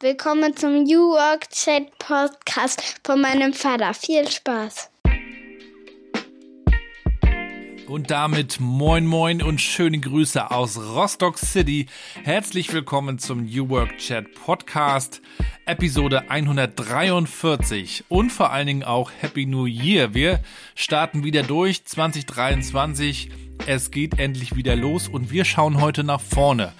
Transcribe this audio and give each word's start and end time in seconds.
Willkommen 0.00 0.54
zum 0.54 0.82
New 0.82 1.12
Work 1.12 1.48
Chat 1.48 1.98
Podcast 1.98 3.00
von 3.02 3.18
meinem 3.18 3.54
Vater. 3.54 3.94
Viel 3.94 4.30
Spaß. 4.30 4.90
Und 7.88 8.10
damit 8.10 8.60
moin 8.60 9.06
moin 9.06 9.40
und 9.40 9.58
schöne 9.58 9.98
Grüße 9.98 10.50
aus 10.50 10.76
Rostock 10.76 11.38
City. 11.38 11.86
Herzlich 12.24 12.74
willkommen 12.74 13.18
zum 13.18 13.46
New 13.46 13.70
Work 13.70 13.96
Chat 13.96 14.34
Podcast, 14.34 15.22
Episode 15.64 16.28
143 16.28 18.04
und 18.10 18.30
vor 18.30 18.52
allen 18.52 18.66
Dingen 18.66 18.84
auch 18.84 19.10
Happy 19.18 19.46
New 19.46 19.64
Year. 19.64 20.12
Wir 20.12 20.40
starten 20.74 21.24
wieder 21.24 21.42
durch 21.42 21.86
2023. 21.86 23.30
Es 23.66 23.90
geht 23.90 24.18
endlich 24.18 24.56
wieder 24.56 24.76
los 24.76 25.08
und 25.08 25.30
wir 25.30 25.46
schauen 25.46 25.80
heute 25.80 26.04
nach 26.04 26.20
vorne 26.20 26.74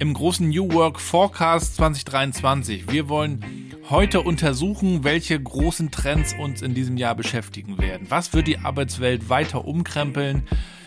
im 0.00 0.14
großen 0.14 0.48
New 0.48 0.72
Work 0.72 0.98
Forecast 0.98 1.76
2023. 1.76 2.90
Wir 2.90 3.10
wollen 3.10 3.44
heute 3.90 4.22
untersuchen, 4.22 5.04
welche 5.04 5.38
großen 5.38 5.90
Trends 5.90 6.34
uns 6.34 6.62
in 6.62 6.72
diesem 6.72 6.96
Jahr 6.96 7.14
beschäftigen 7.14 7.76
werden. 7.76 8.06
Was 8.08 8.32
wird 8.32 8.46
die 8.46 8.58
Arbeitswelt 8.58 9.28
weiter 9.28 9.66
umkrempeln? 9.66 10.44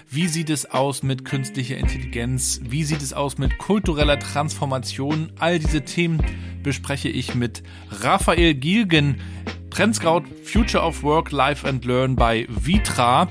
Wie 0.10 0.28
sieht 0.28 0.50
es 0.50 0.66
aus 0.66 1.04
mit 1.04 1.26
künstlicher 1.26 1.78
Intelligenz? 1.78 2.60
Wie 2.64 2.84
sieht 2.84 3.04
es 3.04 3.14
aus 3.14 3.38
mit 3.38 3.60
kultureller 3.60 4.18
Transformation? 4.18 5.32
All 5.38 5.60
diese 5.60 5.86
Themen 5.86 6.20
bespreche 6.64 7.10
ich 7.10 7.36
mit 7.36 7.62
Raphael 7.92 8.56
Gielgen, 8.56 9.22
Trendscout 9.70 10.24
Future 10.44 10.84
of 10.84 11.04
Work, 11.04 11.32
Life 11.32 11.68
and 11.68 11.86
Learn 11.86 12.16
bei 12.16 12.48
Vitra. 12.50 13.30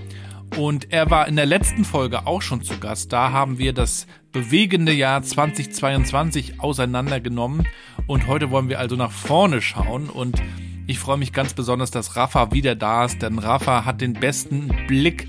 Und 0.57 0.93
er 0.93 1.11
war 1.11 1.27
in 1.27 1.35
der 1.35 1.47
letzten 1.47 1.85
Folge 1.85 2.27
auch 2.27 2.43
schon 2.43 2.63
zu 2.63 2.79
Gast. 2.79 3.13
Da 3.13 3.33
haben 3.33 3.59
wir 3.59 3.73
das 3.73 4.07
bewegende 4.33 4.93
Jahr 4.93 5.23
2022 5.23 6.61
auseinandergenommen. 6.61 7.67
Und 8.07 8.27
heute 8.27 8.51
wollen 8.51 8.69
wir 8.69 8.79
also 8.79 8.97
nach 8.97 9.13
vorne 9.13 9.63
schauen. 9.63 10.09
Und 10.09 10.43
ich 10.87 10.99
freue 10.99 11.19
mich 11.19 11.33
ganz 11.33 11.55
besonders, 11.55 11.91
dass 11.91 12.17
Rafa 12.17 12.53
wieder 12.53 12.75
da 12.75 13.05
ist, 13.05 13.23
denn 13.23 13.39
Rafa 13.39 13.85
hat 13.85 14.01
den 14.01 14.15
besten 14.15 14.69
Blick 14.89 15.29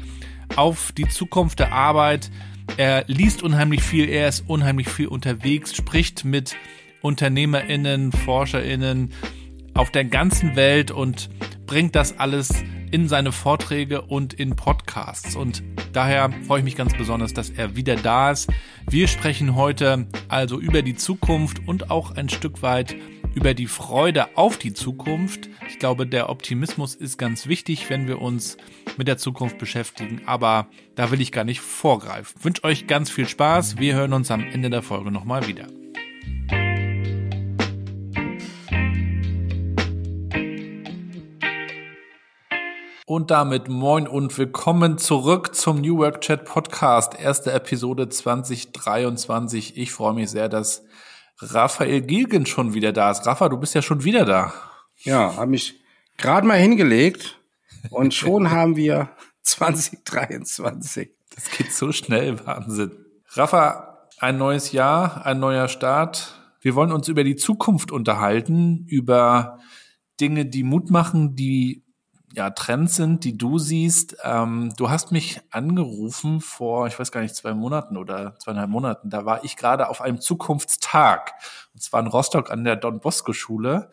auf 0.55 0.91
die 0.91 1.07
Zukunft 1.07 1.59
der 1.59 1.73
Arbeit. 1.73 2.31
Er 2.77 3.03
liest 3.07 3.43
unheimlich 3.43 3.83
viel, 3.83 4.09
er 4.09 4.29
ist 4.29 4.45
unheimlich 4.47 4.87
viel 4.87 5.07
unterwegs, 5.07 5.75
spricht 5.75 6.25
mit 6.25 6.55
UnternehmerInnen, 7.01 8.11
ForscherInnen 8.11 9.11
auf 9.73 9.91
der 9.91 10.05
ganzen 10.05 10.55
Welt 10.55 10.91
und 10.91 11.29
bringt 11.65 11.95
das 11.95 12.17
alles 12.19 12.63
in 12.93 13.07
seine 13.07 13.31
Vorträge 13.31 14.03
und 14.03 14.35
in 14.35 14.55
Podcasts. 14.55 15.35
Und 15.35 15.63
daher 15.93 16.31
freue 16.45 16.59
ich 16.59 16.63
mich 16.63 16.75
ganz 16.75 16.93
besonders, 16.93 17.33
dass 17.33 17.49
er 17.49 17.75
wieder 17.75 17.95
da 17.95 18.29
ist. 18.29 18.51
Wir 18.87 19.07
sprechen 19.07 19.55
heute 19.55 20.05
also 20.27 20.59
über 20.59 20.83
die 20.83 20.93
Zukunft 20.93 21.67
und 21.67 21.89
auch 21.89 22.11
ein 22.11 22.29
Stück 22.29 22.61
weit 22.61 22.95
über 23.33 23.55
die 23.55 23.65
Freude 23.65 24.37
auf 24.37 24.57
die 24.59 24.73
Zukunft. 24.73 25.49
Ich 25.67 25.79
glaube, 25.79 26.05
der 26.05 26.29
Optimismus 26.29 26.93
ist 26.93 27.17
ganz 27.17 27.47
wichtig, 27.47 27.89
wenn 27.89 28.07
wir 28.07 28.21
uns 28.21 28.57
mit 28.95 29.07
der 29.07 29.17
Zukunft 29.17 29.57
beschäftigen, 29.57 30.21
aber 30.27 30.67
da 30.93 31.09
will 31.09 31.19
ich 31.19 31.31
gar 31.31 31.45
nicht 31.45 31.61
vorgreifen. 31.61 32.35
Ich 32.37 32.45
wünsche 32.45 32.63
euch 32.63 32.85
ganz 32.85 33.09
viel 33.09 33.27
Spaß. 33.27 33.79
Wir 33.79 33.95
hören 33.95 34.13
uns 34.13 34.29
am 34.29 34.43
Ende 34.43 34.69
der 34.69 34.83
Folge 34.83 35.09
nochmal 35.09 35.47
wieder. 35.47 35.65
Und 43.13 43.29
damit 43.29 43.69
moin 43.69 44.07
und 44.07 44.35
willkommen 44.39 44.97
zurück 44.97 45.53
zum 45.53 45.81
New 45.81 45.99
Work 45.99 46.21
Chat 46.21 46.45
Podcast, 46.45 47.13
erste 47.13 47.51
Episode 47.51 48.09
2023. 48.09 49.77
Ich 49.77 49.91
freue 49.91 50.15
mich 50.15 50.31
sehr, 50.31 50.49
dass 50.49 50.83
Raphael 51.37 52.01
Gilgen 52.01 52.47
schon 52.47 52.73
wieder 52.73 52.91
da 52.91 53.11
ist. 53.11 53.27
Rafa, 53.27 53.49
du 53.49 53.57
bist 53.57 53.75
ja 53.75 53.83
schon 53.83 54.03
wieder 54.03 54.25
da. 54.25 54.51
Ja, 55.03 55.35
habe 55.35 55.51
mich 55.51 55.79
gerade 56.17 56.47
mal 56.47 56.57
hingelegt 56.57 57.39
und 57.91 58.13
schon 58.15 58.49
haben 58.49 58.77
wir 58.77 59.11
2023. 59.43 61.11
Das 61.35 61.51
geht 61.51 61.71
so 61.71 61.91
schnell, 61.91 62.43
Wahnsinn. 62.47 62.93
Rafa, 63.33 64.07
ein 64.17 64.39
neues 64.39 64.71
Jahr, 64.71 65.23
ein 65.23 65.39
neuer 65.39 65.67
Start. 65.67 66.33
Wir 66.61 66.73
wollen 66.73 66.91
uns 66.91 67.07
über 67.07 67.23
die 67.23 67.35
Zukunft 67.35 67.91
unterhalten, 67.91 68.87
über 68.87 69.59
Dinge, 70.19 70.47
die 70.47 70.63
Mut 70.63 70.89
machen, 70.89 71.35
die 71.35 71.83
ja, 72.35 72.49
Trends 72.49 72.95
sind, 72.95 73.23
die 73.23 73.37
du 73.37 73.59
siehst. 73.59 74.17
Ähm, 74.23 74.73
du 74.75 74.89
hast 74.89 75.11
mich 75.11 75.39
angerufen 75.51 76.41
vor, 76.41 76.87
ich 76.87 76.97
weiß 76.97 77.11
gar 77.11 77.21
nicht, 77.21 77.35
zwei 77.35 77.53
Monaten 77.53 77.95
oder 77.95 78.35
zweieinhalb 78.39 78.71
Monaten. 78.71 79.11
Da 79.11 79.23
war 79.25 79.43
ich 79.43 79.55
gerade 79.55 79.87
auf 79.87 80.01
einem 80.01 80.19
Zukunftstag. 80.19 81.33
Und 81.73 81.83
zwar 81.83 82.01
in 82.01 82.07
Rostock 82.07 82.49
an 82.49 82.63
der 82.63 82.75
Don 82.75 82.99
Bosco 82.99 83.33
Schule. 83.33 83.91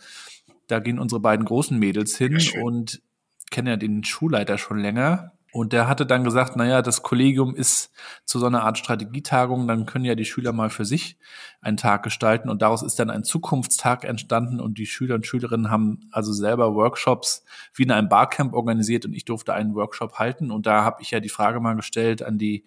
Da 0.68 0.78
gehen 0.78 0.98
unsere 0.98 1.20
beiden 1.20 1.44
großen 1.44 1.78
Mädels 1.78 2.16
hin 2.16 2.38
und 2.62 3.02
kennen 3.50 3.68
ja 3.68 3.76
den 3.76 4.04
Schulleiter 4.04 4.56
schon 4.56 4.78
länger. 4.78 5.32
Und 5.52 5.72
der 5.72 5.88
hatte 5.88 6.06
dann 6.06 6.22
gesagt, 6.22 6.54
naja, 6.56 6.80
das 6.80 7.02
Kollegium 7.02 7.54
ist 7.56 7.92
zu 8.24 8.38
so 8.38 8.46
einer 8.46 8.62
Art 8.62 8.78
Strategietagung, 8.78 9.66
dann 9.66 9.84
können 9.84 10.04
ja 10.04 10.14
die 10.14 10.24
Schüler 10.24 10.52
mal 10.52 10.70
für 10.70 10.84
sich 10.84 11.18
einen 11.60 11.76
Tag 11.76 12.04
gestalten. 12.04 12.48
Und 12.48 12.62
daraus 12.62 12.82
ist 12.82 12.98
dann 12.98 13.10
ein 13.10 13.24
Zukunftstag 13.24 14.04
entstanden 14.04 14.60
und 14.60 14.78
die 14.78 14.86
Schüler 14.86 15.16
und 15.16 15.26
Schülerinnen 15.26 15.70
haben 15.70 16.08
also 16.12 16.32
selber 16.32 16.74
Workshops 16.74 17.44
wie 17.74 17.82
in 17.82 17.90
einem 17.90 18.08
Barcamp 18.08 18.54
organisiert 18.54 19.04
und 19.04 19.12
ich 19.12 19.24
durfte 19.24 19.52
einen 19.52 19.74
Workshop 19.74 20.14
halten. 20.14 20.50
Und 20.50 20.66
da 20.66 20.84
habe 20.84 21.02
ich 21.02 21.10
ja 21.10 21.20
die 21.20 21.28
Frage 21.28 21.58
mal 21.60 21.74
gestellt 21.74 22.22
an 22.22 22.38
die 22.38 22.64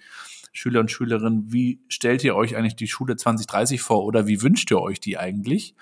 Schüler 0.51 0.81
und 0.81 0.91
Schülerinnen, 0.91 1.51
wie 1.51 1.81
stellt 1.87 2.23
ihr 2.23 2.35
euch 2.35 2.55
eigentlich 2.55 2.75
die 2.75 2.87
Schule 2.87 3.15
2030 3.15 3.81
vor 3.81 4.03
oder 4.03 4.27
wie 4.27 4.41
wünscht 4.41 4.69
ihr 4.69 4.79
euch 4.79 4.99
die 4.99 5.17
eigentlich? 5.17 5.75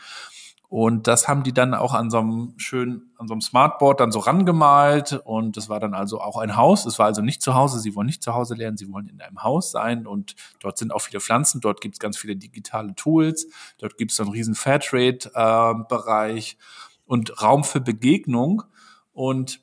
Und 0.72 1.06
das 1.08 1.28
haben 1.28 1.44
die 1.44 1.52
dann 1.52 1.74
auch 1.74 1.94
an 1.94 2.09
so 2.09 2.20
einem 2.20 2.54
schönen, 2.56 3.12
an 3.18 3.28
so 3.28 3.34
einem 3.34 3.42
Smartboard 3.42 4.00
dann 4.00 4.14
so 4.14 4.20
rangemalt. 4.20 5.20
Und 5.26 5.58
das 5.58 5.68
war 5.68 5.82
dann 5.82 5.94
also 5.94 6.22
auch 6.22 6.38
ein 6.38 6.56
Haus. 6.56 6.86
Es 6.86 6.98
war 6.98 7.08
also 7.08 7.22
nicht 7.22 7.42
zu 7.42 7.56
Hause. 7.56 7.82
Sie 7.82 7.94
wollen 7.94 8.08
nicht 8.08 8.24
zu 8.24 8.34
Hause 8.34 8.56
lernen. 8.56 8.78
Sie 8.78 8.90
wollen 8.90 9.09
in 9.09 9.20
einem 9.20 9.44
Haus 9.44 9.72
sein. 9.72 10.08
Und 10.08 10.38
dort 10.62 10.78
sind 10.78 10.94
auch 10.94 11.02
viele 11.02 11.20
Pflanzen. 11.20 11.59
Dort 11.59 11.82
gibt 11.82 11.96
es 11.96 12.00
ganz 12.00 12.18
viele 12.18 12.38
digitale 12.38 12.96
Tools. 12.96 13.48
Dort 13.80 13.98
gibt 13.98 14.12
es 14.12 14.18
so 14.18 14.24
einen 14.24 14.32
riesen 14.32 14.56
Fairtrade-Bereich 14.56 16.58
äh, 16.58 16.64
und 17.06 17.42
Raum 17.42 17.66
für 17.66 17.82
Begegnung. 17.82 18.64
Und 19.12 19.59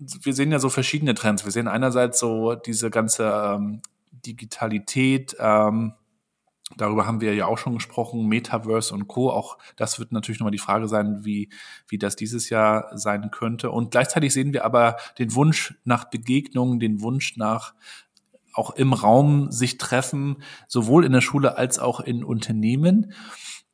wir 0.00 0.34
sehen 0.34 0.50
ja 0.50 0.58
so 0.58 0.70
verschiedene 0.70 1.14
Trends. 1.14 1.44
Wir 1.44 1.52
sehen 1.52 1.68
einerseits 1.68 2.18
so 2.18 2.56
diese 2.56 2.90
ganze 2.90 3.30
ähm, 3.30 3.80
Digitalität, 4.10 5.36
ähm, 5.38 5.92
Darüber 6.76 7.06
haben 7.06 7.20
wir 7.20 7.34
ja 7.34 7.46
auch 7.46 7.58
schon 7.58 7.74
gesprochen, 7.74 8.26
Metaverse 8.26 8.94
und 8.94 9.08
Co. 9.08 9.30
Auch 9.30 9.58
das 9.76 9.98
wird 9.98 10.12
natürlich 10.12 10.40
nochmal 10.40 10.52
die 10.52 10.58
Frage 10.58 10.88
sein, 10.88 11.24
wie, 11.24 11.48
wie 11.88 11.98
das 11.98 12.16
dieses 12.16 12.50
Jahr 12.50 12.90
sein 12.96 13.30
könnte. 13.30 13.70
Und 13.70 13.90
gleichzeitig 13.90 14.32
sehen 14.32 14.52
wir 14.52 14.64
aber 14.64 14.96
den 15.18 15.34
Wunsch 15.34 15.74
nach 15.84 16.04
Begegnungen, 16.04 16.80
den 16.80 17.00
Wunsch 17.00 17.36
nach 17.36 17.74
auch 18.54 18.70
im 18.70 18.92
Raum 18.92 19.50
sich 19.50 19.78
treffen, 19.78 20.42
sowohl 20.68 21.04
in 21.04 21.12
der 21.12 21.22
Schule 21.22 21.56
als 21.56 21.78
auch 21.78 22.00
in 22.00 22.22
Unternehmen. 22.22 23.14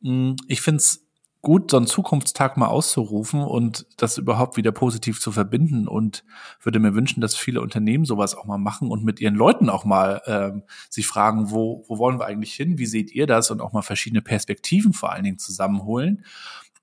Hm, 0.02 0.36
ich 0.46 0.60
finde 0.60 0.78
es 0.78 1.07
gut, 1.40 1.70
so 1.70 1.76
einen 1.76 1.86
Zukunftstag 1.86 2.56
mal 2.56 2.66
auszurufen 2.66 3.42
und 3.42 3.86
das 3.96 4.18
überhaupt 4.18 4.56
wieder 4.56 4.72
positiv 4.72 5.20
zu 5.20 5.30
verbinden 5.30 5.86
und 5.86 6.24
würde 6.62 6.80
mir 6.80 6.94
wünschen, 6.94 7.20
dass 7.20 7.36
viele 7.36 7.60
Unternehmen 7.60 8.04
sowas 8.04 8.34
auch 8.34 8.44
mal 8.44 8.58
machen 8.58 8.90
und 8.90 9.04
mit 9.04 9.20
ihren 9.20 9.36
Leuten 9.36 9.70
auch 9.70 9.84
mal 9.84 10.20
ähm, 10.26 10.64
sich 10.90 11.06
fragen, 11.06 11.50
wo, 11.50 11.84
wo 11.86 11.98
wollen 11.98 12.18
wir 12.18 12.26
eigentlich 12.26 12.54
hin, 12.54 12.78
wie 12.78 12.86
seht 12.86 13.12
ihr 13.12 13.26
das 13.26 13.50
und 13.50 13.60
auch 13.60 13.72
mal 13.72 13.82
verschiedene 13.82 14.22
Perspektiven 14.22 14.92
vor 14.92 15.12
allen 15.12 15.24
Dingen 15.24 15.38
zusammenholen. 15.38 16.24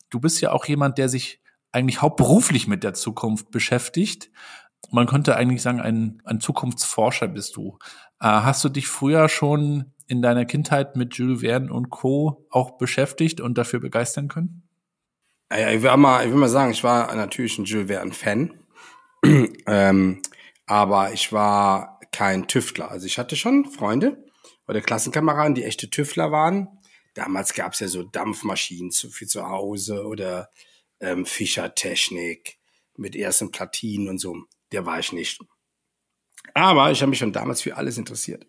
Du 0.09 0.19
bist 0.19 0.39
ja 0.39 0.51
auch 0.51 0.66
jemand, 0.66 0.97
der 0.97 1.09
sich 1.09 1.41
eigentlich 1.73 2.01
hauptberuflich 2.01 2.67
mit 2.67 2.83
der 2.85 2.93
Zukunft 2.93 3.51
beschäftigt. 3.51 4.31
Man 4.89 5.07
könnte 5.07 5.35
eigentlich 5.35 5.61
sagen, 5.61 5.81
ein, 5.81 6.22
ein 6.23 6.39
Zukunftsforscher 6.39 7.27
bist 7.27 7.57
du. 7.57 7.77
Äh, 8.22 8.27
hast 8.27 8.63
du 8.63 8.69
dich 8.69 8.87
früher 8.87 9.27
schon 9.27 9.91
in 10.07 10.21
deiner 10.21 10.45
Kindheit 10.45 10.95
mit 10.95 11.16
Jules 11.16 11.41
Verne 11.41 11.71
und 11.71 11.89
Co. 11.89 12.45
auch 12.49 12.77
beschäftigt 12.77 13.41
und 13.41 13.57
dafür 13.57 13.79
begeistern 13.79 14.27
können? 14.27 14.67
Ja, 15.51 15.69
ich 15.71 15.81
will 15.81 15.96
mal, 15.97 16.25
ich 16.25 16.31
will 16.31 16.40
mal 16.40 16.49
sagen, 16.49 16.72
ich 16.72 16.84
war 16.84 17.13
natürlich 17.16 17.57
ein 17.57 17.66
Jules 17.66 17.87
Verne-Fan, 17.87 18.53
ähm, 19.67 20.22
aber 20.66 21.13
ich 21.13 21.31
war 21.31 21.99
kein 22.11 22.47
Tüftler. 22.47 22.90
Also 22.91 23.05
ich 23.05 23.17
hatte 23.17 23.35
schon 23.35 23.66
Freunde 23.66 24.23
oder 24.67 24.81
Klassenkameraden, 24.81 25.55
die 25.55 25.63
echte 25.63 25.90
Tüftler 25.90 26.31
waren. 26.31 26.67
Damals 27.13 27.53
gab 27.53 27.73
es 27.73 27.79
ja 27.79 27.87
so 27.87 28.03
Dampfmaschinen 28.03 28.91
zu, 28.91 29.09
für 29.09 29.28
zu 29.28 29.47
Hause 29.47 30.05
oder 30.05 30.49
ähm, 30.99 31.25
Fischertechnik 31.25 32.58
mit 32.97 33.16
ersten 33.16 33.51
Platinen 33.51 34.09
und 34.09 34.17
so. 34.17 34.43
Der 34.72 34.85
war 34.85 34.99
ich 34.99 35.13
nicht. 35.13 35.40
Aber 36.53 36.91
ich 36.91 37.01
habe 37.01 37.09
mich 37.09 37.19
schon 37.19 37.34
damals 37.34 37.61
für 37.61 37.75
alles 37.78 37.97
interessiert. 37.97 38.46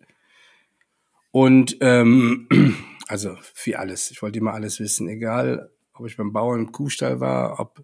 Und 1.31 1.77
ähm, 1.81 2.47
also 3.07 3.37
für 3.41 3.79
alles. 3.79 4.11
Ich 4.11 4.21
wollte 4.21 4.39
immer 4.39 4.53
alles 4.53 4.79
wissen, 4.79 5.07
egal 5.07 5.71
ob 5.93 6.05
ich 6.05 6.17
beim 6.17 6.33
Bauern 6.33 6.59
im 6.59 6.71
Kuhstall 6.71 7.19
war, 7.19 7.59
ob 7.59 7.83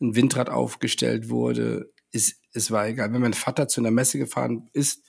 ein 0.00 0.14
Windrad 0.14 0.50
aufgestellt 0.50 1.28
wurde, 1.30 1.90
ist, 2.10 2.40
es 2.52 2.70
war 2.70 2.86
egal. 2.86 3.12
Wenn 3.12 3.22
mein 3.22 3.34
Vater 3.34 3.68
zu 3.68 3.80
einer 3.80 3.90
Messe 3.90 4.18
gefahren 4.18 4.68
ist, 4.72 5.04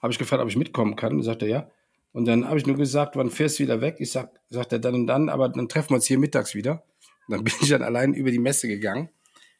habe 0.00 0.12
ich 0.12 0.18
gefragt, 0.18 0.42
ob 0.42 0.48
ich 0.48 0.56
mitkommen 0.56 0.96
kann. 0.96 1.14
Und 1.14 1.22
sagte 1.22 1.46
ja. 1.46 1.70
Und 2.12 2.26
dann 2.26 2.46
habe 2.46 2.58
ich 2.58 2.66
nur 2.66 2.76
gesagt, 2.76 3.16
wann 3.16 3.30
fährst 3.30 3.58
du 3.58 3.64
wieder 3.64 3.80
weg? 3.80 3.96
Ich 3.98 4.10
sag, 4.10 4.30
sagt 4.48 4.72
er 4.72 4.78
dann 4.78 4.94
und 4.94 5.06
dann, 5.06 5.28
aber 5.28 5.48
dann 5.48 5.68
treffen 5.68 5.90
wir 5.90 5.96
uns 5.96 6.06
hier 6.06 6.18
mittags 6.18 6.54
wieder. 6.54 6.84
dann 7.28 7.44
bin 7.44 7.54
ich 7.60 7.68
dann 7.68 7.82
allein 7.82 8.14
über 8.14 8.30
die 8.30 8.38
Messe 8.38 8.68
gegangen. 8.68 9.10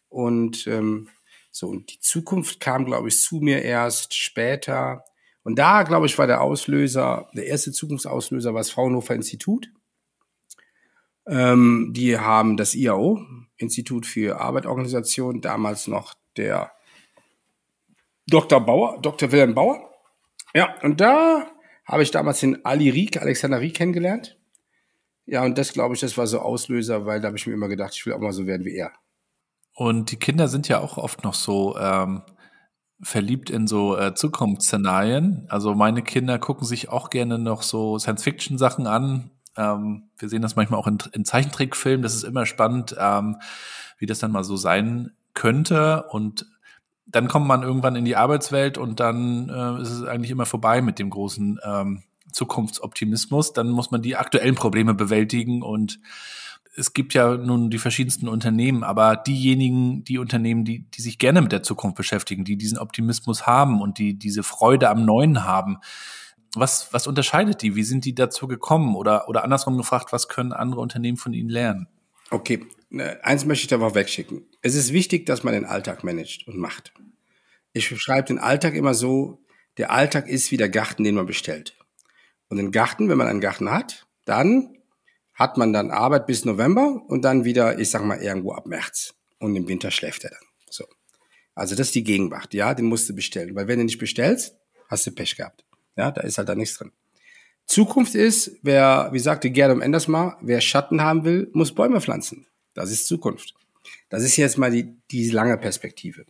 Und 0.08 0.66
ähm, 0.66 1.08
so, 1.52 1.68
und 1.68 1.92
die 1.92 2.00
Zukunft 2.00 2.60
kam, 2.60 2.84
glaube 2.84 3.08
ich, 3.08 3.20
zu 3.20 3.36
mir 3.40 3.62
erst 3.62 4.14
später. 4.14 5.04
Und 5.42 5.58
da, 5.58 5.82
glaube 5.82 6.06
ich, 6.06 6.18
war 6.18 6.26
der 6.26 6.42
Auslöser, 6.42 7.28
der 7.34 7.46
erste 7.46 7.72
Zukunftsauslöser 7.72 8.52
war 8.52 8.60
das 8.60 8.70
Fraunhofer 8.70 9.14
Institut. 9.14 9.70
Ähm, 11.26 11.92
die 11.94 12.18
haben 12.18 12.56
das 12.56 12.74
IAO, 12.74 13.20
Institut 13.56 14.06
für 14.06 14.40
Arbeitorganisation, 14.40 15.40
damals 15.40 15.86
noch 15.86 16.14
der 16.36 16.72
Dr. 18.26 18.60
Bauer, 18.60 19.00
Dr. 19.00 19.32
Wilhelm 19.32 19.54
Bauer. 19.54 19.90
Ja, 20.54 20.74
und 20.82 21.00
da 21.00 21.50
habe 21.84 22.02
ich 22.02 22.10
damals 22.10 22.40
den 22.40 22.64
Ali 22.64 22.90
Rieck, 22.90 23.20
Alexander 23.20 23.60
Rieck 23.60 23.76
kennengelernt. 23.76 24.38
Ja, 25.26 25.44
und 25.44 25.56
das 25.58 25.72
glaube 25.72 25.94
ich, 25.94 26.00
das 26.00 26.16
war 26.18 26.26
so 26.26 26.40
Auslöser, 26.40 27.06
weil 27.06 27.20
da 27.20 27.28
habe 27.28 27.36
ich 27.36 27.46
mir 27.46 27.54
immer 27.54 27.68
gedacht, 27.68 27.94
ich 27.94 28.04
will 28.06 28.12
auch 28.12 28.20
mal 28.20 28.32
so 28.32 28.46
werden 28.46 28.64
wie 28.64 28.76
er. 28.76 28.92
Und 29.74 30.10
die 30.10 30.16
Kinder 30.16 30.48
sind 30.48 30.68
ja 30.68 30.80
auch 30.80 30.98
oft 30.98 31.24
noch 31.24 31.34
so 31.34 31.76
ähm, 31.78 32.22
verliebt 33.02 33.50
in 33.50 33.66
so 33.66 33.96
äh, 33.96 34.14
Zukunftsszenarien. 34.14 35.46
Also 35.48 35.74
meine 35.74 36.02
Kinder 36.02 36.38
gucken 36.38 36.66
sich 36.66 36.88
auch 36.88 37.10
gerne 37.10 37.38
noch 37.38 37.62
so 37.62 37.98
Science-Fiction-Sachen 37.98 38.86
an. 38.86 39.30
Ähm, 39.56 40.10
wir 40.18 40.28
sehen 40.28 40.42
das 40.42 40.56
manchmal 40.56 40.78
auch 40.78 40.86
in, 40.86 40.98
in 41.12 41.24
Zeichentrickfilmen. 41.24 42.02
Das 42.02 42.14
ist 42.14 42.24
immer 42.24 42.46
spannend, 42.46 42.94
ähm, 42.98 43.36
wie 43.98 44.06
das 44.06 44.18
dann 44.18 44.32
mal 44.32 44.44
so 44.44 44.56
sein 44.56 45.12
könnte. 45.34 46.04
Und 46.10 46.46
dann 47.06 47.28
kommt 47.28 47.46
man 47.46 47.62
irgendwann 47.62 47.96
in 47.96 48.04
die 48.04 48.16
Arbeitswelt 48.16 48.78
und 48.78 49.00
dann 49.00 49.48
äh, 49.48 49.82
ist 49.82 49.90
es 49.90 50.04
eigentlich 50.04 50.30
immer 50.30 50.46
vorbei 50.46 50.82
mit 50.82 50.98
dem 50.98 51.10
großen 51.10 51.58
ähm, 51.64 52.02
Zukunftsoptimismus. 52.32 53.52
Dann 53.52 53.70
muss 53.70 53.90
man 53.90 54.02
die 54.02 54.16
aktuellen 54.16 54.54
Probleme 54.54 54.94
bewältigen 54.94 55.62
und 55.62 55.98
es 56.76 56.92
gibt 56.92 57.14
ja 57.14 57.36
nun 57.36 57.70
die 57.70 57.78
verschiedensten 57.78 58.28
Unternehmen, 58.28 58.84
aber 58.84 59.16
diejenigen, 59.16 60.04
die 60.04 60.18
Unternehmen, 60.18 60.64
die, 60.64 60.90
die 60.90 61.02
sich 61.02 61.18
gerne 61.18 61.42
mit 61.42 61.52
der 61.52 61.62
Zukunft 61.62 61.96
beschäftigen, 61.96 62.44
die 62.44 62.56
diesen 62.56 62.78
Optimismus 62.78 63.46
haben 63.46 63.80
und 63.80 63.98
die 63.98 64.18
diese 64.18 64.42
Freude 64.42 64.88
am 64.88 65.04
Neuen 65.04 65.44
haben, 65.44 65.78
was, 66.54 66.92
was 66.92 67.06
unterscheidet 67.06 67.62
die? 67.62 67.76
Wie 67.76 67.82
sind 67.82 68.04
die 68.04 68.14
dazu 68.14 68.48
gekommen? 68.48 68.96
Oder, 68.96 69.28
oder 69.28 69.44
andersrum 69.44 69.76
gefragt, 69.76 70.12
was 70.12 70.28
können 70.28 70.52
andere 70.52 70.80
Unternehmen 70.80 71.16
von 71.16 71.32
ihnen 71.32 71.48
lernen? 71.48 71.88
Okay, 72.30 72.66
ne, 72.90 73.18
eins 73.22 73.44
möchte 73.44 73.62
ich 73.62 73.68
da 73.68 73.94
wegschicken. 73.94 74.46
Es 74.62 74.74
ist 74.74 74.92
wichtig, 74.92 75.26
dass 75.26 75.44
man 75.44 75.54
den 75.54 75.64
Alltag 75.64 76.04
managt 76.04 76.46
und 76.48 76.56
macht. 76.56 76.92
Ich 77.72 77.88
beschreibe 77.88 78.26
den 78.26 78.38
Alltag 78.38 78.74
immer 78.74 78.94
so, 78.94 79.44
der 79.76 79.92
Alltag 79.92 80.28
ist 80.28 80.50
wie 80.50 80.56
der 80.56 80.68
Garten, 80.68 81.04
den 81.04 81.14
man 81.14 81.26
bestellt. 81.26 81.76
Und 82.48 82.56
den 82.56 82.72
Garten, 82.72 83.08
wenn 83.08 83.18
man 83.18 83.28
einen 83.28 83.40
Garten 83.40 83.70
hat, 83.70 84.06
dann 84.24 84.76
hat 85.34 85.56
man 85.56 85.72
dann 85.72 85.90
Arbeit 85.90 86.26
bis 86.26 86.44
November 86.44 87.02
und 87.08 87.22
dann 87.22 87.44
wieder, 87.44 87.78
ich 87.78 87.90
sag 87.90 88.04
mal, 88.04 88.22
irgendwo 88.22 88.52
ab 88.52 88.66
März. 88.66 89.14
Und 89.38 89.56
im 89.56 89.68
Winter 89.68 89.90
schläft 89.90 90.24
er 90.24 90.30
dann. 90.30 90.46
So. 90.68 90.84
Also 91.54 91.74
das 91.74 91.88
ist 91.88 91.94
die 91.94 92.04
Gegenwart, 92.04 92.52
ja, 92.54 92.74
den 92.74 92.86
musst 92.86 93.08
du 93.08 93.14
bestellen. 93.14 93.54
Weil 93.54 93.66
wenn 93.68 93.78
du 93.78 93.84
nicht 93.84 93.98
bestellst, 93.98 94.56
hast 94.88 95.06
du 95.06 95.12
Pech 95.12 95.36
gehabt. 95.36 95.64
Ja, 95.96 96.10
da 96.10 96.22
ist 96.22 96.38
halt 96.38 96.48
da 96.48 96.54
nichts 96.54 96.76
drin. 96.76 96.92
Zukunft 97.66 98.14
ist, 98.14 98.58
wer, 98.62 99.10
wie 99.12 99.18
sagte 99.18 99.50
Gerdom 99.50 99.80
Endersmar, 99.80 100.38
wer 100.42 100.60
Schatten 100.60 101.02
haben 101.02 101.24
will, 101.24 101.48
muss 101.52 101.74
Bäume 101.74 102.00
pflanzen. 102.00 102.46
Das 102.74 102.90
ist 102.90 103.06
Zukunft. 103.06 103.54
Das 104.08 104.22
ist 104.22 104.36
jetzt 104.36 104.58
mal 104.58 104.70
die, 104.70 104.96
die 105.10 105.30
lange 105.30 105.56
Perspektive. 105.56 106.26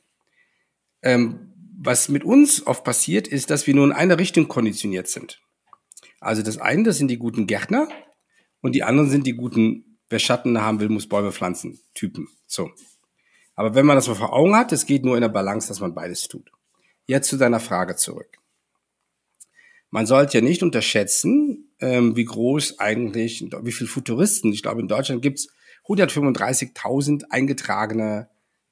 Ähm, 1.02 1.52
was 1.82 2.10
mit 2.10 2.24
uns 2.24 2.66
oft 2.66 2.84
passiert, 2.84 3.26
ist, 3.26 3.50
dass 3.50 3.66
wir 3.66 3.74
nur 3.74 3.86
in 3.86 3.92
eine 3.92 4.18
Richtung 4.18 4.48
konditioniert 4.48 5.08
sind. 5.08 5.40
Also 6.20 6.42
das 6.42 6.58
eine, 6.58 6.82
das 6.82 6.98
sind 6.98 7.08
die 7.08 7.16
guten 7.16 7.46
Gärtner 7.46 7.88
und 8.60 8.74
die 8.74 8.82
anderen 8.82 9.10
sind 9.10 9.26
die 9.26 9.34
guten, 9.34 9.98
wer 10.08 10.18
Schatten 10.18 10.60
haben 10.60 10.80
will, 10.80 10.88
muss 10.88 11.08
Bäume 11.08 11.32
pflanzen, 11.32 11.80
Typen. 11.94 12.28
So. 12.46 12.70
Aber 13.54 13.74
wenn 13.74 13.86
man 13.86 13.96
das 13.96 14.08
mal 14.08 14.14
vor 14.14 14.32
Augen 14.32 14.56
hat, 14.56 14.72
es 14.72 14.86
geht 14.86 15.04
nur 15.04 15.16
in 15.16 15.22
der 15.22 15.28
Balance, 15.28 15.68
dass 15.68 15.80
man 15.80 15.94
beides 15.94 16.28
tut. 16.28 16.50
Jetzt 17.06 17.28
zu 17.28 17.36
deiner 17.36 17.60
Frage 17.60 17.96
zurück. 17.96 18.38
Man 19.90 20.06
sollte 20.06 20.38
ja 20.38 20.44
nicht 20.44 20.62
unterschätzen, 20.62 21.72
ähm, 21.80 22.16
wie 22.16 22.24
groß 22.24 22.78
eigentlich, 22.78 23.44
wie 23.62 23.72
viele 23.72 23.90
Futuristen, 23.90 24.52
ich 24.52 24.62
glaube 24.62 24.80
in 24.80 24.88
Deutschland 24.88 25.20
gibt's 25.20 25.48
135.000 25.86 27.24
eingetragene 27.30 28.28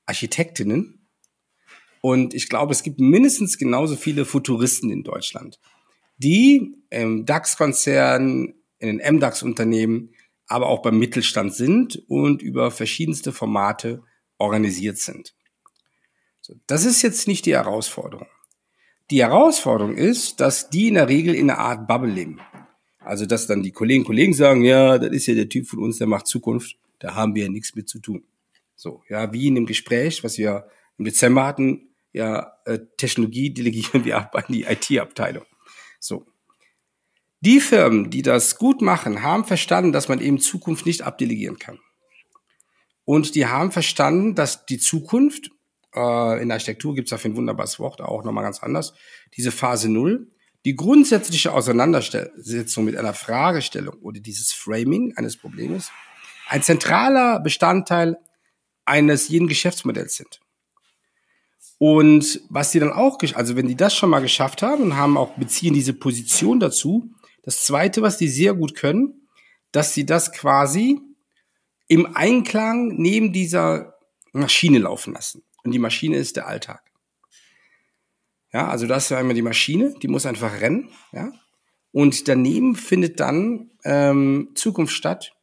Architektinnen 0.07 1.09
und 2.01 2.35
ich 2.35 2.49
glaube, 2.49 2.73
es 2.73 2.83
gibt 2.83 3.01
mindestens 3.01 3.59
genauso 3.59 3.97
viele 3.97 4.25
Futuristen 4.25 4.91
in 4.91 5.03
Deutschland, 5.03 5.59
die 6.19 6.77
im 6.91 7.27
DAX-Konzern, 7.27 8.55
in 8.79 8.99
den 8.99 9.17
MDAX-Unternehmen, 9.17 10.15
aber 10.47 10.69
auch 10.69 10.83
beim 10.83 10.99
Mittelstand 10.99 11.55
sind 11.55 12.03
und 12.09 12.43
über 12.43 12.71
verschiedenste 12.71 13.33
Formate 13.33 14.03
organisiert 14.39 14.99
sind. 14.99 15.35
So, 16.41 16.55
das 16.67 16.85
ist 16.85 17.03
jetzt 17.03 17.29
nicht 17.29 17.47
die 17.47 17.55
Herausforderung. 17.55 18.27
Die 19.11 19.23
Herausforderung 19.23 19.97
ist, 19.97 20.41
dass 20.41 20.71
die 20.71 20.89
in 20.89 20.95
der 20.95 21.09
Regel 21.09 21.35
in 21.35 21.51
einer 21.51 21.59
Art 21.59 21.89
Bubble 21.89 22.11
leben. 22.11 22.41
Also, 22.99 23.27
dass 23.27 23.47
dann 23.47 23.63
die 23.63 23.73
Kollegen 23.73 24.05
Kollegen 24.05 24.35
sagen, 24.35 24.63
ja, 24.65 24.99
das 24.99 25.11
ist 25.13 25.27
ja 25.27 25.35
der 25.35 25.49
Typ 25.49 25.67
von 25.67 25.79
uns, 25.79 25.99
der 25.99 26.07
macht 26.07 26.27
Zukunft, 26.27 26.77
da 26.99 27.15
haben 27.15 27.35
wir 27.35 27.45
ja 27.45 27.49
nichts 27.49 27.75
mit 27.75 27.89
zu 27.89 28.01
tun. 28.01 28.25
So, 28.77 29.03
ja, 29.09 29.33
wie 29.33 29.47
in 29.47 29.55
dem 29.55 29.67
Gespräch, 29.67 30.23
was 30.25 30.39
wir 30.39 30.69
im 30.99 31.05
Dezember 31.05 31.47
hatten, 31.47 31.89
ja, 32.13 32.53
äh, 32.65 32.79
Technologie 32.97 33.51
delegieren 33.51 34.05
wir 34.05 34.19
ab 34.19 34.35
an 34.35 34.45
die 34.49 34.65
IT-Abteilung. 34.65 35.45
So. 36.01 36.27
Die 37.41 37.61
Firmen, 37.61 38.11
die 38.11 38.23
das 38.23 38.57
gut 38.57 38.83
machen, 38.83 39.23
haben 39.23 39.45
verstanden, 39.45 39.93
dass 39.93 40.09
man 40.09 40.21
eben 40.21 40.41
Zukunft 40.41 40.87
nicht 40.87 41.03
abdelegieren 41.03 41.59
kann. 41.59 41.79
Und 43.05 43.35
die 43.35 43.47
haben 43.47 43.73
verstanden, 43.73 44.35
dass 44.35 44.67
die 44.67 44.79
Zukunft 44.79 45.51
äh, 45.95 46.43
in 46.43 46.49
der 46.49 46.57
Architektur 46.57 46.95
gibt 46.95 47.07
es 47.07 47.11
dafür 47.11 47.31
ein 47.31 47.37
wunderbares 47.37 47.79
Wort, 47.79 48.01
auch 48.01 48.25
nochmal 48.25 48.45
ganz 48.45 48.63
anders. 48.63 48.93
Diese 49.37 49.53
Phase 49.53 49.89
Null, 49.89 50.29
die 50.65 50.75
grundsätzliche 50.75 51.53
Auseinandersetzung 51.53 52.85
mit 52.85 52.97
einer 52.97 53.15
Fragestellung 53.15 53.95
oder 54.03 54.21
dieses 54.21 54.53
Framing 54.53 55.15
eines 55.17 55.37
Problems, 55.37 55.91
ein 56.49 56.63
zentraler 56.63 57.41
Bestandteil 57.41 58.19
eines 58.85 59.29
jeden 59.29 59.49
Geschäftsmodells 59.49 60.17
sind. 60.17 60.41
Und 61.79 62.41
was 62.51 62.73
die 62.73 62.81
dann 62.81 62.93
auch, 62.93 63.19
also 63.35 63.55
wenn 63.55 63.69
die 63.69 63.77
das 63.77 63.95
schon 63.95 64.11
mal 64.11 64.21
geschafft 64.21 64.63
haben 64.63 64.83
und 64.83 64.97
haben 64.97 65.17
auch 65.17 65.37
beziehen 65.37 65.75
diese 65.75 65.93
Position 65.93 66.59
dazu, 66.59 67.11
das 67.49 67.65
zweite, 67.65 68.03
was 68.03 68.19
die 68.19 68.29
sehr 68.29 68.53
gut 68.53 68.75
können, 68.75 69.27
dass 69.73 69.95
sie 69.95 70.05
das 70.05 70.33
quasi 70.33 71.01
im 71.87 72.15
Einklang 72.15 72.89
neben 72.97 73.33
dieser 73.33 73.95
Maschine 74.33 74.81
laufen 74.81 75.15
lassen. 75.15 75.43
Und 75.65 75.71
die 75.71 75.79
Maschine 75.79 76.19
ist 76.19 76.37
der 76.37 76.47
Alltag. 76.47 76.83
Ja, 78.53 78.69
also 78.69 78.87
das 78.87 79.07
ist 79.07 79.13
einmal 79.13 79.35
die 79.35 79.41
Maschine, 79.41 79.95
die 80.03 80.09
muss 80.09 80.27
einfach 80.27 80.61
rennen, 80.61 80.91
ja. 81.13 81.33
Und 81.91 82.29
daneben 82.29 82.77
findet 82.77 83.19
dann 83.19 83.71
ähm, 83.83 84.51
Zukunft 84.55 84.93
statt 84.93 85.35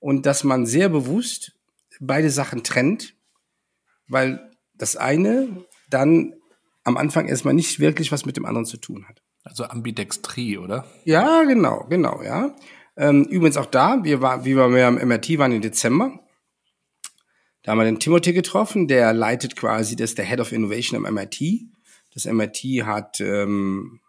und 0.00 0.26
dass 0.26 0.44
man 0.44 0.66
sehr 0.66 0.90
bewusst 0.90 1.56
beide 1.98 2.28
Sachen 2.28 2.62
trennt, 2.62 3.14
weil 4.06 4.54
das 4.74 4.96
eine 4.96 5.64
dann 5.88 6.34
am 6.84 6.98
Anfang 6.98 7.26
erstmal 7.26 7.54
nicht 7.54 7.80
wirklich 7.80 8.12
was 8.12 8.26
mit 8.26 8.36
dem 8.36 8.44
anderen 8.44 8.66
zu 8.66 8.76
tun 8.76 9.08
hat. 9.08 9.22
Also 9.48 9.64
Ambidextrie, 9.64 10.58
oder? 10.58 10.84
Ja, 11.04 11.42
genau, 11.44 11.86
genau, 11.88 12.22
ja. 12.22 12.54
Ähm, 12.96 13.24
übrigens 13.24 13.56
auch 13.56 13.66
da, 13.66 14.02
wir 14.02 14.20
war, 14.20 14.44
wie 14.44 14.56
wir 14.56 14.86
am 14.86 14.94
MRT 14.96 15.38
waren 15.38 15.52
im 15.52 15.62
Dezember, 15.62 16.20
da 17.62 17.72
haben 17.72 17.78
wir 17.80 17.84
den 17.84 18.00
Timothy 18.00 18.32
getroffen, 18.32 18.88
der 18.88 19.12
leitet 19.12 19.56
quasi, 19.56 19.94
das 19.94 20.12
ist 20.12 20.18
der 20.18 20.24
Head 20.24 20.40
of 20.40 20.52
Innovation 20.52 21.04
am 21.04 21.12
MIT. 21.12 21.38
Das 22.14 22.24
MIT 22.24 22.56
hat 22.86 23.20
ähm, 23.20 24.00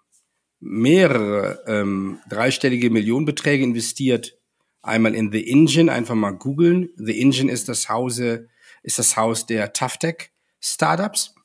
mehrere 0.60 1.63
ähm, 1.67 2.19
dreistellige 2.29 2.89
Millionenbeträge 2.89 3.63
investiert. 3.63 4.38
Einmal 4.81 5.13
in 5.13 5.31
The 5.31 5.50
Engine, 5.50 5.91
einfach 5.91 6.15
mal 6.15 6.31
googeln. 6.31 6.89
The 6.96 7.19
Engine 7.19 7.51
ist 7.51 7.67
das 7.67 7.89
Hause, 7.89 8.48
ist 8.81 8.98
das 8.98 9.17
Haus 9.17 9.46
der 9.46 9.74
ToughTech 9.74 10.31
Startups. 10.62 11.36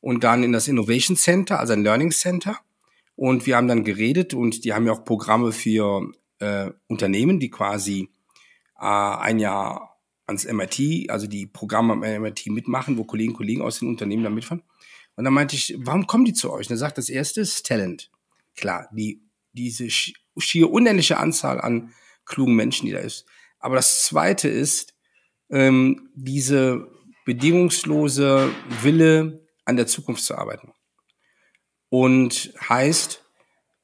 Und 0.00 0.22
dann 0.22 0.44
in 0.44 0.52
das 0.52 0.68
Innovation 0.68 1.16
Center, 1.16 1.58
also 1.58 1.72
ein 1.72 1.82
Learning 1.82 2.12
Center. 2.12 2.58
Und 3.16 3.46
wir 3.46 3.56
haben 3.56 3.68
dann 3.68 3.84
geredet 3.84 4.34
und 4.34 4.64
die 4.64 4.72
haben 4.72 4.86
ja 4.86 4.92
auch 4.92 5.04
Programme 5.04 5.52
für 5.52 6.12
äh, 6.40 6.70
Unternehmen, 6.88 7.38
die 7.38 7.50
quasi 7.50 8.08
äh, 8.78 8.84
ein 8.84 9.38
Jahr 9.38 10.00
ans 10.26 10.50
MIT, 10.50 11.10
also 11.10 11.26
die 11.26 11.46
Programme 11.46 11.92
am 11.92 12.00
MIT 12.00 12.46
mitmachen, 12.46 12.98
wo 12.98 13.04
Kollegen, 13.04 13.34
Kollegen 13.34 13.62
aus 13.62 13.78
den 13.78 13.88
Unternehmen 13.88 14.24
da 14.24 14.30
mitfahren. 14.30 14.62
Und 15.16 15.24
dann 15.24 15.34
meinte 15.34 15.54
ich, 15.54 15.76
warum 15.78 16.06
kommen 16.06 16.24
die 16.24 16.32
zu 16.32 16.50
euch? 16.52 16.66
Und 16.66 16.74
er 16.74 16.78
sagt, 16.78 16.98
das 16.98 17.08
erste 17.08 17.40
ist 17.40 17.66
Talent. 17.66 18.10
Klar, 18.56 18.88
die, 18.92 19.22
diese 19.52 19.88
schier 19.90 20.70
unendliche 20.70 21.18
Anzahl 21.18 21.60
an 21.60 21.92
klugen 22.24 22.56
Menschen, 22.56 22.86
die 22.86 22.92
da 22.92 22.98
ist. 22.98 23.26
Aber 23.60 23.76
das 23.76 24.02
zweite 24.02 24.48
ist, 24.48 24.94
ähm, 25.50 26.10
diese 26.14 26.88
bedingungslose 27.24 28.50
Wille, 28.82 29.44
an 29.64 29.76
der 29.76 29.86
Zukunft 29.86 30.22
zu 30.22 30.36
arbeiten. 30.36 30.73
Und 31.94 32.52
heißt, 32.68 33.22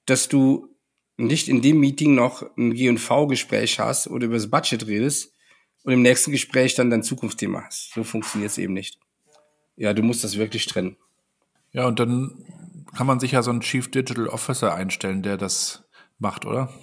dass 0.06 0.28
du 0.28 0.74
nicht 1.16 1.48
in 1.48 1.62
dem 1.62 1.78
Meeting 1.78 2.16
noch 2.16 2.42
ein 2.56 2.74
G&V-Gespräch 2.74 3.78
hast 3.78 4.08
oder 4.08 4.26
über 4.26 4.34
das 4.34 4.50
Budget 4.50 4.88
redest, 4.88 5.32
und 5.84 5.92
im 5.92 6.02
nächsten 6.02 6.32
Gespräch 6.32 6.74
dann 6.74 6.90
dein 6.90 7.04
Zukunftsthema 7.04 7.62
hast. 7.64 7.92
So 7.94 8.02
funktioniert 8.02 8.50
es 8.50 8.58
eben 8.58 8.74
nicht. 8.74 8.98
Ja, 9.76 9.92
du 9.92 10.02
musst 10.02 10.24
das 10.24 10.38
wirklich 10.38 10.66
trennen. 10.66 10.96
Ja, 11.70 11.86
und 11.86 12.00
dann 12.00 12.44
kann 12.96 13.06
man 13.06 13.20
sich 13.20 13.30
ja 13.30 13.44
so 13.44 13.52
einen 13.52 13.60
Chief 13.60 13.88
Digital 13.88 14.26
Officer 14.26 14.74
einstellen, 14.74 15.22
der 15.22 15.36
das 15.36 15.84
macht, 16.18 16.46
oder? 16.46 16.74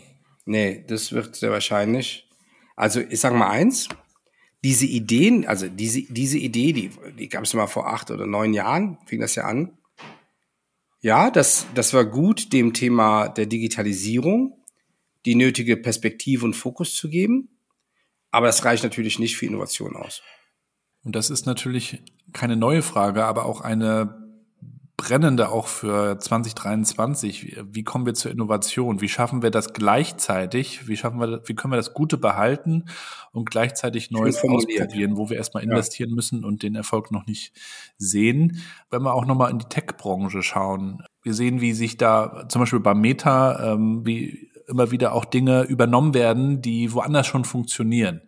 Nee, 0.45 0.85
das 0.87 1.11
wird 1.11 1.35
sehr 1.35 1.51
wahrscheinlich. 1.51 2.29
Also 2.77 3.01
ich 3.01 3.19
sage 3.19 3.35
mal 3.35 3.49
eins, 3.49 3.89
diese 4.63 4.85
Ideen, 4.85 5.45
also 5.45 5.67
diese, 5.67 6.03
diese 6.03 6.37
Idee, 6.37 6.71
die, 6.71 6.91
die 7.19 7.27
gab 7.27 7.43
es 7.43 7.53
mal 7.53 7.67
vor 7.67 7.87
acht 7.87 8.11
oder 8.11 8.25
neun 8.25 8.53
Jahren, 8.53 8.97
fing 9.05 9.19
das 9.19 9.35
ja 9.35 9.43
an. 9.43 9.76
Ja, 10.99 11.29
das, 11.29 11.67
das 11.75 11.93
war 11.93 12.05
gut, 12.05 12.53
dem 12.53 12.73
Thema 12.73 13.27
der 13.29 13.45
Digitalisierung 13.45 14.57
die 15.25 15.35
nötige 15.35 15.75
Perspektive 15.75 16.45
und 16.45 16.55
Fokus 16.55 16.95
zu 16.95 17.09
geben. 17.09 17.49
Aber 18.31 18.47
das 18.47 18.63
reicht 18.63 18.83
natürlich 18.83 19.19
nicht 19.19 19.35
für 19.35 19.45
Innovation 19.45 19.95
aus. 19.95 20.21
Und 21.03 21.15
das 21.15 21.29
ist 21.29 21.45
natürlich 21.45 22.01
keine 22.33 22.55
neue 22.55 22.81
Frage, 22.81 23.25
aber 23.25 23.45
auch 23.45 23.61
eine 23.61 24.26
brennende 24.97 25.49
auch 25.49 25.67
für 25.67 26.17
2023. 26.17 27.63
Wie 27.71 27.83
kommen 27.83 28.07
wir 28.07 28.15
zur 28.15 28.31
Innovation? 28.31 28.99
Wie 28.99 29.07
schaffen 29.07 29.43
wir 29.43 29.51
das 29.51 29.73
gleichzeitig? 29.73 30.87
Wie 30.87 30.97
schaffen 30.97 31.19
wir, 31.19 31.41
wie 31.45 31.53
können 31.53 31.71
wir 31.71 31.77
das 31.77 31.93
Gute 31.93 32.17
behalten 32.17 32.85
und 33.31 33.49
gleichzeitig 33.49 34.09
Neues 34.09 34.43
ausprobieren, 34.43 35.15
wo 35.15 35.29
wir 35.29 35.37
erstmal 35.37 35.63
investieren 35.63 36.09
ja. 36.09 36.15
müssen 36.15 36.43
und 36.43 36.63
den 36.63 36.73
Erfolg 36.73 37.11
noch 37.11 37.27
nicht 37.27 37.53
sehen? 37.97 38.63
Wenn 38.89 39.03
wir 39.03 39.13
auch 39.13 39.25
nochmal 39.25 39.51
in 39.51 39.59
die 39.59 39.69
Tech-Branche 39.69 40.41
schauen. 40.41 41.03
Wir 41.21 41.35
sehen, 41.35 41.61
wie 41.61 41.73
sich 41.73 41.97
da 41.97 42.47
zum 42.49 42.61
Beispiel 42.61 42.79
bei 42.79 42.95
Meta, 42.95 43.73
ähm, 43.73 44.03
wie 44.03 44.49
immer 44.67 44.89
wieder 44.89 45.13
auch 45.13 45.25
Dinge 45.25 45.63
übernommen 45.63 46.15
werden, 46.15 46.61
die 46.61 46.91
woanders 46.91 47.27
schon 47.27 47.45
funktionieren. 47.45 48.21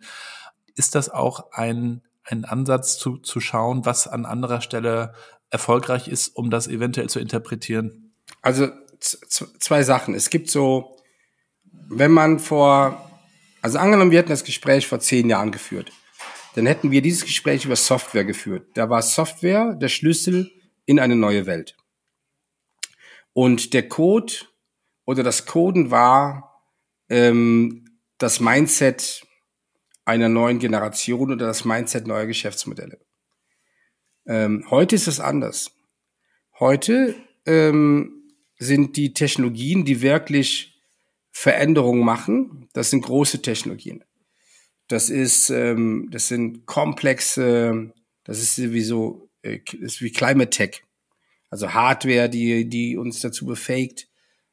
Ist 0.76 0.94
das 0.94 1.10
auch 1.10 1.52
ein, 1.52 2.02
ein 2.24 2.44
Ansatz 2.44 2.96
zu, 2.96 3.18
zu 3.18 3.40
schauen, 3.40 3.84
was 3.84 4.06
an 4.06 4.24
anderer 4.24 4.60
Stelle 4.60 5.14
erfolgreich 5.50 6.08
ist, 6.08 6.28
um 6.28 6.50
das 6.50 6.68
eventuell 6.68 7.08
zu 7.08 7.20
interpretieren? 7.20 8.12
Also 8.42 8.68
zwei 8.98 9.82
Sachen. 9.82 10.14
Es 10.14 10.30
gibt 10.30 10.50
so, 10.50 10.96
wenn 11.88 12.12
man 12.12 12.38
vor, 12.38 13.10
also 13.62 13.78
angenommen, 13.78 14.10
wir 14.10 14.18
hätten 14.18 14.30
das 14.30 14.44
Gespräch 14.44 14.86
vor 14.86 15.00
zehn 15.00 15.28
Jahren 15.28 15.52
geführt, 15.52 15.90
dann 16.54 16.66
hätten 16.66 16.90
wir 16.90 17.02
dieses 17.02 17.24
Gespräch 17.24 17.64
über 17.64 17.76
Software 17.76 18.24
geführt. 18.24 18.68
Da 18.74 18.90
war 18.90 19.02
Software 19.02 19.74
der 19.74 19.88
Schlüssel 19.88 20.50
in 20.86 20.98
eine 20.98 21.16
neue 21.16 21.46
Welt. 21.46 21.76
Und 23.32 23.72
der 23.72 23.88
Code 23.88 24.32
oder 25.04 25.22
das 25.22 25.46
Coden 25.46 25.90
war 25.90 26.62
ähm, 27.08 27.98
das 28.18 28.40
Mindset 28.40 29.26
einer 30.04 30.28
neuen 30.28 30.58
Generation 30.58 31.32
oder 31.32 31.46
das 31.46 31.64
Mindset 31.64 32.06
neuer 32.06 32.26
Geschäftsmodelle. 32.26 32.98
Ähm, 34.30 34.64
heute 34.70 34.94
ist 34.94 35.08
es 35.08 35.18
anders. 35.18 35.72
Heute 36.60 37.16
ähm, 37.46 38.32
sind 38.60 38.96
die 38.96 39.12
Technologien, 39.12 39.84
die 39.84 40.02
wirklich 40.02 40.80
Veränderungen 41.32 42.04
machen, 42.04 42.68
das 42.72 42.90
sind 42.90 43.02
große 43.02 43.42
Technologien. 43.42 44.04
Das 44.86 45.10
ist, 45.10 45.50
ähm, 45.50 46.10
das 46.12 46.28
sind 46.28 46.64
komplexe, 46.64 47.92
das 48.22 48.40
ist 48.40 48.54
sowieso, 48.54 49.28
äh, 49.42 49.58
ist 49.80 50.00
wie 50.00 50.12
Climate 50.12 50.50
Tech. 50.50 50.84
Also 51.48 51.74
Hardware, 51.74 52.28
die, 52.28 52.68
die 52.68 52.96
uns 52.96 53.18
dazu 53.18 53.46
befähigt, 53.46 54.08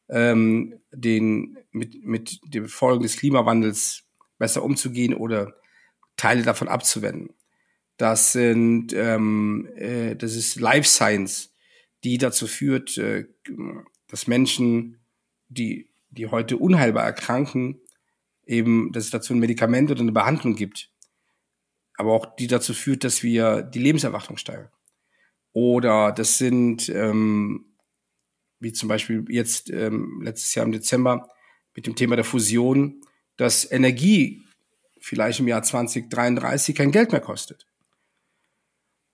ähm, 0.09 0.79
den, 0.91 1.55
mit, 1.69 2.03
mit 2.03 2.39
den 2.45 2.67
Folgen 2.67 3.03
des 3.03 3.17
Klimawandels 3.17 4.05
besser 4.39 4.63
umzugehen 4.63 5.13
oder 5.13 5.53
Teile 6.15 6.41
davon 6.41 6.67
abzuwenden. 6.67 7.36
Das 7.97 8.31
sind, 8.31 8.93
ähm, 8.93 9.67
äh, 9.75 10.15
das 10.15 10.35
ist 10.35 10.59
Life 10.59 10.87
Science, 10.87 11.53
die 12.03 12.17
dazu 12.17 12.47
führt, 12.47 12.97
äh, 12.97 13.25
dass 14.07 14.27
Menschen, 14.27 14.99
die, 15.49 15.89
die 16.09 16.27
heute 16.27 16.57
unheilbar 16.57 17.03
erkranken, 17.03 17.81
eben, 18.45 18.91
dass 18.91 19.05
es 19.05 19.09
dazu 19.09 19.33
ein 19.33 19.39
Medikament 19.39 19.91
oder 19.91 20.01
eine 20.01 20.11
Behandlung 20.11 20.55
gibt. 20.55 20.91
Aber 21.95 22.13
auch 22.13 22.35
die 22.35 22.47
dazu 22.47 22.73
führt, 22.73 23.03
dass 23.03 23.23
wir 23.23 23.63
die 23.63 23.79
Lebenserwartung 23.79 24.37
steigern. 24.37 24.69
Oder 25.53 26.11
das 26.11 26.37
sind 26.37 26.87
ähm, 26.89 27.67
wie 28.59 28.73
zum 28.73 28.89
Beispiel 28.89 29.25
jetzt 29.29 29.69
ähm, 29.69 30.21
letztes 30.23 30.53
Jahr 30.55 30.65
im 30.65 30.71
Dezember 30.71 31.29
mit 31.75 31.85
dem 31.85 31.95
Thema 31.95 32.15
der 32.15 32.25
Fusion, 32.25 33.01
dass 33.37 33.69
Energie 33.71 34.43
vielleicht 34.99 35.39
im 35.39 35.47
Jahr 35.47 35.61
2033 35.61 36.75
kein 36.75 36.91
Geld 36.91 37.11
mehr 37.11 37.21
kostet. 37.21 37.67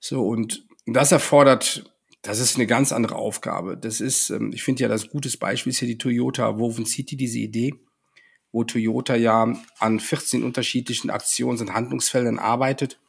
So, 0.04 0.28
und 0.28 0.66
das 0.86 1.14
erfordert, 1.14 1.90
das 2.22 2.40
ist 2.40 2.56
eine 2.56 2.68
ganz 2.68 2.92
andere 2.92 3.16
Aufgabe. 3.16 3.78
Das 3.78 4.02
ist, 4.02 4.32
ähm, 4.32 4.52
ich 4.54 4.64
finde 4.64 4.84
ja, 4.84 4.90
das 4.90 5.10
gutes 5.10 5.38
Beispiel 5.38 5.72
ist 5.72 5.80
ja 5.80 5.88
die 5.88 5.98
Toyota 5.98 6.60
Woven 6.60 6.86
City, 6.86 7.16
diese 7.16 7.40
Idee, 7.40 7.74
wo 8.52 8.64
Toyota 8.64 9.16
ja 9.16 9.56
an 9.80 10.00
14 10.00 10.44
unterschiedlichen 10.44 11.10
Aktions- 11.10 11.62
und 11.62 11.74
Handlungsfeldern 11.74 12.38
arbeitet. 12.38 13.00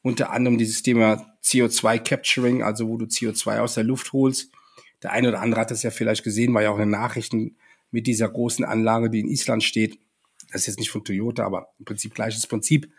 Unter 0.00 0.30
anderem 0.30 0.56
dieses 0.56 0.82
Thema 0.82 1.36
CO2 1.44 1.98
Capturing, 1.98 2.62
also 2.62 2.88
wo 2.88 2.96
du 2.96 3.04
CO2 3.04 3.60
aus 3.60 3.74
der 3.74 3.84
Luft 3.84 4.12
holst 4.14 4.50
der 5.02 5.12
eine 5.12 5.28
oder 5.28 5.40
andere 5.40 5.60
hat 5.60 5.70
das 5.70 5.82
ja 5.82 5.90
vielleicht 5.90 6.22
gesehen, 6.22 6.54
war 6.54 6.62
ja 6.62 6.70
auch 6.70 6.76
in 6.76 6.82
den 6.82 6.90
Nachrichten 6.90 7.56
mit 7.90 8.06
dieser 8.06 8.28
großen 8.28 8.64
Anlage, 8.64 9.10
die 9.10 9.20
in 9.20 9.28
Island 9.28 9.62
steht. 9.64 9.98
Das 10.52 10.62
ist 10.62 10.66
jetzt 10.68 10.78
nicht 10.78 10.90
von 10.90 11.04
Toyota, 11.04 11.44
aber 11.44 11.72
im 11.78 11.84
Prinzip 11.84 12.14
gleiches 12.14 12.46
Prinzip. 12.46 12.92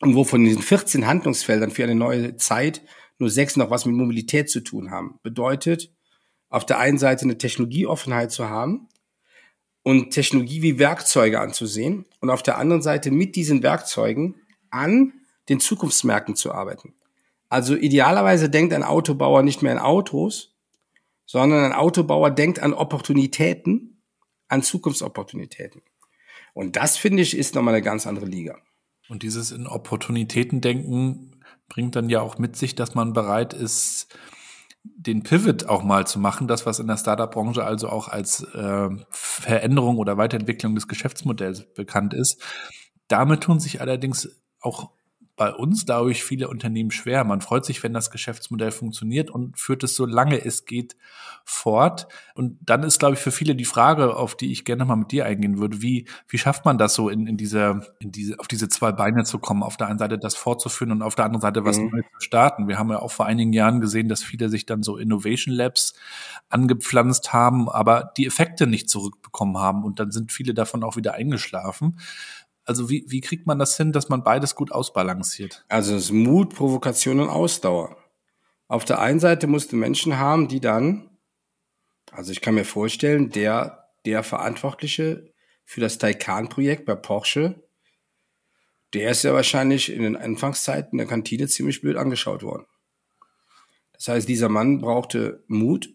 Und 0.00 0.14
wo 0.14 0.24
von 0.24 0.44
diesen 0.44 0.62
14 0.62 1.06
Handlungsfeldern 1.06 1.70
für 1.70 1.84
eine 1.84 1.94
neue 1.94 2.36
Zeit 2.36 2.82
nur 3.18 3.30
sechs 3.30 3.56
noch 3.56 3.70
was 3.70 3.84
mit 3.84 3.96
Mobilität 3.96 4.48
zu 4.48 4.60
tun 4.60 4.90
haben. 4.90 5.18
Bedeutet, 5.22 5.92
auf 6.50 6.64
der 6.64 6.78
einen 6.78 6.98
Seite 6.98 7.24
eine 7.24 7.38
Technologieoffenheit 7.38 8.30
zu 8.30 8.48
haben 8.48 8.88
und 9.82 10.10
Technologie 10.10 10.62
wie 10.62 10.78
Werkzeuge 10.78 11.40
anzusehen 11.40 12.06
und 12.20 12.30
auf 12.30 12.42
der 12.42 12.58
anderen 12.58 12.82
Seite 12.82 13.10
mit 13.10 13.36
diesen 13.36 13.62
Werkzeugen 13.62 14.36
an 14.70 15.12
den 15.48 15.60
Zukunftsmärkten 15.60 16.36
zu 16.36 16.52
arbeiten. 16.52 16.94
Also 17.48 17.74
idealerweise 17.74 18.50
denkt 18.50 18.72
ein 18.72 18.82
Autobauer 18.82 19.42
nicht 19.42 19.62
mehr 19.62 19.72
in 19.72 19.78
Autos, 19.78 20.54
sondern 21.24 21.64
ein 21.64 21.72
Autobauer 21.72 22.30
denkt 22.30 22.60
an 22.60 22.74
Opportunitäten, 22.74 24.02
an 24.48 24.62
Zukunftsopportunitäten. 24.62 25.82
Und 26.54 26.76
das, 26.76 26.96
finde 26.96 27.22
ich, 27.22 27.36
ist 27.36 27.54
nochmal 27.54 27.74
eine 27.74 27.82
ganz 27.82 28.06
andere 28.06 28.26
Liga. 28.26 28.58
Und 29.08 29.22
dieses 29.22 29.50
in 29.52 29.66
Opportunitäten 29.66 30.60
denken 30.60 31.42
bringt 31.68 31.96
dann 31.96 32.08
ja 32.08 32.20
auch 32.20 32.38
mit 32.38 32.56
sich, 32.56 32.74
dass 32.74 32.94
man 32.94 33.12
bereit 33.12 33.54
ist, 33.54 34.08
den 34.82 35.22
Pivot 35.22 35.66
auch 35.66 35.82
mal 35.82 36.06
zu 36.06 36.18
machen, 36.18 36.48
das, 36.48 36.66
was 36.66 36.78
in 36.78 36.86
der 36.86 36.96
Startup-Branche 36.96 37.64
also 37.64 37.88
auch 37.88 38.08
als 38.08 38.42
äh, 38.42 38.88
Veränderung 39.10 39.98
oder 39.98 40.16
Weiterentwicklung 40.16 40.74
des 40.74 40.88
Geschäftsmodells 40.88 41.72
bekannt 41.74 42.14
ist. 42.14 42.42
Damit 43.08 43.42
tun 43.42 43.60
sich 43.60 43.80
allerdings 43.80 44.28
auch 44.60 44.90
bei 45.38 45.54
uns, 45.54 45.86
glaube 45.86 46.10
ich, 46.10 46.24
viele 46.24 46.48
Unternehmen 46.48 46.90
schwer. 46.90 47.22
Man 47.22 47.40
freut 47.40 47.64
sich, 47.64 47.82
wenn 47.84 47.94
das 47.94 48.10
Geschäftsmodell 48.10 48.72
funktioniert 48.72 49.30
und 49.30 49.56
führt 49.56 49.84
es 49.84 49.94
so 49.94 50.04
lange 50.04 50.44
es 50.44 50.66
geht 50.66 50.96
fort. 51.44 52.08
Und 52.34 52.58
dann 52.60 52.82
ist, 52.82 52.98
glaube 52.98 53.14
ich, 53.14 53.20
für 53.20 53.30
viele 53.30 53.54
die 53.54 53.64
Frage, 53.64 54.16
auf 54.16 54.36
die 54.36 54.50
ich 54.50 54.64
gerne 54.64 54.84
mal 54.84 54.96
mit 54.96 55.12
dir 55.12 55.24
eingehen 55.24 55.58
würde, 55.58 55.80
wie, 55.80 56.06
wie 56.28 56.38
schafft 56.38 56.64
man 56.64 56.76
das 56.76 56.94
so 56.94 57.08
in, 57.08 57.26
in 57.28 57.36
diese, 57.36 57.86
in 58.00 58.10
diese, 58.10 58.38
auf 58.40 58.48
diese 58.48 58.68
zwei 58.68 58.90
Beine 58.90 59.24
zu 59.24 59.38
kommen? 59.38 59.62
Auf 59.62 59.76
der 59.76 59.86
einen 59.86 60.00
Seite 60.00 60.18
das 60.18 60.34
fortzuführen 60.34 60.90
und 60.90 61.02
auf 61.02 61.14
der 61.14 61.24
anderen 61.24 61.40
Seite 61.40 61.64
was 61.64 61.78
mhm. 61.78 61.90
Neues 61.90 62.04
zu 62.18 62.20
starten. 62.20 62.66
Wir 62.66 62.78
haben 62.78 62.90
ja 62.90 62.98
auch 62.98 63.12
vor 63.12 63.26
einigen 63.26 63.52
Jahren 63.52 63.80
gesehen, 63.80 64.08
dass 64.08 64.24
viele 64.24 64.48
sich 64.48 64.66
dann 64.66 64.82
so 64.82 64.96
Innovation 64.96 65.54
Labs 65.54 65.94
angepflanzt 66.50 67.32
haben, 67.32 67.68
aber 67.68 68.12
die 68.16 68.26
Effekte 68.26 68.66
nicht 68.66 68.90
zurückbekommen 68.90 69.56
haben 69.56 69.84
und 69.84 70.00
dann 70.00 70.10
sind 70.10 70.32
viele 70.32 70.52
davon 70.52 70.82
auch 70.82 70.96
wieder 70.96 71.14
eingeschlafen. 71.14 71.98
Also 72.68 72.90
wie, 72.90 73.06
wie 73.08 73.22
kriegt 73.22 73.46
man 73.46 73.58
das 73.58 73.78
hin, 73.78 73.92
dass 73.92 74.10
man 74.10 74.22
beides 74.22 74.54
gut 74.54 74.72
ausbalanciert? 74.72 75.64
Also 75.70 75.94
es 75.94 76.04
ist 76.04 76.12
Mut, 76.12 76.54
Provokation 76.54 77.18
und 77.18 77.30
Ausdauer. 77.30 77.96
Auf 78.66 78.84
der 78.84 79.00
einen 79.00 79.20
Seite 79.20 79.46
musst 79.46 79.72
du 79.72 79.76
Menschen 79.76 80.18
haben, 80.18 80.48
die 80.48 80.60
dann, 80.60 81.18
also 82.12 82.30
ich 82.30 82.42
kann 82.42 82.54
mir 82.54 82.66
vorstellen, 82.66 83.30
der, 83.30 83.88
der 84.04 84.22
Verantwortliche 84.22 85.32
für 85.64 85.80
das 85.80 85.96
Taycan-Projekt 85.96 86.84
bei 86.84 86.94
Porsche, 86.94 87.66
der 88.92 89.12
ist 89.12 89.22
ja 89.22 89.32
wahrscheinlich 89.32 89.90
in 89.90 90.02
den 90.02 90.16
Anfangszeiten 90.16 90.98
der 90.98 91.06
Kantine 91.06 91.48
ziemlich 91.48 91.80
blöd 91.80 91.96
angeschaut 91.96 92.42
worden. 92.42 92.66
Das 93.94 94.08
heißt, 94.08 94.28
dieser 94.28 94.50
Mann 94.50 94.82
brauchte 94.82 95.42
Mut 95.46 95.88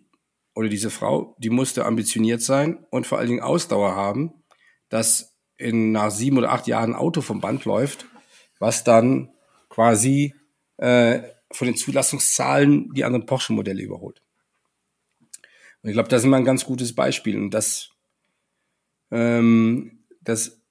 oder 0.56 0.70
diese 0.70 0.90
Frau, 0.90 1.36
die 1.38 1.52
musste 1.52 1.86
ambitioniert 1.86 2.42
sein 2.42 2.84
und 2.90 3.06
vor 3.06 3.20
allen 3.20 3.30
Dingen 3.30 3.44
Ausdauer 3.44 3.96
haben, 3.96 4.44
dass 4.90 5.33
in 5.64 5.92
nach 5.92 6.12
sieben 6.12 6.38
oder 6.38 6.52
acht 6.52 6.68
Jahren 6.68 6.92
ein 6.92 7.00
Auto 7.00 7.22
vom 7.22 7.42
Band 7.42 7.66
läuft, 7.66 8.06
was 8.60 8.84
dann 8.84 9.30
quasi 9.70 10.36
äh, 10.78 11.22
von 11.52 11.68
den 11.68 11.76
Zulassungszahlen 11.76 12.94
die 12.94 13.04
anderen 13.04 13.26
Porsche-Modelle 13.26 13.82
überholt. 13.82 14.22
Und 15.82 15.90
ich 15.90 15.94
glaube, 15.94 16.10
das 16.10 16.22
ist 16.22 16.26
immer 16.26 16.38
ein 16.38 16.46
ganz 16.46 16.66
gutes 16.66 16.96
Beispiel. 16.96 17.38
Und 17.38 17.52
das, 17.52 17.90
ähm, 19.12 20.04
das, 20.22 20.62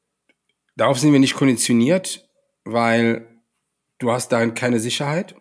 darauf 0.76 0.98
sind 0.98 1.12
wir 1.12 1.20
nicht 1.20 1.34
konditioniert. 1.34 2.28
weil 2.64 3.26
du 3.98 4.12
hast 4.12 4.28
darin 4.30 4.54
keine 4.54 4.80
Sicherheit. 4.80 5.34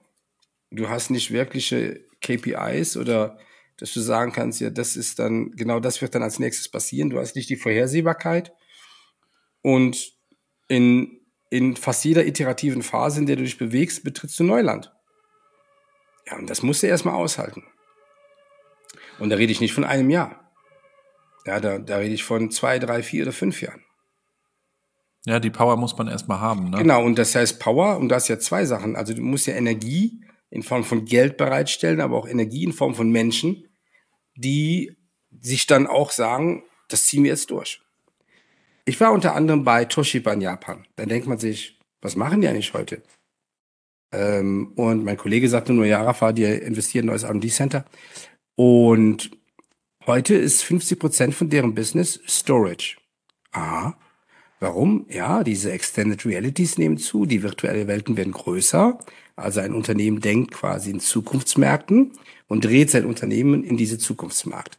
Du 0.71 0.89
hast 0.89 1.09
nicht 1.09 1.31
wirkliche 1.31 2.05
KPIs 2.21 2.97
oder 2.97 3.37
dass 3.77 3.93
du 3.93 3.99
sagen 3.99 4.31
kannst, 4.31 4.61
ja, 4.61 4.69
das 4.69 4.95
ist 4.95 5.19
dann, 5.19 5.51
genau 5.51 5.79
das 5.79 6.01
wird 6.01 6.13
dann 6.13 6.23
als 6.23 6.39
nächstes 6.39 6.69
passieren. 6.69 7.09
Du 7.09 7.19
hast 7.19 7.35
nicht 7.35 7.49
die 7.49 7.55
Vorhersehbarkeit. 7.55 8.53
Und 9.61 10.13
in, 10.67 11.19
in 11.49 11.75
fast 11.75 12.03
jeder 12.05 12.25
iterativen 12.25 12.81
Phase, 12.81 13.19
in 13.19 13.25
der 13.25 13.35
du 13.35 13.43
dich 13.43 13.57
bewegst, 13.57 14.03
betrittst 14.03 14.39
du 14.39 14.43
Neuland. 14.43 14.91
Ja, 16.27 16.37
und 16.37 16.49
das 16.49 16.63
musst 16.63 16.83
du 16.83 16.87
erstmal 16.87 17.15
aushalten. 17.15 17.63
Und 19.19 19.29
da 19.29 19.35
rede 19.35 19.51
ich 19.51 19.61
nicht 19.61 19.73
von 19.73 19.83
einem 19.83 20.09
Jahr. 20.09 20.51
Ja, 21.45 21.59
da, 21.59 21.79
da 21.79 21.97
rede 21.97 22.13
ich 22.13 22.23
von 22.23 22.51
zwei, 22.51 22.79
drei, 22.79 23.03
vier 23.03 23.23
oder 23.23 23.31
fünf 23.31 23.61
Jahren. 23.61 23.83
Ja, 25.25 25.39
die 25.39 25.49
Power 25.51 25.77
muss 25.77 25.97
man 25.97 26.07
erstmal 26.07 26.39
haben. 26.39 26.71
Ne? 26.71 26.77
Genau, 26.77 27.03
und 27.03 27.17
das 27.19 27.35
heißt 27.35 27.59
Power, 27.59 27.97
und 27.97 28.09
da 28.09 28.17
ist 28.17 28.27
ja 28.27 28.39
zwei 28.39 28.65
Sachen. 28.65 28.95
Also 28.95 29.13
du 29.13 29.21
musst 29.21 29.45
ja 29.45 29.53
Energie 29.53 30.23
in 30.49 30.63
Form 30.63 30.83
von 30.83 31.05
Geld 31.05 31.37
bereitstellen, 31.37 32.01
aber 32.01 32.17
auch 32.17 32.27
Energie 32.27 32.63
in 32.63 32.73
Form 32.73 32.95
von 32.95 33.09
Menschen, 33.11 33.67
die 34.35 34.97
sich 35.39 35.67
dann 35.67 35.87
auch 35.87 36.11
sagen, 36.11 36.63
das 36.89 37.05
ziehen 37.05 37.23
wir 37.23 37.31
jetzt 37.31 37.51
durch. 37.51 37.80
Ich 38.85 38.99
war 38.99 39.11
unter 39.11 39.35
anderem 39.35 39.63
bei 39.63 39.85
Toshiba 39.85 40.33
in 40.33 40.41
Japan. 40.41 40.85
Da 40.95 41.05
denkt 41.05 41.27
man 41.27 41.37
sich, 41.37 41.79
was 42.01 42.15
machen 42.15 42.41
die 42.41 42.47
eigentlich 42.47 42.73
heute? 42.73 43.03
Ähm, 44.11 44.73
und 44.75 45.03
mein 45.03 45.17
Kollege 45.17 45.47
sagte 45.47 45.73
nur, 45.73 45.85
ja, 45.85 46.01
Rafa, 46.03 46.31
die 46.31 46.43
investieren 46.43 47.03
in 47.03 47.07
neues 47.07 47.23
R&D-Center. 47.23 47.85
Und 48.55 49.31
heute 50.05 50.35
ist 50.35 50.63
50 50.63 50.99
Prozent 50.99 51.35
von 51.35 51.49
deren 51.49 51.75
Business 51.75 52.19
Storage. 52.27 52.97
Aha. 53.51 53.97
Warum? 54.59 55.07
Ja, 55.09 55.43
diese 55.43 55.71
Extended 55.71 56.23
Realities 56.25 56.77
nehmen 56.77 56.97
zu, 56.97 57.25
die 57.25 57.41
virtuelle 57.41 57.87
Welten 57.87 58.15
werden 58.15 58.33
größer. 58.33 58.99
Also 59.35 59.59
ein 59.59 59.73
Unternehmen 59.73 60.19
denkt 60.19 60.51
quasi 60.51 60.91
in 60.91 60.99
Zukunftsmärkten 60.99 62.11
und 62.47 62.65
dreht 62.65 62.91
sein 62.91 63.05
Unternehmen 63.05 63.63
in 63.63 63.77
diese 63.77 63.97
Zukunftsmarkt. 63.97 64.77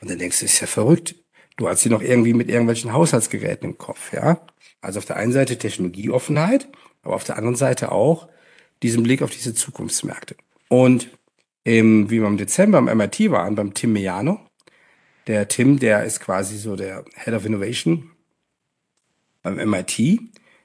Und 0.00 0.10
dann 0.10 0.18
denkst 0.18 0.40
du, 0.40 0.46
ist 0.46 0.60
ja 0.60 0.66
verrückt. 0.66 1.14
Du 1.56 1.68
hast 1.68 1.80
sie 1.80 1.90
noch 1.90 2.02
irgendwie 2.02 2.34
mit 2.34 2.48
irgendwelchen 2.48 2.92
Haushaltsgeräten 2.92 3.70
im 3.70 3.78
Kopf, 3.78 4.12
ja? 4.12 4.40
Also 4.80 4.98
auf 4.98 5.04
der 5.04 5.16
einen 5.16 5.32
Seite 5.32 5.56
Technologieoffenheit, 5.56 6.68
aber 7.02 7.14
auf 7.14 7.24
der 7.24 7.36
anderen 7.36 7.56
Seite 7.56 7.92
auch 7.92 8.28
diesen 8.82 9.02
Blick 9.02 9.22
auf 9.22 9.30
diese 9.30 9.54
Zukunftsmärkte. 9.54 10.36
Und 10.68 11.08
im, 11.64 12.10
wie 12.10 12.20
wir 12.20 12.26
im 12.26 12.36
Dezember 12.36 12.78
am 12.78 12.84
MIT 12.84 13.30
waren, 13.30 13.54
beim 13.54 13.72
Tim 13.72 13.92
Meano, 13.92 14.40
der 15.26 15.48
Tim, 15.48 15.78
der 15.78 16.04
ist 16.04 16.20
quasi 16.20 16.58
so 16.58 16.76
der 16.76 17.04
Head 17.14 17.34
of 17.34 17.46
Innovation 17.46 18.10
beim 19.42 19.56
MIT. 19.70 20.20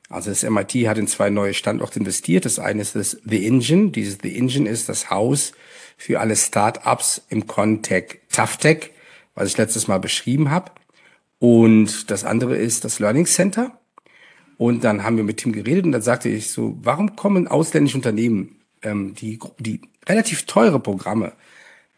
Also 0.10 0.32
das 0.32 0.44
MIT 0.44 0.88
hat 0.88 0.98
in 0.98 1.08
zwei 1.08 1.30
neue 1.30 1.54
Standorte 1.54 2.00
investiert. 2.00 2.46
Das 2.46 2.60
eine 2.60 2.82
ist 2.82 2.96
das 2.96 3.22
The 3.24 3.46
Engine. 3.46 3.92
Dieses 3.92 4.18
The 4.22 4.36
Engine 4.36 4.68
ist 4.68 4.90
das 4.90 5.10
Haus 5.10 5.54
für 5.98 6.20
alle 6.20 6.36
Startups 6.36 7.22
im 7.30 7.46
Kontext 7.48 8.18
ToughTech, 8.32 8.92
was 9.40 9.48
ich 9.48 9.58
letztes 9.58 9.88
Mal 9.88 10.00
beschrieben 10.00 10.52
habe. 10.52 10.72
Und 11.40 12.12
das 12.12 12.26
andere 12.26 12.58
ist 12.58 12.84
das 12.84 13.00
Learning 13.00 13.26
Center. 13.26 13.80
Und 14.58 14.84
dann 14.84 15.04
haben 15.04 15.16
wir 15.16 15.24
mit 15.24 15.38
Tim 15.38 15.54
geredet 15.54 15.86
und 15.86 15.94
dann 15.94 16.02
sagte 16.02 16.28
ich 16.28 16.52
so, 16.52 16.78
warum 16.82 17.16
kommen 17.16 17.48
ausländische 17.48 17.96
Unternehmen, 17.96 18.58
ähm, 18.82 19.16
die, 19.16 19.40
die 19.58 19.80
relativ 20.06 20.46
teure 20.46 20.82
Programme 20.82 21.32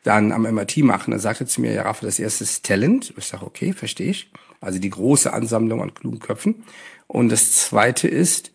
dann 0.04 0.32
am 0.32 0.44
MIT 0.44 0.78
machen? 0.78 1.10
Dann 1.10 1.20
sagte 1.20 1.48
zu 1.48 1.62
mir, 1.62 1.74
ja, 1.74 1.82
Rafa, 1.82 2.06
das 2.06 2.20
erste 2.20 2.44
ist 2.44 2.64
Talent. 2.64 3.12
Ich 3.18 3.26
sage, 3.26 3.44
okay, 3.44 3.74
verstehe 3.74 4.12
ich. 4.12 4.32
Also 4.60 4.78
die 4.78 4.92
große 4.92 5.34
Ansammlung 5.34 5.82
an 5.82 5.96
klugen 5.96 6.20
Köpfen. 6.20 6.64
Und 7.08 7.30
das 7.32 7.54
zweite 7.54 8.08
ist 8.08 8.52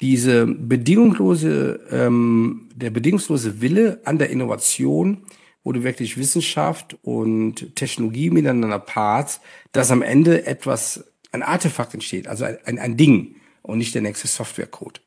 diese 0.00 0.46
bedingungslose, 0.46 1.80
ähm, 1.90 2.70
der 2.74 2.88
bedingungslose 2.88 3.60
Wille 3.60 4.00
an 4.04 4.16
der 4.16 4.30
Innovation, 4.30 5.18
wo 5.64 5.72
du 5.72 5.82
wirklich 5.82 6.16
Wissenschaft 6.18 6.96
und 7.02 7.74
Technologie 7.74 8.30
miteinander 8.30 8.78
paarst, 8.78 9.40
dass 9.72 9.90
am 9.90 10.02
Ende 10.02 10.46
etwas, 10.46 11.04
ein 11.32 11.42
Artefakt 11.42 11.94
entsteht, 11.94 12.28
also 12.28 12.44
ein, 12.44 12.78
ein 12.78 12.96
Ding 12.96 13.36
und 13.62 13.78
nicht 13.78 13.94
der 13.94 14.02
nächste 14.02 14.28
Softwarecode. 14.28 15.00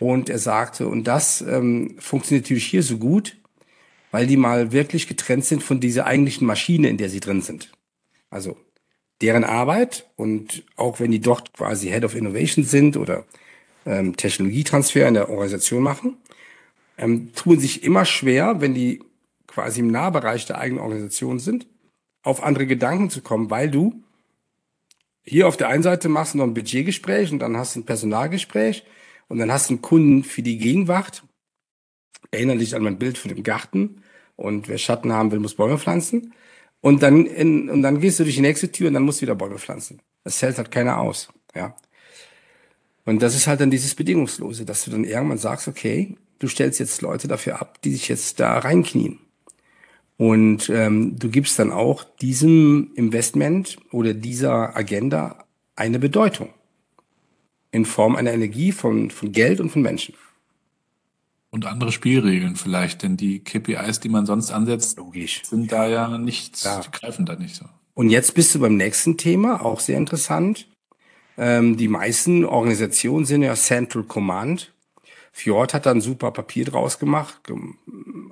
Und 0.00 0.28
er 0.28 0.38
sagte, 0.38 0.88
und 0.88 1.04
das 1.04 1.42
ähm, 1.42 1.96
funktioniert 1.98 2.46
natürlich 2.46 2.66
hier 2.66 2.82
so 2.82 2.98
gut, 2.98 3.36
weil 4.10 4.26
die 4.26 4.36
mal 4.36 4.72
wirklich 4.72 5.08
getrennt 5.08 5.44
sind 5.44 5.62
von 5.62 5.78
dieser 5.78 6.06
eigentlichen 6.06 6.46
Maschine, 6.46 6.88
in 6.88 6.96
der 6.96 7.10
sie 7.10 7.20
drin 7.20 7.42
sind. 7.42 7.70
Also 8.30 8.56
deren 9.20 9.44
Arbeit 9.44 10.06
und 10.16 10.64
auch 10.76 11.00
wenn 11.00 11.10
die 11.10 11.20
dort 11.20 11.52
quasi 11.52 11.88
Head 11.88 12.04
of 12.04 12.14
Innovation 12.14 12.64
sind 12.64 12.96
oder 12.96 13.24
ähm, 13.84 14.16
Technologietransfer 14.16 15.06
in 15.06 15.14
der 15.14 15.28
Organisation 15.28 15.82
machen, 15.82 16.16
ähm, 16.98 17.34
tun 17.34 17.58
sich 17.58 17.82
immer 17.84 18.04
schwer, 18.04 18.60
wenn 18.60 18.74
die 18.74 19.00
quasi 19.56 19.80
im 19.80 19.86
Nahbereich 19.86 20.44
der 20.44 20.58
eigenen 20.58 20.82
Organisation 20.82 21.38
sind, 21.38 21.66
auf 22.22 22.42
andere 22.42 22.66
Gedanken 22.66 23.08
zu 23.08 23.22
kommen, 23.22 23.48
weil 23.48 23.70
du 23.70 24.02
hier 25.22 25.48
auf 25.48 25.56
der 25.56 25.68
einen 25.68 25.82
Seite 25.82 26.10
machst 26.10 26.34
du 26.34 26.38
noch 26.38 26.44
ein 26.44 26.52
Budgetgespräch 26.52 27.32
und 27.32 27.38
dann 27.38 27.56
hast 27.56 27.74
du 27.74 27.80
ein 27.80 27.86
Personalgespräch 27.86 28.84
und 29.28 29.38
dann 29.38 29.50
hast 29.50 29.70
du 29.70 29.74
einen 29.74 29.82
Kunden 29.82 30.24
für 30.24 30.42
die 30.42 30.58
Gegenwart. 30.58 31.24
Erinnere 32.30 32.58
dich 32.58 32.76
an 32.76 32.82
mein 32.82 32.98
Bild 32.98 33.16
von 33.16 33.30
dem 33.30 33.42
Garten 33.42 34.02
und 34.36 34.68
wer 34.68 34.76
Schatten 34.76 35.10
haben 35.10 35.32
will, 35.32 35.38
muss 35.38 35.54
Bäume 35.54 35.78
pflanzen. 35.78 36.34
Und 36.82 37.02
dann, 37.02 37.24
in, 37.24 37.70
und 37.70 37.80
dann 37.80 38.02
gehst 38.02 38.20
du 38.20 38.24
durch 38.24 38.36
die 38.36 38.42
nächste 38.42 38.70
Tür 38.70 38.88
und 38.88 38.94
dann 38.94 39.04
musst 39.04 39.20
du 39.20 39.22
wieder 39.22 39.36
Bäume 39.36 39.58
pflanzen. 39.58 40.02
Das 40.22 40.42
hält 40.42 40.58
halt 40.58 40.70
keiner 40.70 40.98
aus, 40.98 41.30
ja. 41.54 41.74
Und 43.06 43.22
das 43.22 43.34
ist 43.34 43.46
halt 43.46 43.62
dann 43.62 43.70
dieses 43.70 43.94
Bedingungslose, 43.94 44.66
dass 44.66 44.84
du 44.84 44.90
dann 44.90 45.04
irgendwann 45.04 45.38
sagst, 45.38 45.66
okay, 45.66 46.14
du 46.40 46.46
stellst 46.46 46.78
jetzt 46.78 47.00
Leute 47.00 47.26
dafür 47.26 47.62
ab, 47.62 47.80
die 47.80 47.92
sich 47.92 48.08
jetzt 48.08 48.38
da 48.38 48.58
reinknien. 48.58 49.20
Und 50.18 50.70
ähm, 50.70 51.18
du 51.18 51.28
gibst 51.28 51.58
dann 51.58 51.72
auch 51.72 52.04
diesem 52.04 52.90
Investment 52.94 53.76
oder 53.92 54.14
dieser 54.14 54.74
Agenda 54.76 55.44
eine 55.74 55.98
Bedeutung 55.98 56.50
in 57.70 57.84
Form 57.84 58.16
einer 58.16 58.32
Energie 58.32 58.72
von, 58.72 59.10
von 59.10 59.32
Geld 59.32 59.60
und 59.60 59.68
von 59.70 59.82
Menschen. 59.82 60.14
Und 61.50 61.66
andere 61.66 61.92
Spielregeln 61.92 62.56
vielleicht, 62.56 63.02
denn 63.02 63.16
die 63.16 63.40
KPIs, 63.40 64.00
die 64.00 64.08
man 64.08 64.26
sonst 64.26 64.50
ansetzt, 64.50 64.96
Logisch. 64.98 65.42
sind 65.44 65.70
da 65.72 65.86
ja 65.86 66.16
nicht, 66.18 66.62
Ja. 66.64 66.80
die 66.80 66.90
greifen 66.90 67.26
da 67.26 67.36
nicht 67.36 67.54
so. 67.56 67.66
Und 67.94 68.10
jetzt 68.10 68.34
bist 68.34 68.54
du 68.54 68.60
beim 68.60 68.76
nächsten 68.76 69.16
Thema, 69.16 69.64
auch 69.64 69.80
sehr 69.80 69.96
interessant. 69.98 70.66
Ähm, 71.38 71.76
die 71.76 71.88
meisten 71.88 72.44
Organisationen 72.44 73.24
sind 73.26 73.42
ja 73.42 73.54
Central 73.54 74.04
Command. 74.04 74.72
Fjord 75.32 75.74
hat 75.74 75.84
da 75.86 75.90
ein 75.90 76.00
super 76.00 76.30
Papier 76.30 76.64
draus 76.64 76.98
gemacht, 76.98 77.44
gem- 77.44 77.76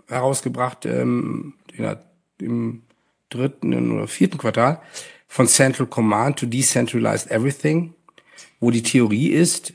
herausgebracht 0.09 0.87
ähm, 0.87 1.55
der, 1.79 2.05
im 2.41 2.83
dritten 3.31 3.93
oder 3.93 4.07
vierten 4.07 4.39
Quartal 4.39 4.81
von 5.27 5.47
Central 5.49 5.87
Command 5.87 6.39
to 6.39 6.47
Decentralized 6.47 7.31
Everything, 7.31 7.95
wo 8.61 8.71
die 8.71 8.83
Theorie 8.83 9.29
ist, 9.29 9.73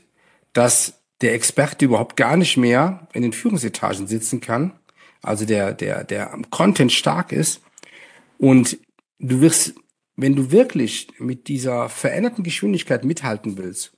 dass 0.52 1.00
der 1.20 1.34
Experte 1.34 1.84
überhaupt 1.84 2.16
gar 2.16 2.36
nicht 2.36 2.56
mehr 2.56 3.08
in 3.12 3.22
den 3.22 3.32
Führungsetagen 3.32 4.06
sitzen 4.06 4.40
kann, 4.40 4.72
also 5.22 5.44
der, 5.44 5.74
der, 5.74 6.04
der 6.04 6.32
am 6.32 6.48
Content 6.50 6.92
stark 6.92 7.32
ist, 7.32 7.60
und 8.38 8.78
du 9.18 9.42
wirst, 9.42 9.74
wenn 10.16 10.34
du 10.34 10.50
wirklich 10.50 11.08
mit 11.18 11.48
dieser 11.48 11.90
veränderten 11.90 12.42
Geschwindigkeit 12.42 13.04
mithalten 13.04 13.58
willst, 13.58 13.92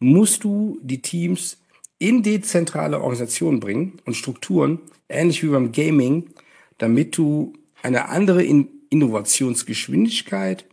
musst 0.00 0.42
du 0.42 0.80
die 0.82 1.00
Teams 1.00 1.58
in 1.98 2.24
dezentrale 2.24 3.00
Organisationen 3.00 3.60
bringen 3.60 4.00
und 4.04 4.14
Strukturen, 4.16 4.80
ähnlich 5.08 5.44
wie 5.44 5.48
beim 5.48 5.70
Gaming, 5.70 6.30
damit 6.78 7.16
du 7.16 7.52
eine 7.82 8.08
andere 8.08 8.42
In 8.42 8.68
Innovationsgeschwindigkeit, 8.90 10.66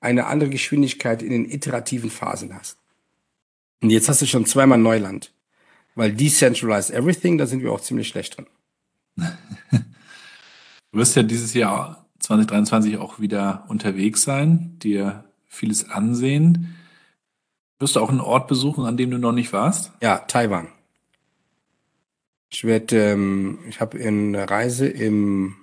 eine 0.00 0.26
andere 0.26 0.50
Geschwindigkeit 0.50 1.22
in 1.22 1.30
den 1.30 1.50
iterativen 1.50 2.10
Phasen 2.10 2.54
hast. 2.54 2.76
Und 3.80 3.90
jetzt 3.90 4.08
hast 4.08 4.20
du 4.22 4.26
schon 4.26 4.46
zweimal 4.46 4.78
Neuland. 4.78 5.32
Weil 5.94 6.12
Decentralized 6.12 6.90
Everything, 6.90 7.38
da 7.38 7.46
sind 7.46 7.62
wir 7.62 7.72
auch 7.72 7.80
ziemlich 7.80 8.08
schlecht 8.08 8.36
drin. 8.36 8.46
Du 10.94 10.98
wirst 10.98 11.16
ja 11.16 11.22
dieses 11.22 11.54
Jahr 11.54 12.04
2023 12.18 12.98
auch 12.98 13.18
wieder 13.18 13.64
unterwegs 13.68 14.24
sein, 14.24 14.78
dir 14.80 15.24
vieles 15.46 15.88
ansehen. 15.88 16.76
Wirst 17.78 17.96
du 17.96 18.00
auch 18.00 18.10
einen 18.10 18.20
Ort 18.20 18.46
besuchen, 18.46 18.84
an 18.84 18.98
dem 18.98 19.10
du 19.10 19.16
noch 19.16 19.32
nicht 19.32 19.54
warst? 19.54 19.90
Ja, 20.02 20.18
Taiwan. 20.18 20.68
Ich 22.52 22.64
werde, 22.64 23.12
ähm, 23.12 23.60
ich 23.66 23.80
habe 23.80 23.98
eine 23.98 24.48
Reise 24.48 24.86
im 24.86 25.56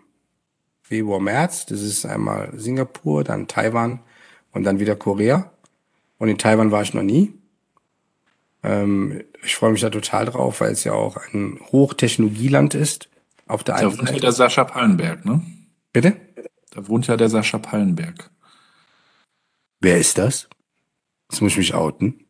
Februar, 0.82 1.19
März. 1.19 1.67
Das 1.67 1.82
ist 1.82 2.04
einmal 2.04 2.52
Singapur, 2.56 3.23
dann 3.23 3.47
Taiwan 3.47 3.99
und 4.52 4.63
dann 4.63 4.80
wieder 4.80 4.95
Korea. 4.95 5.52
Und 6.17 6.30
in 6.30 6.39
Taiwan 6.39 6.71
war 6.71 6.82
ich 6.82 6.95
noch 6.95 7.04
nie. 7.04 7.34
Ähm, 8.63 9.23
ich 9.43 9.56
freue 9.56 9.71
mich 9.71 9.82
da 9.82 9.91
total 9.91 10.25
drauf, 10.25 10.62
weil 10.62 10.71
es 10.71 10.84
ja 10.84 10.93
auch 10.93 11.17
ein 11.32 11.60
Hochtechnologieland 11.71 12.73
ist. 12.73 13.08
Auf 13.45 13.63
der 13.63 13.75
Da 13.75 13.82
einen 13.82 13.99
wohnt 13.99 14.10
ja 14.10 14.19
der 14.19 14.32
Sascha 14.32 14.63
Pallenberg, 14.63 15.25
ne? 15.25 15.41
Bitte? 15.93 16.17
Da 16.71 16.88
wohnt 16.88 17.06
ja 17.06 17.17
der 17.17 17.30
Sascha 17.30 17.60
Pallenberg. 17.60 18.32
Wer 19.80 19.99
ist 19.99 20.17
das? 20.17 20.49
Jetzt 21.30 21.41
muss 21.41 21.52
ich 21.52 21.58
mich 21.60 21.73
outen. 21.75 22.25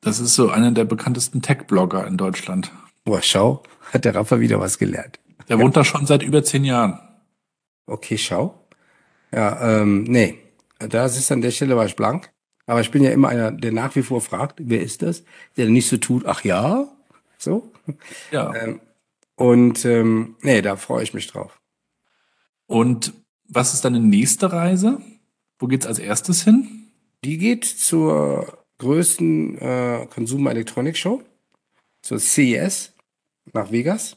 Das 0.00 0.18
ist 0.18 0.34
so 0.34 0.50
einer 0.50 0.72
der 0.72 0.84
bekanntesten 0.84 1.40
Tech-Blogger 1.40 2.04
in 2.06 2.16
Deutschland. 2.16 2.72
Boah, 3.10 3.22
schau, 3.22 3.64
hat 3.92 4.04
der 4.04 4.14
Rafa 4.14 4.38
wieder 4.38 4.60
was 4.60 4.78
gelernt. 4.78 5.18
Der 5.48 5.58
wohnt 5.58 5.76
da 5.76 5.82
schon 5.82 6.06
seit 6.06 6.22
über 6.22 6.44
zehn 6.44 6.64
Jahren. 6.64 7.00
Okay, 7.86 8.16
schau. 8.16 8.68
Ja, 9.32 9.80
ähm, 9.80 10.04
nee. 10.04 10.38
Das 10.78 11.18
ist 11.18 11.32
an 11.32 11.40
der 11.40 11.50
Stelle 11.50 11.74
war 11.76 11.86
ich 11.86 11.96
blank. 11.96 12.30
Aber 12.66 12.80
ich 12.80 12.92
bin 12.92 13.02
ja 13.02 13.10
immer 13.10 13.28
einer, 13.28 13.50
der 13.50 13.72
nach 13.72 13.96
wie 13.96 14.02
vor 14.02 14.20
fragt, 14.20 14.60
wer 14.62 14.80
ist 14.80 15.02
das? 15.02 15.24
Der 15.56 15.68
nicht 15.68 15.88
so 15.88 15.96
tut, 15.96 16.24
ach 16.24 16.44
ja, 16.44 16.86
so. 17.36 17.72
Ja. 18.30 18.54
Ähm, 18.54 18.80
und 19.34 19.84
ähm, 19.84 20.36
nee, 20.42 20.62
da 20.62 20.76
freue 20.76 21.02
ich 21.02 21.12
mich 21.12 21.26
drauf. 21.26 21.60
Und 22.68 23.12
was 23.48 23.74
ist 23.74 23.84
deine 23.84 23.98
nächste 23.98 24.52
Reise? 24.52 25.00
Wo 25.58 25.66
geht's 25.66 25.84
als 25.84 25.98
erstes 25.98 26.44
hin? 26.44 26.92
Die 27.24 27.38
geht 27.38 27.64
zur 27.64 28.56
größten 28.78 29.58
äh, 29.58 30.06
Consumer 30.14 30.52
Electronics 30.52 31.00
Show, 31.00 31.24
zur 32.02 32.20
CES 32.20 32.92
nach 33.52 33.72
Vegas. 33.72 34.16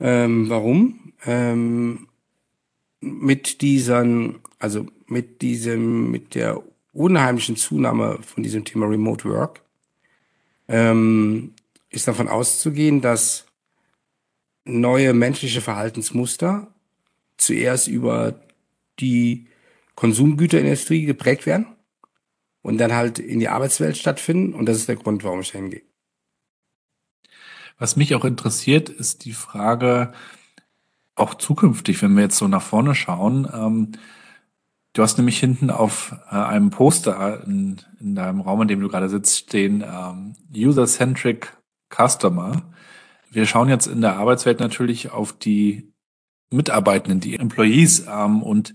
Ähm, 0.00 0.48
warum? 0.48 1.12
Ähm, 1.24 2.08
mit 3.00 3.62
diesen, 3.62 4.40
also 4.58 4.86
mit 5.06 5.42
diesem, 5.42 6.10
mit 6.10 6.34
der 6.34 6.62
unheimlichen 6.92 7.56
Zunahme 7.56 8.18
von 8.22 8.42
diesem 8.42 8.64
Thema 8.64 8.86
Remote 8.86 9.28
Work 9.28 9.62
ähm, 10.68 11.54
ist 11.90 12.08
davon 12.08 12.28
auszugehen, 12.28 13.00
dass 13.00 13.46
neue 14.64 15.12
menschliche 15.14 15.60
Verhaltensmuster 15.60 16.68
zuerst 17.36 17.88
über 17.88 18.40
die 18.98 19.46
Konsumgüterindustrie 19.94 21.04
geprägt 21.04 21.46
werden 21.46 21.66
und 22.62 22.78
dann 22.78 22.92
halt 22.92 23.18
in 23.18 23.38
die 23.38 23.48
Arbeitswelt 23.48 23.96
stattfinden. 23.96 24.54
Und 24.54 24.66
das 24.66 24.78
ist 24.78 24.88
der 24.88 24.96
Grund, 24.96 25.22
warum 25.22 25.40
ich 25.40 25.52
da 25.52 25.58
hingehe. 25.58 25.82
Was 27.78 27.96
mich 27.96 28.14
auch 28.14 28.24
interessiert, 28.24 28.88
ist 28.88 29.24
die 29.24 29.32
Frage, 29.32 30.12
auch 31.14 31.34
zukünftig, 31.34 32.00
wenn 32.02 32.14
wir 32.14 32.22
jetzt 32.22 32.36
so 32.36 32.46
nach 32.46 32.62
vorne 32.62 32.94
schauen, 32.94 33.48
ähm, 33.52 33.92
du 34.92 35.02
hast 35.02 35.18
nämlich 35.18 35.38
hinten 35.38 35.70
auf 35.70 36.14
äh, 36.30 36.36
einem 36.36 36.70
Poster 36.70 37.42
in, 37.46 37.78
in 38.00 38.14
deinem 38.14 38.40
Raum, 38.40 38.62
in 38.62 38.68
dem 38.68 38.80
du 38.80 38.88
gerade 38.88 39.08
sitzt, 39.08 39.38
stehen 39.38 39.82
ähm, 39.82 40.34
User-Centric 40.54 41.56
Customer. 41.90 42.62
Wir 43.30 43.46
schauen 43.46 43.68
jetzt 43.68 43.86
in 43.86 44.00
der 44.00 44.16
Arbeitswelt 44.16 44.60
natürlich 44.60 45.10
auf 45.10 45.32
die 45.32 45.92
Mitarbeitenden, 46.50 47.20
die 47.20 47.36
Employees 47.36 48.06
ähm, 48.08 48.42
und 48.42 48.74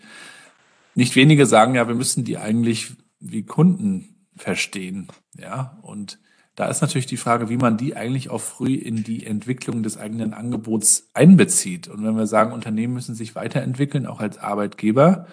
nicht 0.93 1.15
wenige 1.15 1.45
sagen 1.45 1.75
ja, 1.75 1.87
wir 1.87 1.95
müssen 1.95 2.25
die 2.25 2.37
eigentlich 2.37 2.93
wie 3.19 3.43
Kunden 3.43 4.27
verstehen, 4.35 5.07
ja 5.37 5.77
und 5.83 6.19
da 6.61 6.67
ist 6.67 6.81
natürlich 6.81 7.07
die 7.07 7.17
Frage, 7.17 7.49
wie 7.49 7.57
man 7.57 7.75
die 7.75 7.95
eigentlich 7.95 8.29
auch 8.29 8.39
früh 8.39 8.75
in 8.75 9.03
die 9.03 9.25
Entwicklung 9.25 9.81
des 9.81 9.97
eigenen 9.97 10.35
Angebots 10.35 11.07
einbezieht. 11.15 11.87
Und 11.87 12.03
wenn 12.03 12.15
wir 12.15 12.27
sagen, 12.27 12.51
Unternehmen 12.51 12.93
müssen 12.93 13.15
sich 13.15 13.33
weiterentwickeln, 13.33 14.05
auch 14.05 14.19
als 14.19 14.37
Arbeitgeber, 14.37 15.25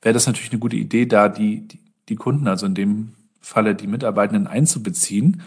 wäre 0.00 0.12
das 0.12 0.28
natürlich 0.28 0.52
eine 0.52 0.60
gute 0.60 0.76
Idee, 0.76 1.06
da 1.06 1.28
die, 1.28 1.66
die, 1.66 1.80
die 2.08 2.14
Kunden, 2.14 2.46
also 2.46 2.66
in 2.66 2.76
dem 2.76 3.14
Falle 3.40 3.74
die 3.74 3.88
Mitarbeitenden 3.88 4.46
einzubeziehen. 4.46 5.42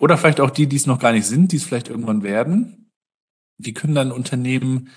Oder 0.00 0.18
vielleicht 0.18 0.40
auch 0.40 0.50
die, 0.50 0.66
die 0.66 0.74
es 0.74 0.88
noch 0.88 0.98
gar 0.98 1.12
nicht 1.12 1.26
sind, 1.26 1.52
die 1.52 1.58
es 1.58 1.64
vielleicht 1.64 1.88
irgendwann 1.88 2.24
werden. 2.24 2.90
Wie 3.58 3.74
können 3.74 3.94
dann 3.94 4.10
Unternehmen 4.10 4.88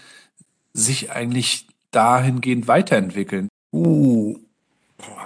sich 0.73 1.11
eigentlich 1.11 1.67
dahingehend 1.91 2.67
weiterentwickeln? 2.67 3.49
Uh, 3.71 4.35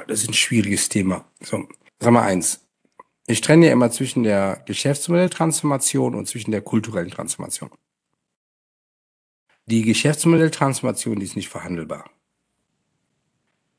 das 0.09 0.23
ist 0.23 0.27
ein 0.27 0.33
schwieriges 0.33 0.89
Thema. 0.89 1.23
So, 1.41 1.65
sag 2.01 2.11
mal 2.11 2.23
eins. 2.23 2.59
Ich 3.29 3.41
trenne 3.41 3.67
ja 3.67 3.73
immer 3.73 3.91
zwischen 3.91 4.23
der 4.23 4.63
Geschäftsmodelltransformation 4.65 6.15
und 6.15 6.27
zwischen 6.27 6.49
der 6.49 6.63
kulturellen 6.63 7.11
Transformation. 7.11 7.69
Die 9.67 9.83
Geschäftsmodelltransformation, 9.83 11.19
die 11.19 11.25
ist 11.25 11.35
nicht 11.35 11.47
verhandelbar. 11.47 12.09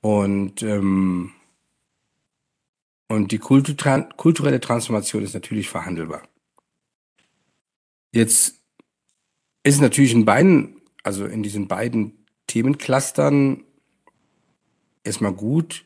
Und, 0.03 0.63
ähm, 0.63 1.33
und 3.09 3.33
die 3.33 3.39
kulturelle 3.39 4.61
Transformation 4.61 5.25
ist 5.25 5.35
natürlich 5.35 5.69
verhandelbar. 5.69 6.23
Jetzt 8.13 8.55
ist 9.65 9.81
natürlich 9.81 10.13
in 10.13 10.25
beiden, 10.25 10.81
also 11.03 11.27
in 11.27 11.43
diesen 11.43 11.67
beiden 11.67 12.25
Themenclustern 12.47 13.65
erstmal 15.03 15.33
gut, 15.33 15.85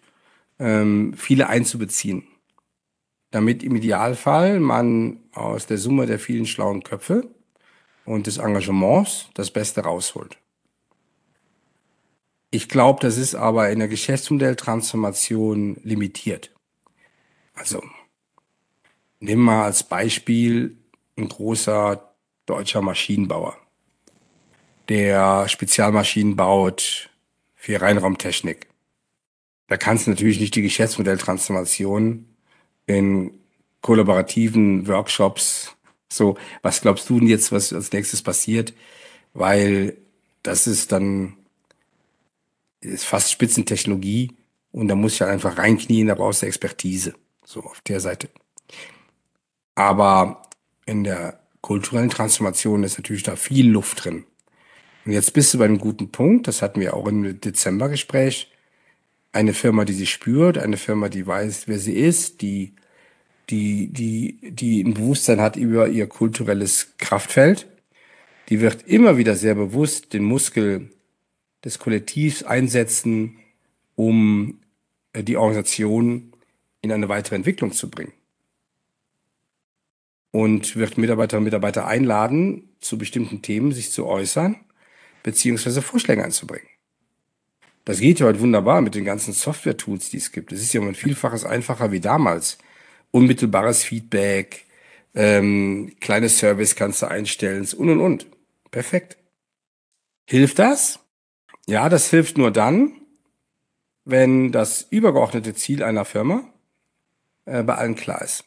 ähm, 0.59 1.15
viele 1.17 1.49
einzubeziehen 1.49 2.29
damit 3.35 3.65
im 3.65 3.75
Idealfall 3.75 4.61
man 4.61 5.19
aus 5.33 5.67
der 5.67 5.79
Summe 5.79 6.07
der 6.07 6.21
vielen 6.21 6.47
schlauen 6.47 6.85
Köpfe 6.85 7.29
und 8.05 8.29
des 8.29 8.39
Engagements 8.39 9.29
das 9.35 9.51
Beste 9.51 9.81
rausholt. 9.83 10.39
Ich 12.53 12.69
glaube, 12.69 13.01
das 13.01 13.17
ist 13.17 13.35
aber 13.35 13.71
in 13.71 13.81
der 13.81 13.89
Geschäftsmodelltransformation 13.89 15.79
limitiert. 15.83 16.53
Also, 17.55 17.83
nimm 19.19 19.41
mal 19.41 19.65
als 19.65 19.83
Beispiel 19.83 20.77
ein 21.17 21.29
großer 21.29 22.15
deutscher 22.47 22.83
Maschinenbauer, 22.83 23.57
der 24.89 25.49
Spezialmaschinen 25.49 26.37
baut 26.37 27.11
für 27.57 27.81
Reinraumtechnik. 27.81 28.69
Da 29.67 29.77
kannst 29.77 30.07
du 30.07 30.11
natürlich 30.11 30.39
nicht 30.39 30.55
die 30.55 30.63
Geschäftsmodelltransformation 30.63 32.34
in 32.87 33.33
kollaborativen 33.81 34.87
Workshops. 34.87 35.75
So, 36.11 36.37
was 36.63 36.81
glaubst 36.81 37.09
du 37.11 37.19
denn 37.19 37.29
jetzt, 37.29 37.53
was 37.53 37.73
als 37.73 37.93
nächstes 37.93 38.23
passiert? 38.23 38.73
Weil 39.33 39.97
das 40.43 40.67
ist 40.67 40.93
dann 40.93 41.37
ist 42.81 43.05
fast 43.05 43.31
Spitzentechnologie 43.33 44.33
und 44.71 44.89
da 44.89 44.95
muss 44.95 45.15
ich 45.15 45.21
halt 45.23 45.33
einfach 45.33 45.59
reinknien, 45.59 46.09
da 46.09 46.15
brauchst 46.15 46.43
du 46.43 46.47
Expertise. 46.47 47.15
So 47.45 47.63
auf 47.63 47.81
der 47.83 48.01
Seite. 48.01 48.29
Aber 49.75 50.43
in 50.87 51.05
der 51.05 51.41
kulturellen 51.61 52.11
Transformation 52.11 52.85
ist 52.85 52.99
natürlich 52.99 53.23
da 53.23 53.37
viel 53.37 53.69
Luft 53.69 54.05
drin. 54.05 54.25
Und 55.05 55.13
jetzt 55.13 55.33
bist 55.33 55.53
du 55.53 55.59
bei 55.59 55.65
einem 55.65 55.79
guten 55.79 56.11
Punkt, 56.11 56.49
das 56.49 56.63
hatten 56.63 56.81
wir 56.81 56.95
auch 56.95 57.07
im 57.07 57.41
Dezembergespräch 57.41 58.51
eine 59.35 59.53
Firma, 59.53 59.85
die 59.85 59.93
sie 59.93 60.07
spürt, 60.07 60.59
eine 60.59 60.77
Firma, 60.77 61.09
die 61.09 61.27
weiß, 61.27 61.67
wer 61.67 61.79
sie 61.79 61.95
ist, 61.95 62.41
die, 62.41 62.73
die, 63.51 63.89
die, 63.89 64.39
die 64.53 64.83
ein 64.83 64.95
Bewusstsein 64.95 65.41
hat 65.41 65.57
über 65.57 65.89
ihr 65.89 66.07
kulturelles 66.07 66.95
Kraftfeld. 66.99 67.67
Die 68.49 68.61
wird 68.61 68.87
immer 68.87 69.17
wieder 69.17 69.35
sehr 69.35 69.57
bewusst 69.57 70.13
den 70.13 70.25
Muskel 70.25 70.91
des 71.65 71.79
Kollektivs 71.79 72.43
einsetzen, 72.45 73.39
um 73.97 74.61
äh, 75.13 75.25
die 75.25 75.37
Organisation 75.37 76.33
in 76.81 76.93
eine 76.93 77.09
weitere 77.09 77.35
Entwicklung 77.35 77.73
zu 77.73 77.91
bringen. 77.91 78.13
Und 80.31 80.77
wird 80.77 80.99
Mitarbeiterinnen 80.99 81.43
und 81.43 81.47
Mitarbeiter 81.47 81.87
einladen, 81.87 82.69
zu 82.81 82.99
bestimmten 82.99 83.43
Themen 83.43 83.73
sich 83.73 83.91
zu 83.91 84.07
äußern, 84.07 84.57
beziehungsweise 85.23 85.81
Vorschläge 85.81 86.25
einzubringen. 86.25 86.69
Das 87.85 88.01
geht 88.01 88.19
ja 88.19 88.27
heute 88.27 88.41
wunderbar 88.41 88.81
mit 88.81 88.95
den 88.95 89.05
ganzen 89.05 89.35
Software-Tools, 89.35 90.11
die 90.11 90.17
es 90.17 90.33
gibt. 90.33 90.53
Es 90.53 90.63
ist 90.63 90.73
ja 90.73 90.81
um 90.81 90.89
ein 90.89 90.95
Vielfaches 90.95 91.45
einfacher 91.45 91.93
wie 91.93 92.01
damals. 92.01 92.59
Unmittelbares 93.11 93.85
Feedback, 93.85 94.65
ähm, 95.15 95.95
kleine 96.01 96.29
Service 96.29 96.75
kannst 96.75 97.03
du 97.03 97.07
einstellen 97.07 97.69
und 97.77 97.91
und 97.91 98.01
und. 98.01 98.27
Perfekt. 98.71 99.19
Hilft 100.27 100.59
das? 100.59 100.99
Ja, 101.67 101.89
das 101.89 102.11
hilft 102.11 102.39
nur 102.39 102.51
dann, 102.51 102.93
wenn 104.05 104.51
das 104.51 104.87
übergeordnete 104.91 105.55
Ziel 105.55 105.83
einer 105.83 106.05
Firma 106.05 106.45
äh, 107.45 107.63
bei 107.63 107.75
allen 107.75 107.95
klar 107.95 108.23
ist. 108.23 108.45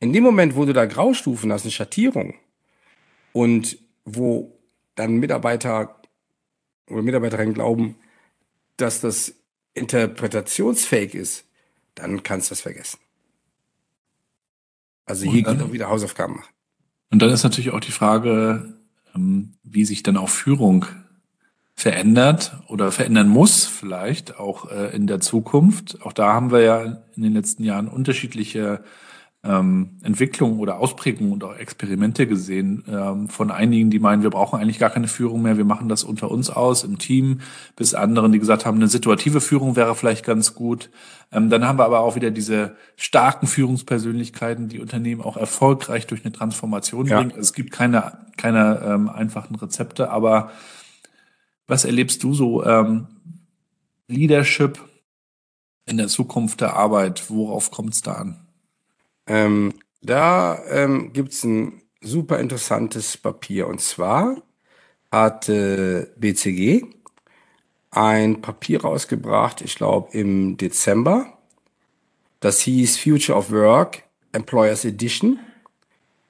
In 0.00 0.12
dem 0.12 0.22
Moment, 0.22 0.54
wo 0.54 0.64
du 0.64 0.72
da 0.72 0.86
Graustufen 0.86 1.52
hast, 1.52 1.62
eine 1.62 1.72
Schattierung 1.72 2.34
und 3.32 3.78
wo 4.04 4.56
dann 4.94 5.16
Mitarbeiter 5.16 6.00
oder 6.88 7.02
Mitarbeiterinnen 7.02 7.54
glauben, 7.54 7.96
dass 8.78 9.00
das 9.00 9.34
interpretationsfähig 9.74 11.14
ist, 11.14 11.44
dann 11.94 12.22
kannst 12.22 12.50
du 12.50 12.52
das 12.52 12.62
vergessen. 12.62 12.98
Also 15.04 15.30
hier 15.30 15.42
geht 15.42 15.62
auch 15.62 15.72
wieder 15.72 15.88
Hausaufgaben 15.88 16.36
machen. 16.36 16.54
Und 17.10 17.22
dann 17.22 17.30
ist 17.30 17.42
natürlich 17.42 17.70
auch 17.70 17.80
die 17.80 17.92
Frage, 17.92 18.74
ähm, 19.14 19.54
wie 19.62 19.84
sich 19.84 20.02
dann 20.02 20.16
auch 20.16 20.28
Führung 20.28 20.86
verändert 21.74 22.58
oder 22.66 22.92
verändern 22.92 23.28
muss, 23.28 23.64
vielleicht 23.64 24.38
auch 24.38 24.70
äh, 24.70 24.94
in 24.94 25.06
der 25.06 25.20
Zukunft. 25.20 26.02
Auch 26.02 26.12
da 26.12 26.34
haben 26.34 26.50
wir 26.50 26.60
ja 26.60 27.02
in 27.14 27.22
den 27.22 27.32
letzten 27.32 27.62
Jahren 27.62 27.88
unterschiedliche 27.88 28.82
ähm, 29.44 29.98
Entwicklung 30.02 30.58
oder 30.58 30.78
Ausprägung 30.78 31.30
und 31.30 31.44
auch 31.44 31.54
Experimente 31.56 32.26
gesehen 32.26 32.82
ähm, 32.88 33.28
von 33.28 33.52
einigen, 33.52 33.88
die 33.88 34.00
meinen, 34.00 34.22
wir 34.24 34.30
brauchen 34.30 34.58
eigentlich 34.58 34.80
gar 34.80 34.90
keine 34.90 35.06
Führung 35.06 35.42
mehr, 35.42 35.56
wir 35.56 35.64
machen 35.64 35.88
das 35.88 36.02
unter 36.02 36.30
uns 36.30 36.50
aus 36.50 36.82
im 36.82 36.98
Team, 36.98 37.40
bis 37.76 37.94
anderen, 37.94 38.32
die 38.32 38.40
gesagt 38.40 38.66
haben, 38.66 38.78
eine 38.78 38.88
situative 38.88 39.40
Führung 39.40 39.76
wäre 39.76 39.94
vielleicht 39.94 40.24
ganz 40.24 40.54
gut. 40.54 40.90
Ähm, 41.30 41.50
dann 41.50 41.64
haben 41.66 41.78
wir 41.78 41.84
aber 41.84 42.00
auch 42.00 42.16
wieder 42.16 42.32
diese 42.32 42.76
starken 42.96 43.46
Führungspersönlichkeiten, 43.46 44.68
die 44.68 44.80
Unternehmen 44.80 45.22
auch 45.22 45.36
erfolgreich 45.36 46.08
durch 46.08 46.24
eine 46.24 46.32
Transformation 46.32 47.06
ja. 47.06 47.18
bringen. 47.18 47.30
Also 47.30 47.42
es 47.42 47.52
gibt 47.52 47.70
keine, 47.70 48.18
keine 48.36 48.82
ähm, 48.84 49.08
einfachen 49.08 49.54
Rezepte, 49.54 50.10
aber 50.10 50.50
was 51.68 51.84
erlebst 51.84 52.24
du 52.24 52.34
so 52.34 52.64
ähm, 52.64 53.06
Leadership 54.08 54.80
in 55.86 55.96
der 55.96 56.08
Zukunft 56.08 56.60
der 56.60 56.74
Arbeit? 56.74 57.30
Worauf 57.30 57.70
kommt 57.70 57.94
es 57.94 58.02
da 58.02 58.14
an? 58.14 58.47
Ähm, 59.28 59.74
da 60.00 60.60
ähm, 60.68 61.12
gibt 61.12 61.32
es 61.32 61.44
ein 61.44 61.82
super 62.00 62.38
interessantes 62.38 63.16
Papier. 63.16 63.68
Und 63.68 63.80
zwar 63.80 64.42
hat 65.12 65.48
äh, 65.48 66.06
BCG 66.16 66.84
ein 67.90 68.40
Papier 68.40 68.82
rausgebracht, 68.82 69.60
ich 69.60 69.76
glaube 69.76 70.10
im 70.12 70.56
Dezember. 70.56 71.38
Das 72.40 72.60
hieß 72.60 72.98
Future 72.98 73.36
of 73.36 73.50
Work 73.50 74.02
Employers 74.32 74.84
Edition. 74.84 75.38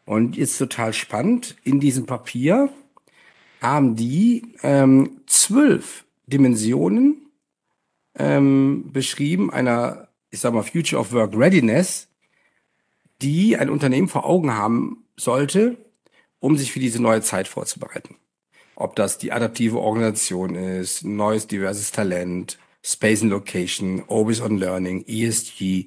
Und 0.05 0.37
jetzt 0.37 0.57
total 0.59 0.93
spannend, 0.93 1.57
in 1.65 1.81
diesem 1.81 2.07
Papier 2.07 2.71
haben 3.61 3.97
die 3.97 4.55
ähm, 4.63 5.21
zwölf 5.27 6.05
Dimensionen 6.27 7.29
ähm, 8.15 8.91
beschrieben 8.93 9.51
einer, 9.53 10.09
ich 10.31 10.41
sag 10.41 10.55
mal, 10.55 10.63
Future 10.63 11.01
of 11.01 11.13
Work 11.13 11.37
Readiness, 11.37 12.08
die 13.23 13.57
ein 13.57 13.71
Unternehmen 13.71 14.09
vor 14.09 14.25
Augen 14.25 14.55
haben 14.55 15.05
sollte, 15.17 15.77
um 16.41 16.57
sich 16.57 16.73
für 16.73 16.81
diese 16.81 17.03
neue 17.03 17.23
Zeit 17.23 17.49
vorzubereiten. 17.49 18.17
Ob 18.77 18.95
das 18.95 19.19
die 19.19 19.33
adaptive 19.33 19.81
Organisation 19.81 20.55
ist, 20.55 21.05
neues 21.05 21.49
diverses 21.49 21.91
Talent, 21.91 22.59
Space 22.83 23.23
and 23.23 23.31
Location, 23.31 24.05
Always 24.09 24.41
on 24.41 24.59
Learning, 24.59 25.05
ESG, 25.07 25.87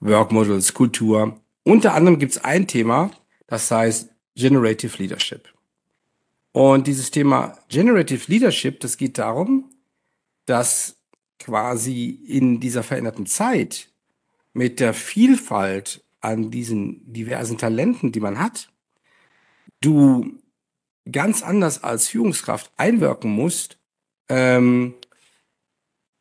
Work 0.00 0.32
Models, 0.32 0.72
Kultur. 0.72 1.38
Unter 1.64 1.94
anderem 1.94 2.18
gibt 2.18 2.32
es 2.32 2.44
ein 2.44 2.66
Thema, 2.66 3.10
das 3.46 3.70
heißt 3.70 4.10
Generative 4.34 4.96
Leadership. 4.96 5.52
Und 6.52 6.86
dieses 6.86 7.10
Thema 7.10 7.58
Generative 7.68 8.24
Leadership, 8.26 8.80
das 8.80 8.96
geht 8.96 9.18
darum, 9.18 9.70
dass 10.46 10.96
quasi 11.38 12.08
in 12.08 12.60
dieser 12.60 12.82
veränderten 12.82 13.26
Zeit 13.26 13.88
mit 14.52 14.80
der 14.80 14.94
Vielfalt 14.94 16.02
an 16.20 16.50
diesen 16.50 17.12
diversen 17.12 17.58
Talenten, 17.58 18.12
die 18.12 18.20
man 18.20 18.38
hat, 18.38 18.70
du 19.80 20.38
ganz 21.10 21.42
anders 21.42 21.82
als 21.82 22.08
Führungskraft 22.08 22.70
einwirken 22.76 23.30
musst 23.30 23.78
ähm, 24.28 24.94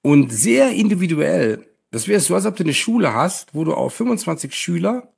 und 0.02 0.32
sehr 0.32 0.72
individuell. 0.72 1.68
Das 1.92 2.08
wäre 2.08 2.20
so, 2.20 2.36
als 2.36 2.46
ob 2.46 2.56
du 2.56 2.64
eine 2.64 2.74
Schule 2.74 3.14
hast, 3.14 3.54
wo 3.54 3.64
du 3.64 3.74
auf 3.74 3.94
25 3.94 4.54
Schüler, 4.54 5.14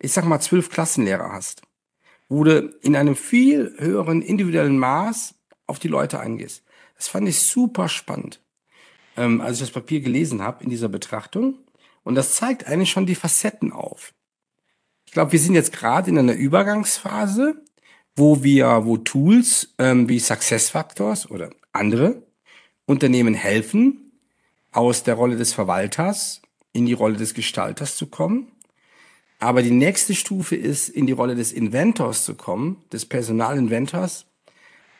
ich 0.00 0.12
sag 0.12 0.24
mal 0.24 0.40
zwölf 0.40 0.70
Klassenlehrer 0.70 1.32
hast, 1.32 1.62
wo 2.28 2.44
du 2.44 2.76
in 2.82 2.96
einem 2.96 3.16
viel 3.16 3.74
höheren 3.78 4.22
individuellen 4.22 4.78
Maß 4.78 5.34
auf 5.66 5.78
die 5.78 5.88
Leute 5.88 6.20
eingehst. 6.20 6.64
Das 6.96 7.08
fand 7.08 7.28
ich 7.28 7.40
super 7.40 7.88
spannend, 7.88 8.42
ähm, 9.16 9.40
als 9.40 9.56
ich 9.56 9.60
das 9.60 9.70
Papier 9.70 10.00
gelesen 10.00 10.42
habe 10.42 10.64
in 10.64 10.70
dieser 10.70 10.88
Betrachtung. 10.88 11.58
Und 12.02 12.16
das 12.16 12.34
zeigt 12.34 12.66
eigentlich 12.66 12.90
schon 12.90 13.06
die 13.06 13.14
Facetten 13.14 13.72
auf 13.72 14.12
glaube, 15.14 15.32
wir 15.32 15.38
sind 15.38 15.54
jetzt 15.54 15.72
gerade 15.72 16.10
in 16.10 16.18
einer 16.18 16.34
Übergangsphase, 16.34 17.62
wo 18.16 18.42
wir, 18.42 18.84
wo 18.84 18.98
Tools 18.98 19.74
ähm, 19.78 20.08
wie 20.08 20.18
SuccessFactors 20.18 21.30
oder 21.30 21.50
andere 21.72 22.22
Unternehmen 22.84 23.34
helfen, 23.34 24.12
aus 24.72 25.04
der 25.04 25.14
Rolle 25.14 25.36
des 25.36 25.52
Verwalters 25.52 26.42
in 26.72 26.84
die 26.84 26.92
Rolle 26.92 27.16
des 27.16 27.32
Gestalters 27.32 27.96
zu 27.96 28.08
kommen. 28.08 28.52
Aber 29.38 29.62
die 29.62 29.70
nächste 29.70 30.14
Stufe 30.14 30.56
ist, 30.56 30.88
in 30.88 31.06
die 31.06 31.12
Rolle 31.12 31.34
des 31.34 31.52
Inventors 31.52 32.24
zu 32.24 32.34
kommen, 32.34 32.84
des 32.92 33.06
Personalinventors, 33.06 34.26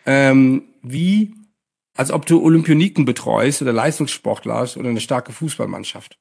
ähm, 0.07 0.65
wie 0.83 1.35
als 1.97 2.11
ob 2.11 2.27
du 2.27 2.43
Olympioniken 2.43 3.05
betreust 3.05 3.63
oder 3.63 3.73
Leistungssportler 3.73 4.69
oder 4.77 4.89
eine 4.89 5.01
starke 5.01 5.33
Fußballmannschaft. 5.33 6.19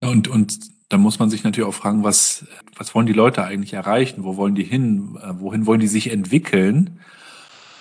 Und, 0.00 0.28
und 0.28 0.58
da 0.94 0.98
muss 0.98 1.18
man 1.18 1.28
sich 1.28 1.42
natürlich 1.42 1.68
auch 1.68 1.74
fragen, 1.74 2.04
was, 2.04 2.44
was 2.76 2.94
wollen 2.94 3.06
die 3.06 3.12
Leute 3.12 3.42
eigentlich 3.42 3.72
erreichen? 3.72 4.22
Wo 4.22 4.36
wollen 4.36 4.54
die 4.54 4.62
hin? 4.62 5.18
Äh, 5.20 5.40
wohin 5.40 5.66
wollen 5.66 5.80
die 5.80 5.88
sich 5.88 6.12
entwickeln? 6.12 7.00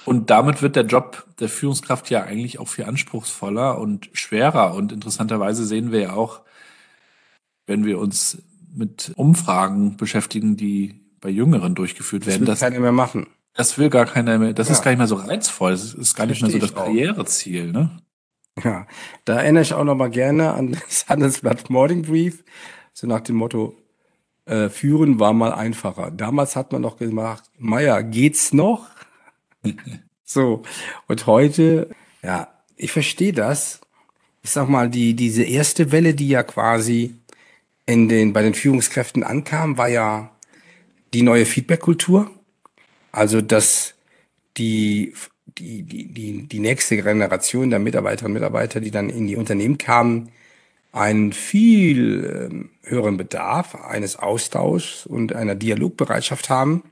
Und 0.04 0.32
damit 0.32 0.63
wird 0.63 0.76
der 0.76 0.88
Job 0.88 1.23
der 1.39 1.47
Führungskraft 1.47 2.10
ja 2.10 2.23
eigentlich 2.23 2.58
auch 2.58 2.67
viel 2.67 2.86
anspruchsvoller 2.86 3.78
und 3.78 4.10
schwerer. 4.13 4.73
Und 4.73 4.91
interessanterweise 4.91 5.63
sehen 5.63 5.91
wir 5.91 5.99
ja 5.99 6.13
auch, 6.13 6.41
wenn 7.67 7.86
wir 7.86 7.99
uns 7.99 8.41
mit 8.73 9.13
Umfragen 9.15 9.95
beschäftigen, 9.95 10.58
die 10.58 10.99
bei 11.21 11.30
Jüngeren 11.30 11.76
durchgeführt 11.76 12.26
werden. 12.26 12.45
Das 12.45 12.62
will 12.62 12.69
keiner 12.69 12.82
mehr 12.82 12.91
machen. 12.91 13.28
Das 13.54 13.78
will 13.78 13.91
gar 13.91 14.08
keiner 14.08 14.39
mehr. 14.39 14.54
Das 14.54 14.69
ja. 14.69 14.73
ist 14.73 14.82
gar 14.82 14.89
nicht 14.89 14.97
mehr 14.97 15.08
so 15.08 15.17
reizvoll. 15.17 15.69
Das 15.73 15.93
ist 15.93 16.15
gar 16.15 16.26
nicht 16.26 16.41
mehr 16.41 16.49
so 16.49 16.58
das 16.58 16.73
Karriereziel. 16.73 17.71
Ne? 17.71 17.91
Ja, 18.63 18.88
da 19.26 19.36
erinnere 19.39 19.62
ich 19.62 19.76
auch 19.76 19.84
noch 19.84 19.95
mal 19.95 20.10
gerne 20.10 20.54
an 20.54 20.71
das 20.71 21.08
Handelsblatt 21.08 21.69
Morning 21.69 22.02
Brief, 22.02 22.43
so 22.94 23.08
nach 23.08 23.22
dem 23.22 23.36
Motto, 23.36 23.76
äh, 24.46 24.70
führen 24.70 25.20
war 25.20 25.34
mal 25.34 25.54
einfacher. 25.54 26.12
Damals 26.12 26.56
hat 26.56 26.72
man 26.72 26.82
noch 26.82 26.98
gemacht, 26.98 27.44
Meier, 27.58 28.04
geht's 28.04 28.54
noch? 28.54 28.88
so, 30.24 30.64
und 31.08 31.28
heute, 31.28 31.90
ja, 32.22 32.48
ich 32.76 32.92
verstehe 32.92 33.34
das. 33.34 33.82
Ich 34.42 34.52
sag 34.52 34.68
mal, 34.68 34.90
die, 34.90 35.16
diese 35.16 35.44
erste 35.44 35.92
Welle, 35.92 36.14
die 36.14 36.28
ja 36.28 36.44
quasi 36.44 37.16
in 37.86 38.10
den, 38.10 38.34
bei 38.34 38.42
den 38.42 38.54
Führungskräften 38.54 39.24
ankam, 39.24 39.78
war 39.78 39.88
ja 39.88 40.32
die 41.14 41.22
neue 41.22 41.46
Feedback-Kultur. 41.46 42.30
Also, 43.12 43.42
dass 43.42 43.94
die 44.58 45.14
die, 45.58 45.84
die, 45.84 46.06
die, 46.06 46.48
die 46.48 46.60
nächste 46.60 46.98
Generation 46.98 47.70
der 47.70 47.80
Mitarbeiterinnen 47.80 48.38
und 48.38 48.42
Mitarbeiter, 48.42 48.80
die 48.80 48.92
dann 48.92 49.10
in 49.10 49.28
die 49.28 49.36
Unternehmen 49.36 49.78
kamen, 49.78 50.30
einen 50.94 51.34
viel 51.34 52.50
ähm, 52.52 52.70
höheren 52.84 53.18
Bedarf 53.18 53.76
eines 53.76 54.16
Austauschs 54.16 55.06
und 55.06 55.34
einer 55.34 55.56
Dialogbereitschaft 55.56 56.50
haben 56.50 56.84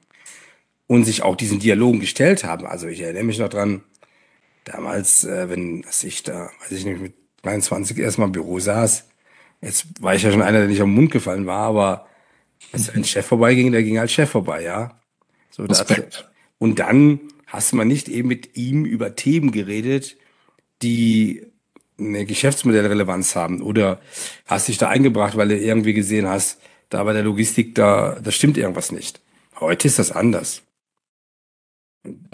und 0.87 1.05
sich 1.05 1.21
auch 1.21 1.35
diesen 1.35 1.59
Dialogen 1.59 1.99
gestellt 1.99 2.43
haben. 2.43 2.65
Also 2.65 2.87
ich 2.87 2.99
erinnere 2.99 3.23
mich 3.23 3.37
noch 3.37 3.49
dran, 3.49 3.83
damals, 4.65 5.23
äh, 5.23 5.49
wenn 5.49 5.85
ich 6.01 6.23
da, 6.23 6.49
weiß 6.61 6.71
ich 6.71 6.85
nicht, 6.85 6.99
mit 6.99 7.13
23 7.43 7.97
erstmal 7.99 8.27
im 8.27 8.31
Büro 8.31 8.59
saß, 8.59 9.07
jetzt 9.61 9.85
war 10.01 10.15
ich 10.15 10.23
ja 10.23 10.31
schon 10.31 10.41
einer, 10.41 10.59
der 10.59 10.67
nicht 10.67 10.81
am 10.81 10.93
Mund 10.93 11.11
gefallen 11.11 11.45
war, 11.45 11.67
aber 11.67 12.07
als 12.73 12.89
ein 12.89 13.03
Chef 13.03 13.27
vorbeiging, 13.27 13.71
der 13.71 13.83
ging 13.83 13.99
als 13.99 14.11
Chef 14.11 14.31
vorbei, 14.31 14.63
ja. 14.63 14.99
So, 15.51 15.67
das, 15.67 15.85
und 16.57 16.79
dann 16.79 17.19
hast 17.45 17.71
du 17.71 17.75
mal 17.75 17.85
nicht 17.85 18.09
eben 18.09 18.27
mit 18.27 18.55
ihm 18.57 18.83
über 18.85 19.15
Themen 19.15 19.51
geredet, 19.51 20.17
die 20.81 21.50
eine 22.07 22.25
Geschäftsmodellrelevanz 22.25 23.35
haben? 23.35 23.61
Oder 23.61 23.99
hast 24.45 24.67
dich 24.67 24.77
da 24.77 24.89
eingebracht, 24.89 25.37
weil 25.37 25.49
du 25.49 25.57
irgendwie 25.57 25.93
gesehen 25.93 26.27
hast, 26.27 26.59
da 26.89 27.03
bei 27.03 27.13
der 27.13 27.23
Logistik, 27.23 27.75
da, 27.75 28.17
da 28.21 28.31
stimmt 28.31 28.57
irgendwas 28.57 28.91
nicht. 28.91 29.21
Heute 29.59 29.87
ist 29.87 29.99
das 29.99 30.11
anders. 30.11 30.63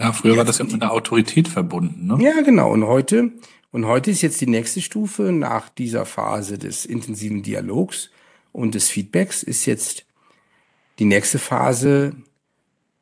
Ja, 0.00 0.12
früher 0.12 0.36
war 0.36 0.44
das 0.44 0.58
ja 0.58 0.64
mit 0.64 0.74
einer 0.74 0.92
Autorität 0.92 1.46
verbunden, 1.46 2.06
ne? 2.06 2.18
Ja, 2.24 2.40
genau. 2.40 2.72
Und 2.72 2.86
heute, 2.86 3.32
und 3.70 3.86
heute 3.86 4.10
ist 4.10 4.22
jetzt 4.22 4.40
die 4.40 4.46
nächste 4.46 4.80
Stufe 4.80 5.30
nach 5.32 5.68
dieser 5.68 6.06
Phase 6.06 6.58
des 6.58 6.86
intensiven 6.86 7.42
Dialogs 7.42 8.10
und 8.52 8.74
des 8.74 8.88
Feedbacks 8.88 9.42
ist 9.42 9.66
jetzt 9.66 10.06
die 10.98 11.04
nächste 11.04 11.38
Phase 11.38 12.16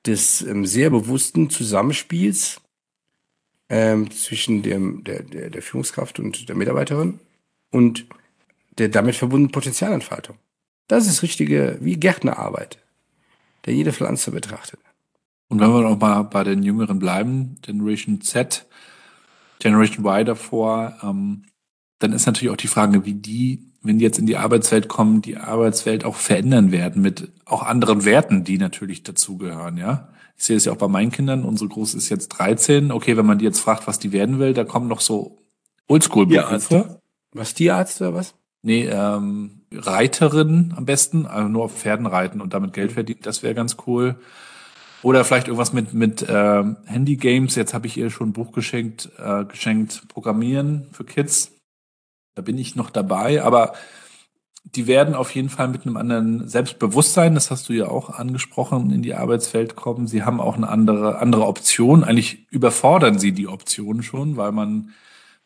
des 0.05 0.43
ähm, 0.43 0.67
sehr 0.67 0.91
bewussten 0.91 1.51
Zusammenspiels 1.51 2.61
ähm, 3.69 4.11
zwischen 4.11 4.63
dem, 4.63 5.05
der, 5.05 5.23
der, 5.23 5.51
der 5.51 5.63
Führungskraft 5.63 6.19
und 6.19 6.49
der 6.49 6.57
Mitarbeiterin 6.57 7.21
und 7.71 8.07
der 8.79 8.89
damit 8.89 9.17
verbundenen 9.17 9.53
Potenzialentfaltung. 9.53 10.37
Das 10.89 11.07
ist 11.07 11.23
richtige, 11.23 11.79
wie 11.81 11.97
Gärtnerarbeit, 11.97 12.79
der 13.65 13.75
jede 13.75 13.93
Pflanze 13.93 14.31
betrachtet. 14.31 14.81
Und 15.49 15.61
wenn 15.61 15.71
wir 15.71 15.83
noch 15.83 15.99
mal 15.99 16.23
bei 16.23 16.45
den 16.45 16.63
Jüngeren 16.63 16.99
bleiben, 16.99 17.57
Generation 17.63 18.21
Z, 18.21 18.67
Generation 19.59 20.05
Y 20.05 20.25
davor, 20.25 20.97
ähm, 21.03 21.45
dann 21.99 22.13
ist 22.13 22.27
natürlich 22.27 22.53
auch 22.53 22.59
die 22.59 22.67
Frage, 22.67 23.05
wie 23.05 23.15
die, 23.15 23.73
wenn 23.83 23.99
die 23.99 24.05
jetzt 24.05 24.19
in 24.19 24.27
die 24.27 24.37
Arbeitswelt 24.37 24.89
kommen, 24.89 25.23
die 25.23 25.37
Arbeitswelt 25.37 26.05
auch 26.05 26.17
verändern 26.17 26.73
werden 26.73 27.03
mit 27.03 27.33
auch 27.45 27.63
anderen 27.63 28.05
Werten, 28.05 28.45
die 28.45 28.59
natürlich 28.59 29.03
dazugehören, 29.03 29.77
ja. 29.77 30.09
Ich 30.37 30.45
sehe 30.45 30.57
es 30.57 30.65
ja 30.67 30.73
auch 30.73 30.77
bei 30.77 30.89
meinen 30.89 31.11
Kindern. 31.11 31.45
Unsere 31.45 31.69
Große 31.69 31.97
ist 31.97 32.09
jetzt 32.09 32.29
13. 32.29 32.93
Okay, 32.93 33.17
wenn 33.17 33.27
man 33.27 33.39
die 33.39 33.45
jetzt 33.45 33.61
fragt, 33.61 33.87
was 33.87 33.99
die 33.99 34.13
werden 34.13 34.39
will, 34.39 34.55
da 34.55 34.65
kommen 34.65 34.89
noch 34.89 35.01
so 35.01 35.39
Oldschool-Berufe. 35.89 37.01
Was 37.33 37.55
Tierarzt 37.55 38.01
oder 38.01 38.15
was? 38.15 38.35
Nee, 38.63 38.87
ähm, 38.87 39.63
Reiterin 39.73 40.75
am 40.77 40.87
besten, 40.87 41.27
also 41.27 41.49
nur 41.49 41.65
auf 41.65 41.79
Pferden 41.79 42.07
reiten 42.07 42.41
und 42.41 42.55
damit 42.55 42.73
Geld 42.73 42.93
verdienen, 42.93 43.21
das 43.23 43.43
wäre 43.43 43.55
ganz 43.55 43.77
cool. 43.87 44.17
Oder 45.03 45.25
vielleicht 45.25 45.47
irgendwas 45.47 45.73
mit, 45.73 45.95
mit 45.95 46.23
äh, 46.23 46.65
Handy-Games. 46.87 47.55
Jetzt 47.55 47.75
habe 47.75 47.87
ich 47.87 47.97
ihr 47.97 48.11
schon 48.11 48.31
ein 48.31 48.33
Buch 48.33 48.53
geschenkt, 48.53 49.11
äh, 49.19 49.45
geschenkt, 49.45 50.09
Programmieren 50.09 50.89
für 50.93 51.05
Kids. 51.05 51.53
Da 52.35 52.43
bin 52.43 52.59
ich 52.59 52.77
noch 52.77 52.91
dabei, 52.91 53.43
aber 53.43 53.75
die 54.75 54.87
werden 54.87 55.15
auf 55.15 55.35
jeden 55.35 55.49
Fall 55.49 55.69
mit 55.69 55.87
einem 55.87 55.97
anderen 55.97 56.49
Selbstbewusstsein, 56.49 57.35
das 57.35 57.51
hast 57.51 57.69
du 57.69 57.73
ja 57.73 57.89
auch 57.89 58.11
angesprochen, 58.11 58.91
in 58.91 59.03
die 59.03 59.15
Arbeitswelt 59.15 59.77
kommen. 59.77 60.07
Sie 60.07 60.25
haben 60.25 60.41
auch 60.41 60.57
eine 60.57 60.69
andere, 60.69 61.19
andere 61.19 61.47
Option. 61.47 62.03
Eigentlich 62.03 62.47
überfordern 62.51 63.19
sie 63.19 63.33
die 63.33 63.47
Option 63.47 64.03
schon, 64.03 64.37
weil 64.37 64.53
man, 64.53 64.91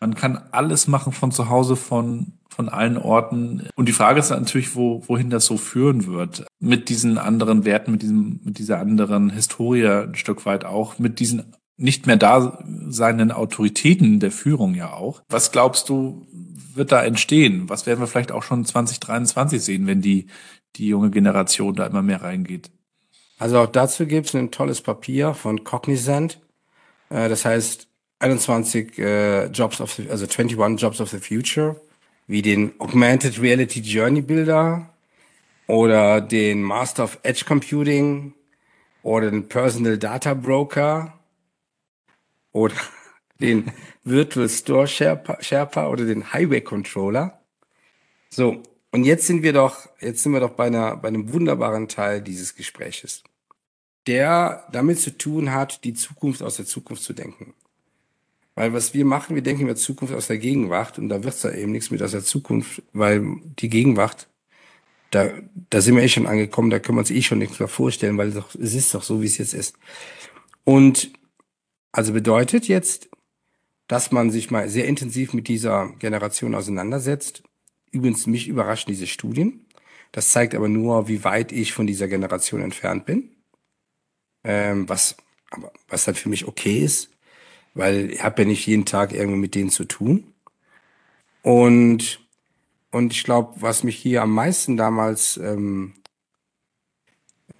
man 0.01 0.15
kann 0.15 0.41
alles 0.53 0.89
machen 0.89 1.13
von 1.13 1.33
zu 1.33 1.51
Hause, 1.51 1.77
von, 1.77 2.33
von 2.49 2.71
allen 2.71 2.97
Orten. 2.97 3.69
Und 3.77 3.89
die 3.89 3.93
Frage 3.93 4.21
ist 4.21 4.31
natürlich, 4.31 4.75
wo, 4.75 5.03
wohin 5.07 5.29
das 5.29 5.45
so 5.45 5.59
führen 5.59 6.07
wird. 6.07 6.47
Mit 6.59 6.89
diesen 6.89 7.19
anderen 7.19 7.65
Werten, 7.65 7.93
mit 7.93 8.03
diesem, 8.03 8.41
mit 8.43 8.59
dieser 8.59 8.79
anderen 8.79 9.31
Historie 9.31 9.87
ein 9.87 10.15
Stück 10.15 10.47
weit 10.47 10.65
auch, 10.65 10.99
mit 10.99 11.21
diesen 11.21 11.53
nicht 11.77 12.07
mehr 12.07 12.19
da 12.19 12.59
seinen 12.89 13.33
Autoritäten 13.33 14.21
der 14.21 14.31
Führung 14.31 14.75
ja 14.75 14.93
auch. 14.93 15.23
Was 15.31 15.51
glaubst 15.51 15.89
du, 15.89 16.27
wird 16.75 16.93
da 16.93 17.05
entstehen? 17.05 17.69
Was 17.69 17.87
werden 17.87 18.01
wir 18.01 18.07
vielleicht 18.07 18.33
auch 18.33 18.43
schon 18.43 18.65
2023 18.65 19.63
sehen, 19.63 19.87
wenn 19.87 20.03
die, 20.03 20.27
die 20.77 20.89
junge 20.89 21.11
Generation 21.11 21.75
da 21.75 21.87
immer 21.87 22.03
mehr 22.03 22.23
reingeht? 22.23 22.71
Also 23.39 23.59
auch 23.59 23.67
dazu 23.67 24.07
gibt 24.07 24.27
es 24.27 24.35
ein 24.35 24.51
tolles 24.51 24.83
Papier 24.83 25.35
von 25.35 25.65
Cognizant. 25.65 26.41
Äh, 27.09 27.29
das 27.29 27.45
heißt 27.45 27.89
21 28.21 28.99
äh, 28.99 29.47
Jobs 29.47 29.81
of 29.81 29.93
the, 29.93 30.11
also 30.11 30.27
21 30.27 30.81
Jobs 30.81 31.01
of 31.01 31.09
the 31.09 31.19
Future, 31.19 31.81
wie 32.27 32.43
den 32.43 32.73
Augmented 32.79 33.41
Reality 33.41 33.81
Journey 33.81 34.21
Builder 34.21 34.91
oder 35.67 36.21
den 36.21 36.63
Master 36.63 37.05
of 37.05 37.19
Edge 37.23 37.45
Computing 37.47 38.35
oder 39.03 39.31
den 39.31 39.49
Personal 39.49 39.97
Data 39.97 40.35
Broker 40.35 41.19
oder 42.53 42.75
den 43.41 43.73
Virtual 44.05 44.49
Store 44.49 44.87
Sherpa, 44.87 45.89
oder 45.89 46.05
den 46.05 46.33
Highway 46.33 46.61
Controller. 46.61 47.41
So, 48.31 48.63
und 48.93 49.05
jetzt 49.05 49.27
sind 49.27 49.43
wir 49.43 49.53
doch, 49.53 49.89
jetzt 50.01 50.23
sind 50.23 50.33
wir 50.33 50.41
doch 50.41 50.51
bei, 50.51 50.67
einer, 50.67 50.97
bei 50.97 51.09
einem 51.09 51.33
wunderbaren 51.33 51.89
Teil 51.89 52.23
dieses 52.23 52.55
Gespräches, 52.55 53.23
der 54.07 54.67
damit 54.73 55.01
zu 55.01 55.17
tun 55.17 55.53
hat, 55.53 55.85
die 55.85 55.95
Zukunft 55.95 56.43
aus 56.43 56.57
der 56.57 56.67
Zukunft 56.67 57.03
zu 57.03 57.13
denken. 57.13 57.55
Weil 58.55 58.73
was 58.73 58.95
wir 58.95 59.05
machen, 59.05 59.37
wir 59.37 59.43
denken 59.43 59.63
über 59.63 59.77
Zukunft 59.77 60.15
aus 60.15 60.27
der 60.27 60.39
Gegenwart 60.39 60.99
und 60.99 61.09
da 61.09 61.23
wird's 61.23 61.43
da 61.43 61.53
eben 61.53 61.73
nichts 61.73 61.91
mit 61.91 62.03
aus 62.03 62.11
der 62.11 62.25
Zukunft, 62.25 62.83
weil 62.93 63.25
die 63.59 63.69
Gegenwart, 63.69 64.29
da, 65.11 65.31
da 65.71 65.81
sind 65.81 65.97
wir 65.97 66.03
eh 66.03 66.09
schon 66.09 66.27
angekommen, 66.27 66.71
da 66.71 66.79
können 66.79 66.97
wir 66.97 67.01
uns 67.01 67.11
eh 67.11 67.23
schon 67.23 67.39
nichts 67.39 67.59
mehr 67.59 67.69
vorstellen, 67.69 68.19
weil 68.19 68.29
es, 68.29 68.35
doch, 68.35 68.55
es 68.55 68.75
ist 68.75 68.95
doch 68.95 69.03
so, 69.03 69.23
wie 69.23 69.27
es 69.27 69.39
jetzt 69.39 69.55
ist. 69.55 69.77
Und 70.65 71.13
also 71.93 72.13
bedeutet 72.13 72.69
jetzt, 72.69 73.10
dass 73.91 74.13
man 74.13 74.31
sich 74.31 74.53
mal 74.53 74.69
sehr 74.69 74.87
intensiv 74.87 75.33
mit 75.33 75.49
dieser 75.49 75.89
Generation 75.99 76.55
auseinandersetzt. 76.55 77.43
Übrigens, 77.91 78.29
mich 78.29 78.47
überraschen 78.47 78.93
diese 78.93 79.09
Studien. 79.09 79.67
Das 80.13 80.31
zeigt 80.31 80.55
aber 80.55 80.69
nur, 80.69 81.09
wie 81.09 81.25
weit 81.25 81.51
ich 81.51 81.73
von 81.73 81.89
dieser 81.89 82.07
Generation 82.07 82.61
entfernt 82.61 83.05
bin. 83.05 83.35
Ähm, 84.45 84.89
was, 84.89 85.17
aber, 85.51 85.73
was 85.89 86.05
dann 86.05 86.15
für 86.15 86.29
mich 86.29 86.47
okay 86.47 86.85
ist, 86.85 87.11
weil 87.75 88.13
ich 88.13 88.23
habe 88.23 88.43
ja 88.43 88.49
nicht 88.49 88.65
jeden 88.65 88.85
Tag 88.85 89.13
irgendwie 89.13 89.41
mit 89.41 89.57
denen 89.57 89.71
zu 89.71 89.85
tun. 89.85 90.35
Und, 91.43 92.21
und 92.93 93.13
ich 93.13 93.25
glaube, 93.25 93.55
was 93.57 93.83
mich 93.83 93.97
hier 93.97 94.23
am 94.23 94.31
meisten 94.31 94.77
damals 94.77 95.37
ähm, 95.37 95.95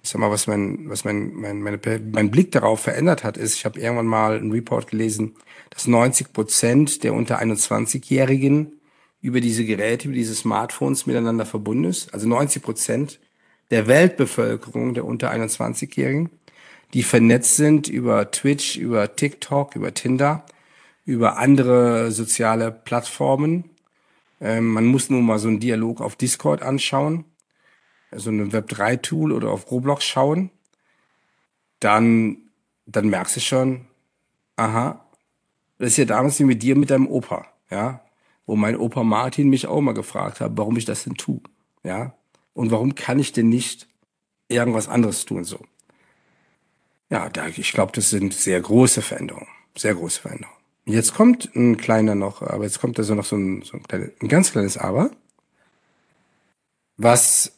ich 0.03 0.09
sag 0.09 0.19
mal, 0.19 0.31
was 0.31 0.47
mein, 0.47 0.89
was 0.89 1.05
mein, 1.05 1.33
mein, 1.33 1.61
meine, 1.61 1.79
mein 2.11 2.31
Blick 2.31 2.51
darauf 2.51 2.79
verändert 2.79 3.23
hat, 3.23 3.37
ist, 3.37 3.55
ich 3.55 3.65
habe 3.65 3.79
irgendwann 3.79 4.07
mal 4.07 4.37
einen 4.37 4.51
Report 4.51 4.89
gelesen, 4.89 5.35
dass 5.69 5.87
90 5.87 6.33
Prozent 6.33 7.03
der 7.03 7.13
unter 7.13 7.39
21-Jährigen 7.39 8.73
über 9.21 9.41
diese 9.41 9.63
Geräte, 9.63 10.07
über 10.07 10.15
diese 10.15 10.33
Smartphones 10.33 11.05
miteinander 11.05 11.45
verbunden 11.45 11.83
ist. 11.83 12.13
Also 12.13 12.27
90 12.27 12.63
Prozent 12.63 13.19
der 13.69 13.87
Weltbevölkerung 13.87 14.95
der 14.95 15.05
unter 15.05 15.31
21-Jährigen, 15.31 16.31
die 16.93 17.03
vernetzt 17.03 17.55
sind 17.55 17.87
über 17.87 18.31
Twitch, 18.31 18.77
über 18.77 19.15
TikTok, 19.15 19.75
über 19.75 19.93
Tinder, 19.93 20.45
über 21.05 21.37
andere 21.37 22.11
soziale 22.11 22.71
Plattformen. 22.71 23.69
Ähm, 24.41 24.67
man 24.67 24.85
muss 24.85 25.11
nur 25.11 25.21
mal 25.21 25.37
so 25.37 25.47
einen 25.47 25.59
Dialog 25.59 26.01
auf 26.01 26.15
Discord 26.15 26.63
anschauen 26.63 27.25
so 28.15 28.29
ein 28.29 28.51
Web3-Tool 28.51 29.31
oder 29.31 29.49
auf 29.51 29.71
Roblox 29.71 30.03
schauen, 30.03 30.51
dann, 31.79 32.37
dann 32.85 33.09
merkst 33.09 33.37
du 33.37 33.39
schon, 33.39 33.87
aha, 34.55 35.05
das 35.77 35.89
ist 35.89 35.97
ja 35.97 36.05
damals 36.05 36.39
wie 36.39 36.43
mit 36.43 36.61
dir 36.61 36.75
mit 36.75 36.89
deinem 36.89 37.07
Opa, 37.07 37.47
ja, 37.69 38.01
wo 38.45 38.55
mein 38.55 38.77
Opa 38.77 39.03
Martin 39.03 39.49
mich 39.49 39.67
auch 39.67 39.81
mal 39.81 39.93
gefragt 39.93 40.41
hat, 40.41 40.51
warum 40.55 40.77
ich 40.77 40.85
das 40.85 41.03
denn 41.03 41.15
tue, 41.15 41.41
ja, 41.83 42.13
und 42.53 42.71
warum 42.71 42.95
kann 42.95 43.19
ich 43.19 43.31
denn 43.31 43.49
nicht 43.49 43.87
irgendwas 44.47 44.87
anderes 44.87 45.25
tun, 45.25 45.43
so. 45.43 45.59
Ja, 47.09 47.29
da, 47.29 47.47
ich 47.47 47.73
glaube, 47.73 47.91
das 47.93 48.09
sind 48.09 48.33
sehr 48.33 48.61
große 48.61 49.01
Veränderungen, 49.01 49.47
sehr 49.75 49.95
große 49.95 50.21
Veränderungen. 50.21 50.57
Jetzt 50.85 51.13
kommt 51.13 51.53
ein 51.55 51.77
kleiner 51.77 52.15
noch, 52.15 52.41
aber 52.41 52.63
jetzt 52.63 52.79
kommt 52.79 52.97
also 52.97 53.15
noch 53.15 53.25
so 53.25 53.35
ein, 53.35 53.61
so 53.63 53.77
ein, 53.77 53.83
kleines, 53.83 54.11
ein 54.21 54.27
ganz 54.27 54.51
kleines 54.51 54.77
Aber, 54.77 55.11
was 56.97 57.53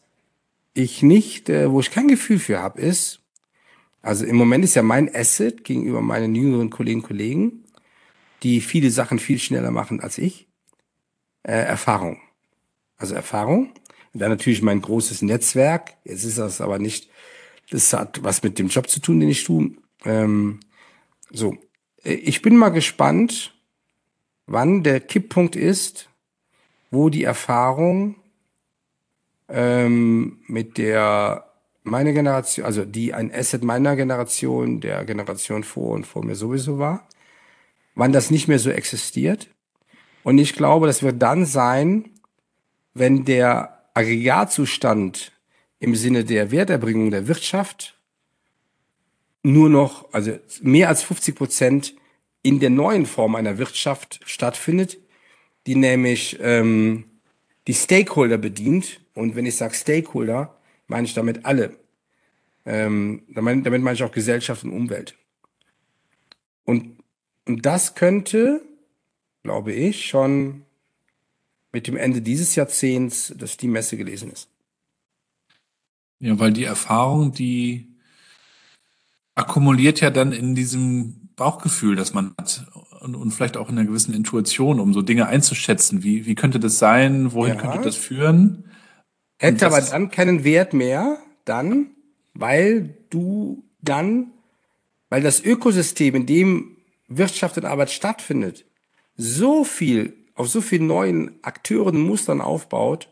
ich 0.73 1.03
nicht, 1.03 1.49
äh, 1.49 1.71
wo 1.71 1.79
ich 1.79 1.91
kein 1.91 2.07
Gefühl 2.07 2.39
für 2.39 2.59
habe, 2.59 2.81
ist, 2.81 3.19
also 4.01 4.25
im 4.25 4.35
Moment 4.35 4.63
ist 4.65 4.75
ja 4.75 4.83
mein 4.83 5.13
Asset 5.13 5.63
gegenüber 5.63 6.01
meinen 6.01 6.35
jüngeren 6.35 6.69
Kolleginnen 6.69 7.01
und 7.03 7.07
Kollegen, 7.07 7.63
die 8.43 8.59
viele 8.59 8.91
Sachen 8.91 9.17
viel 9.17 9.39
schneller 9.39 9.71
machen 9.71 10.01
als 10.01 10.17
ich, 10.17 10.47
äh, 11.43 11.53
Erfahrung. 11.53 12.19
Also 12.97 13.15
Erfahrung. 13.15 13.73
Und 14.13 14.19
dann 14.19 14.29
natürlich 14.29 14.61
mein 14.61 14.81
großes 14.81 15.21
Netzwerk. 15.21 15.93
Jetzt 16.03 16.25
ist 16.25 16.37
das 16.37 16.61
aber 16.61 16.79
nicht, 16.79 17.09
das 17.69 17.93
hat 17.93 18.23
was 18.23 18.43
mit 18.43 18.59
dem 18.59 18.67
Job 18.67 18.89
zu 18.89 18.99
tun, 18.99 19.19
den 19.19 19.29
ich 19.29 19.45
tue. 19.45 19.71
Ähm, 20.05 20.59
so, 21.31 21.57
ich 22.03 22.41
bin 22.41 22.57
mal 22.57 22.69
gespannt, 22.69 23.55
wann 24.45 24.83
der 24.83 24.99
Kipppunkt 24.99 25.55
ist, 25.55 26.09
wo 26.91 27.09
die 27.09 27.23
Erfahrung 27.23 28.15
ähm, 29.49 30.39
mit 30.47 30.77
der 30.77 31.49
meine 31.83 32.13
Generation, 32.13 32.65
also 32.65 32.85
die 32.85 33.13
ein 33.13 33.33
Asset 33.33 33.63
meiner 33.63 33.95
Generation, 33.95 34.79
der 34.79 35.03
Generation 35.03 35.63
vor 35.63 35.91
und 35.91 36.07
vor 36.07 36.23
mir 36.23 36.35
sowieso 36.35 36.79
war, 36.79 37.07
wann 37.95 38.13
das 38.13 38.31
nicht 38.31 38.47
mehr 38.47 38.59
so 38.59 38.69
existiert. 38.69 39.49
Und 40.23 40.37
ich 40.37 40.53
glaube, 40.53 40.87
das 40.87 41.03
wird 41.03 41.21
dann 41.21 41.45
sein, 41.45 42.09
wenn 42.93 43.25
der 43.25 43.83
Aggregatzustand 43.93 45.33
im 45.79 45.95
Sinne 45.95 46.23
der 46.23 46.51
Werterbringung 46.51 47.11
der 47.11 47.27
Wirtschaft 47.27 47.99
nur 49.43 49.69
noch, 49.69 50.11
also 50.13 50.37
mehr 50.61 50.87
als 50.87 51.03
50 51.03 51.35
Prozent 51.35 51.95
in 52.41 52.59
der 52.59 52.69
neuen 52.69 53.05
Form 53.05 53.35
einer 53.35 53.57
Wirtschaft 53.57 54.21
stattfindet, 54.25 54.99
die 55.67 55.75
nämlich 55.75 56.39
ähm, 56.41 57.05
die 57.67 57.73
Stakeholder 57.73 58.37
bedient 58.37 59.01
und 59.15 59.35
wenn 59.35 59.45
ich 59.45 59.55
sage 59.55 59.73
Stakeholder, 59.73 60.57
meine 60.87 61.05
ich 61.05 61.13
damit 61.13 61.45
alle. 61.45 61.77
Ähm, 62.65 63.23
damit, 63.29 63.65
damit 63.65 63.81
meine 63.81 63.95
ich 63.95 64.03
auch 64.03 64.11
Gesellschaft 64.11 64.63
und 64.63 64.71
Umwelt. 64.71 65.15
Und, 66.65 66.97
und 67.45 67.65
das 67.65 67.95
könnte, 67.95 68.61
glaube 69.43 69.73
ich, 69.73 70.05
schon 70.05 70.63
mit 71.71 71.87
dem 71.87 71.97
Ende 71.97 72.21
dieses 72.21 72.55
Jahrzehnts, 72.55 73.33
dass 73.37 73.57
die 73.57 73.67
Messe 73.67 73.97
gelesen 73.97 74.31
ist. 74.31 74.47
Ja, 76.19 76.39
weil 76.39 76.53
die 76.53 76.63
Erfahrung, 76.63 77.33
die 77.33 77.89
akkumuliert 79.35 79.99
ja 79.99 80.09
dann 80.09 80.31
in 80.31 80.55
diesem 80.55 81.29
Bauchgefühl, 81.35 81.95
das 81.95 82.13
man 82.13 82.33
hat 82.37 82.65
und, 83.01 83.15
und 83.15 83.31
vielleicht 83.31 83.57
auch 83.57 83.69
in 83.69 83.77
einer 83.77 83.87
gewissen 83.87 84.13
Intuition, 84.13 84.79
um 84.79 84.93
so 84.93 85.01
Dinge 85.01 85.27
einzuschätzen. 85.27 86.03
Wie, 86.03 86.25
wie 86.25 86.35
könnte 86.35 86.59
das 86.59 86.77
sein? 86.77 87.33
Wohin 87.33 87.55
ja. 87.55 87.61
könnte 87.61 87.81
das 87.81 87.97
führen? 87.97 88.63
Hätte 89.43 89.65
aber 89.65 89.81
dann 89.81 90.09
keinen 90.09 90.45
Wert 90.45 90.73
mehr, 90.73 91.21
dann, 91.43 91.91
weil 92.33 92.95
du 93.09 93.63
dann, 93.81 94.31
weil 95.09 95.21
das 95.21 95.43
Ökosystem, 95.43 96.15
in 96.15 96.25
dem 96.25 96.77
Wirtschaft 97.09 97.57
und 97.57 97.65
Arbeit 97.65 97.91
stattfindet, 97.91 98.63
so 99.17 99.65
viel, 99.65 100.15
auf 100.35 100.47
so 100.47 100.61
vielen 100.61 100.87
neuen 100.87 101.43
Akteuren 101.43 101.97
und 101.97 102.07
Mustern 102.07 102.39
aufbaut, 102.39 103.09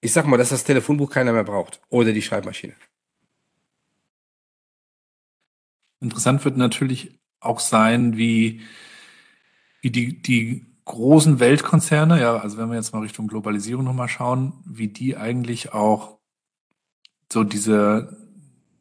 ich 0.00 0.12
sag 0.12 0.26
mal, 0.26 0.38
dass 0.38 0.48
das 0.48 0.64
Telefonbuch 0.64 1.10
keiner 1.10 1.32
mehr 1.32 1.44
braucht. 1.44 1.80
Oder 1.88 2.12
die 2.12 2.22
Schreibmaschine. 2.22 2.74
Interessant 6.00 6.44
wird 6.44 6.56
natürlich 6.56 7.20
auch 7.38 7.60
sein, 7.60 8.16
wie, 8.16 8.62
wie 9.82 9.90
die, 9.90 10.20
die 10.20 10.66
großen 10.90 11.38
Weltkonzerne, 11.38 12.20
ja, 12.20 12.36
also 12.36 12.58
wenn 12.58 12.68
wir 12.68 12.76
jetzt 12.76 12.92
mal 12.92 13.00
Richtung 13.00 13.28
Globalisierung 13.28 13.84
nochmal 13.84 14.08
schauen, 14.08 14.52
wie 14.66 14.88
die 14.88 15.16
eigentlich 15.16 15.72
auch 15.72 16.18
so 17.32 17.44
diese, 17.44 18.16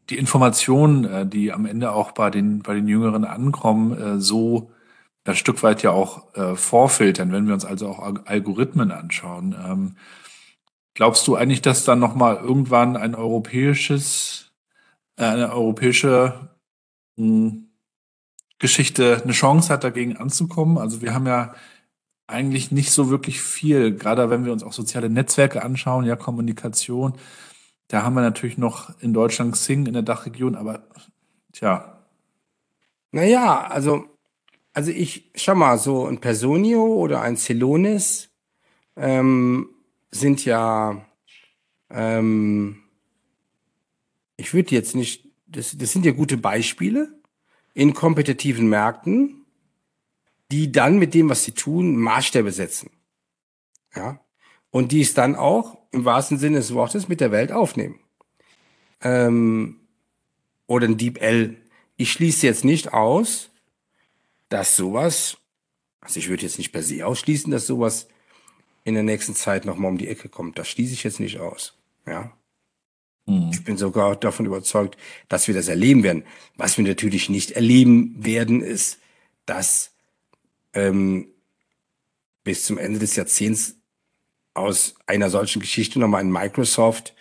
die 0.10 0.18
Informationen, 0.18 1.06
äh, 1.06 1.28
die 1.28 1.54
am 1.54 1.68
Ende 1.68 1.92
auch 1.92 2.12
bei 2.12 2.32
den, 2.32 2.64
bei 2.64 2.74
den 2.74 2.88
Jüngeren 2.88 3.26
ankommen, 3.26 3.94
äh, 3.94 4.20
so 4.20 4.72
ein 5.24 5.36
Stück 5.36 5.62
weit 5.62 5.84
ja 5.84 5.92
auch 5.92 6.34
äh, 6.36 6.56
vorfiltern, 6.56 7.32
wenn 7.32 7.46
wir 7.46 7.54
uns 7.54 7.66
also 7.66 7.90
auch 7.90 8.00
Algorithmen 8.26 8.92
anschauen. 8.92 9.56
Ähm, 9.64 9.96
glaubst 10.96 11.28
du 11.28 11.36
eigentlich, 11.36 11.62
dass 11.62 11.84
dann 11.84 12.00
nochmal 12.00 12.38
irgendwann 12.38 12.98
ein 12.98 13.14
europäisches, 13.14 14.52
eine 15.16 15.54
europäische 15.54 16.50
hm, 17.18 17.68
Geschichte 18.58 19.22
eine 19.24 19.34
Chance 19.34 19.72
hat, 19.72 19.84
dagegen 19.84 20.18
anzukommen? 20.18 20.80
Also 20.80 21.04
wir 21.04 21.14
haben 21.14 21.28
ja 21.28 21.54
eigentlich 22.30 22.72
nicht 22.72 22.92
so 22.92 23.10
wirklich 23.10 23.42
viel, 23.42 23.96
gerade 23.96 24.30
wenn 24.30 24.46
wir 24.46 24.54
uns 24.54 24.64
auch 24.64 24.74
soziale 24.74 25.10
Netzwerke 25.10 25.64
anschauen, 25.64 26.06
ja, 26.06 26.16
Kommunikation. 26.16 27.14
Da 27.88 28.04
haben 28.04 28.14
wir 28.14 28.22
natürlich 28.22 28.58
noch 28.58 29.00
in 29.02 29.14
Deutschland 29.14 29.54
Xing 29.54 29.86
in 29.88 29.94
der 29.94 30.04
Dachregion, 30.04 30.56
aber 30.56 30.84
tja. 31.54 32.06
Naja, 33.12 33.68
also, 33.68 34.06
also 34.74 34.92
ich, 34.92 35.32
schau 35.36 35.56
mal, 35.56 35.78
so 35.78 36.06
ein 36.06 36.20
Personio 36.20 36.86
oder 36.86 37.22
ein 37.22 37.36
Celonis 37.36 38.30
ähm, 38.96 39.70
sind 40.12 40.46
ja, 40.46 41.06
ähm, 41.90 42.84
ich 44.38 44.54
würde 44.54 44.76
jetzt 44.76 44.96
nicht, 44.96 45.28
das, 45.48 45.76
das 45.78 45.92
sind 45.92 46.06
ja 46.06 46.12
gute 46.12 46.38
Beispiele 46.38 47.20
in 47.74 47.94
kompetitiven 47.94 48.70
Märkten, 48.70 49.39
die 50.52 50.72
dann 50.72 50.98
mit 50.98 51.14
dem, 51.14 51.30
was 51.30 51.44
sie 51.44 51.52
tun, 51.52 51.98
Maßstäbe 51.98 52.52
setzen. 52.52 52.90
Ja. 53.96 54.20
Und 54.72 54.92
die 54.92 55.02
es 55.02 55.14
dann 55.14 55.36
auch 55.36 55.78
im 55.92 56.06
wahrsten 56.06 56.38
Sinne 56.38 56.58
des 56.58 56.74
Wortes 56.74 57.08
mit 57.08 57.22
der 57.22 57.32
Welt 57.32 57.52
aufnehmen. 57.52 58.00
Ähm, 59.02 59.80
oder 60.68 60.88
ein 60.88 60.98
Deep 60.98 61.22
L. 61.22 61.58
Ich 61.98 62.12
schließe 62.12 62.46
jetzt 62.46 62.64
nicht 62.64 62.94
aus, 62.94 63.50
dass 64.50 64.76
sowas, 64.76 65.38
also 66.02 66.20
ich 66.20 66.30
würde 66.30 66.44
jetzt 66.44 66.58
nicht 66.58 66.72
per 66.72 66.84
se 66.84 67.06
ausschließen, 67.06 67.52
dass 67.52 67.68
sowas 67.68 68.08
in 68.84 68.94
der 68.94 69.04
nächsten 69.04 69.36
Zeit 69.36 69.66
nochmal 69.66 69.92
um 69.92 69.98
die 69.98 70.08
Ecke 70.08 70.30
kommt. 70.30 70.58
Das 70.58 70.68
schließe 70.68 70.94
ich 70.94 71.04
jetzt 71.04 71.20
nicht 71.20 71.40
aus. 71.40 71.76
Ja. 72.06 72.32
Mhm. 73.26 73.50
Ich 73.52 73.64
bin 73.64 73.78
sogar 73.78 74.16
davon 74.16 74.46
überzeugt, 74.46 74.98
dass 75.28 75.48
wir 75.48 75.56
das 75.56 75.68
erleben 75.68 76.04
werden. 76.04 76.24
Was 76.56 76.78
wir 76.78 76.86
natürlich 76.86 77.30
nicht 77.30 77.52
erleben 77.52 78.16
werden, 78.24 78.62
ist, 78.62 79.00
dass 79.46 79.92
ähm, 80.74 81.28
bis 82.44 82.66
zum 82.66 82.78
Ende 82.78 83.00
des 83.00 83.16
Jahrzehnts 83.16 83.76
aus 84.54 84.96
einer 85.08 85.30
solchen 85.30 85.62
Geschichte 85.62 86.00
nochmal 86.00 86.22
ein 86.22 86.32
Microsoft 86.32 87.14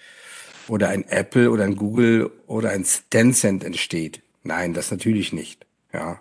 oder 0.69 0.89
ein 0.89 1.05
Apple 1.09 1.51
oder 1.51 1.65
ein 1.65 1.77
Google 1.77 2.31
oder 2.47 2.71
ein 2.71 2.85
Tencent 3.11 3.65
entsteht. 3.65 4.23
Nein, 4.43 4.75
das 4.75 4.91
natürlich 4.91 5.33
nicht. 5.33 5.67
Ja. 5.93 6.21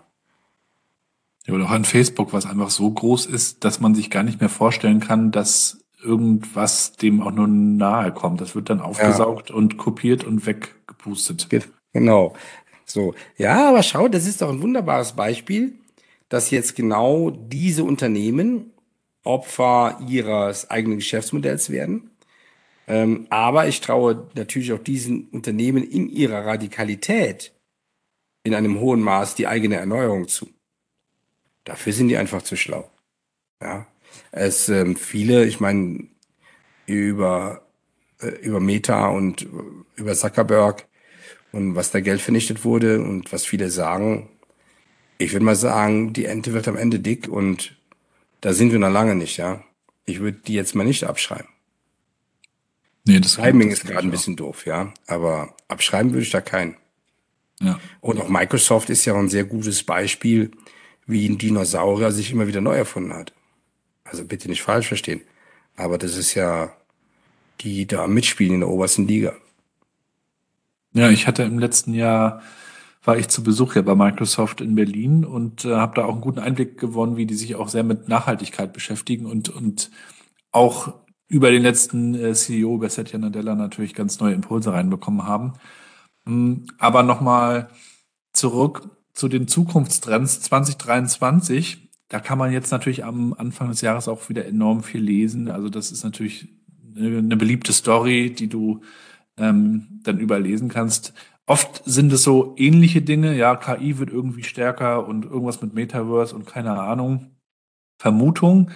Ja, 1.46 1.54
oder 1.54 1.64
auch 1.64 1.70
ein 1.70 1.84
Facebook, 1.84 2.32
was 2.32 2.46
einfach 2.46 2.70
so 2.70 2.90
groß 2.90 3.26
ist, 3.26 3.64
dass 3.64 3.80
man 3.80 3.94
sich 3.94 4.10
gar 4.10 4.22
nicht 4.22 4.40
mehr 4.40 4.50
vorstellen 4.50 5.00
kann, 5.00 5.32
dass 5.32 5.78
irgendwas 6.02 6.92
dem 6.92 7.22
auch 7.22 7.32
nur 7.32 7.48
nahe 7.48 8.12
kommt. 8.12 8.40
Das 8.40 8.54
wird 8.54 8.70
dann 8.70 8.80
aufgesaugt 8.80 9.50
ja. 9.50 9.56
und 9.56 9.78
kopiert 9.78 10.24
und 10.24 10.46
weggepustet. 10.46 11.48
Genau. 11.92 12.34
So. 12.84 13.14
Ja, 13.36 13.70
aber 13.70 13.82
schau, 13.82 14.08
das 14.08 14.26
ist 14.26 14.42
doch 14.42 14.50
ein 14.50 14.62
wunderbares 14.62 15.12
Beispiel, 15.12 15.78
dass 16.28 16.50
jetzt 16.50 16.76
genau 16.76 17.30
diese 17.30 17.84
Unternehmen 17.84 18.72
Opfer 19.24 20.00
ihres 20.08 20.70
eigenen 20.70 20.98
Geschäftsmodells 20.98 21.70
werden. 21.70 22.10
Ähm, 22.86 23.26
aber 23.28 23.68
ich 23.68 23.80
traue 23.80 24.28
natürlich 24.34 24.72
auch 24.72 24.78
diesen 24.78 25.28
Unternehmen 25.28 25.82
in 25.84 26.08
ihrer 26.08 26.46
Radikalität 26.46 27.52
in 28.44 28.54
einem 28.54 28.80
hohen 28.80 29.02
Maß 29.02 29.34
die 29.34 29.46
eigene 29.46 29.76
Erneuerung 29.76 30.28
zu. 30.28 30.48
Dafür 31.64 31.92
sind 31.92 32.08
die 32.08 32.16
einfach 32.16 32.42
zu 32.42 32.56
schlau. 32.56 32.90
Ja, 33.60 33.86
es 34.30 34.68
ähm, 34.70 34.96
viele, 34.96 35.44
ich 35.44 35.60
meine 35.60 36.08
über 36.86 37.68
äh, 38.20 38.28
über 38.28 38.60
Meta 38.60 39.08
und 39.08 39.42
äh, 39.42 39.46
über 39.96 40.14
Zuckerberg 40.14 40.86
und 41.52 41.74
was 41.74 41.90
da 41.90 42.00
Geld 42.00 42.20
vernichtet 42.20 42.64
wurde 42.64 43.02
und 43.02 43.32
was 43.32 43.44
viele 43.44 43.70
sagen, 43.70 44.28
ich 45.18 45.32
würde 45.32 45.44
mal 45.44 45.56
sagen, 45.56 46.12
die 46.12 46.24
Ente 46.24 46.52
wird 46.52 46.68
am 46.68 46.76
Ende 46.76 47.00
dick 47.00 47.28
und 47.28 47.76
da 48.40 48.52
sind 48.52 48.72
wir 48.72 48.78
noch 48.78 48.90
lange 48.90 49.14
nicht, 49.14 49.36
ja. 49.36 49.62
Ich 50.04 50.20
würde 50.20 50.38
die 50.46 50.54
jetzt 50.54 50.74
mal 50.74 50.84
nicht 50.84 51.04
abschreiben. 51.04 51.48
Nee, 53.04 53.20
das 53.20 53.34
Timing 53.36 53.70
ist 53.70 53.86
gerade 53.86 54.06
ein 54.06 54.10
bisschen 54.10 54.36
doof, 54.36 54.64
ja. 54.66 54.92
Aber 55.06 55.54
abschreiben 55.66 56.12
würde 56.12 56.22
ich 56.22 56.30
da 56.30 56.40
keinen. 56.40 56.76
Ja. 57.60 57.80
Und 58.00 58.20
auch 58.20 58.28
Microsoft 58.28 58.90
ist 58.90 59.04
ja 59.04 59.14
ein 59.14 59.28
sehr 59.28 59.44
gutes 59.44 59.82
Beispiel, 59.82 60.52
wie 61.06 61.28
ein 61.28 61.38
Dinosaurier 61.38 62.12
sich 62.12 62.30
immer 62.30 62.46
wieder 62.46 62.60
neu 62.60 62.76
erfunden 62.76 63.12
hat. 63.12 63.32
Also 64.04 64.24
bitte 64.24 64.48
nicht 64.48 64.62
falsch 64.62 64.88
verstehen. 64.88 65.22
Aber 65.76 65.98
das 65.98 66.16
ist 66.16 66.34
ja 66.34 66.72
die 67.60 67.86
da 67.86 68.06
mitspielen 68.06 68.54
in 68.54 68.60
der 68.60 68.68
obersten 68.68 69.08
Liga. 69.08 69.34
Ja, 70.92 71.10
ich 71.10 71.26
hatte 71.26 71.42
im 71.42 71.58
letzten 71.58 71.94
Jahr 71.94 72.42
war 73.02 73.16
ich 73.16 73.28
zu 73.28 73.42
Besuch 73.42 73.76
ja 73.76 73.82
bei 73.82 73.94
Microsoft 73.94 74.60
in 74.60 74.74
Berlin 74.74 75.24
und 75.24 75.64
äh, 75.64 75.74
habe 75.74 75.94
da 75.96 76.04
auch 76.04 76.12
einen 76.12 76.20
guten 76.20 76.40
Einblick 76.40 76.78
gewonnen, 76.78 77.16
wie 77.16 77.26
die 77.26 77.34
sich 77.34 77.54
auch 77.54 77.68
sehr 77.68 77.84
mit 77.84 78.08
Nachhaltigkeit 78.08 78.72
beschäftigen 78.72 79.26
und, 79.26 79.48
und 79.48 79.90
auch 80.50 80.94
über 81.28 81.50
den 81.50 81.62
letzten 81.62 82.14
äh, 82.14 82.32
CEO, 82.34 82.76
über 82.76 82.88
Satya 82.88 83.18
Nadella, 83.18 83.54
natürlich 83.54 83.94
ganz 83.94 84.18
neue 84.20 84.34
Impulse 84.34 84.72
reinbekommen 84.72 85.26
haben. 85.26 85.54
Mhm, 86.24 86.66
aber 86.78 87.02
nochmal 87.02 87.68
zurück 88.32 88.90
zu 89.12 89.28
den 89.28 89.48
Zukunftstrends 89.48 90.40
2023. 90.42 91.88
Da 92.08 92.20
kann 92.20 92.38
man 92.38 92.52
jetzt 92.52 92.70
natürlich 92.70 93.04
am 93.04 93.34
Anfang 93.34 93.68
des 93.68 93.82
Jahres 93.82 94.08
auch 94.08 94.28
wieder 94.28 94.46
enorm 94.46 94.82
viel 94.82 95.02
lesen. 95.02 95.50
Also 95.50 95.68
das 95.68 95.92
ist 95.92 96.04
natürlich 96.04 96.48
eine 96.96 97.36
beliebte 97.36 97.72
Story, 97.72 98.34
die 98.34 98.48
du 98.48 98.80
ähm, 99.36 100.00
dann 100.02 100.18
überlesen 100.18 100.68
kannst. 100.68 101.12
Oft 101.48 101.82
sind 101.86 102.12
es 102.12 102.24
so 102.24 102.54
ähnliche 102.58 103.00
Dinge, 103.00 103.34
ja, 103.34 103.56
KI 103.56 103.96
wird 103.96 104.10
irgendwie 104.10 104.42
stärker 104.42 105.08
und 105.08 105.24
irgendwas 105.24 105.62
mit 105.62 105.72
Metaverse 105.72 106.34
und 106.34 106.44
keine 106.44 106.78
Ahnung, 106.78 107.30
Vermutung. 107.98 108.70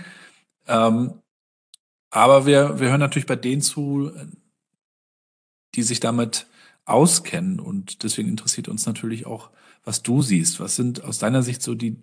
Ähm, 0.67 1.13
aber 2.09 2.47
wir, 2.47 2.81
wir 2.81 2.89
hören 2.89 3.01
natürlich 3.01 3.27
bei 3.27 3.37
denen 3.37 3.61
zu, 3.61 4.11
die 5.75 5.83
sich 5.83 6.01
damit 6.01 6.47
auskennen. 6.87 7.61
Und 7.61 8.05
deswegen 8.05 8.31
interessiert 8.31 8.69
uns 8.69 8.87
natürlich 8.87 9.27
auch, 9.27 9.51
was 9.85 10.03
du 10.03 10.23
siehst. 10.23 10.59
Was 10.59 10.75
sind 10.75 11.05
aus 11.05 11.19
deiner 11.19 11.43
Sicht 11.43 11.61
so 11.63 11.75
die 11.75 12.01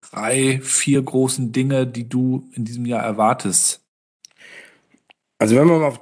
drei, 0.00 0.60
vier 0.60 1.02
großen 1.02 1.52
Dinge, 1.52 1.86
die 1.86 2.08
du 2.08 2.50
in 2.54 2.64
diesem 2.64 2.84
Jahr 2.84 3.04
erwartest? 3.04 3.86
Also 5.38 5.54
wenn 5.54 5.68
man 5.68 5.84
auf 5.84 6.00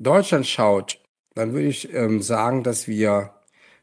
Deutschland 0.00 0.44
schaut, 0.44 1.00
dann 1.38 1.52
würde 1.52 1.68
ich 1.68 1.94
ähm, 1.94 2.20
sagen, 2.20 2.64
dass 2.64 2.88
wir, 2.88 3.30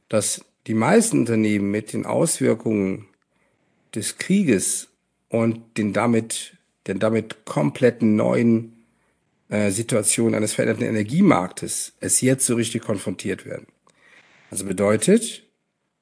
dass 0.09 0.43
die 0.67 0.73
meisten 0.73 1.19
Unternehmen 1.19 1.71
mit 1.71 1.93
den 1.93 2.05
Auswirkungen 2.05 3.07
des 3.93 4.17
Krieges 4.17 4.89
und 5.29 5.77
den 5.77 5.93
damit, 5.93 6.57
den 6.87 6.99
damit 6.99 7.45
kompletten 7.45 8.15
neuen 8.15 8.73
äh, 9.49 9.71
Situation 9.71 10.35
eines 10.35 10.53
veränderten 10.53 10.85
Energiemarktes 10.85 11.93
es 12.01 12.21
jetzt 12.21 12.45
so 12.45 12.55
richtig 12.55 12.83
konfrontiert 12.83 13.45
werden. 13.45 13.67
Also 14.51 14.65
bedeutet, 14.65 15.43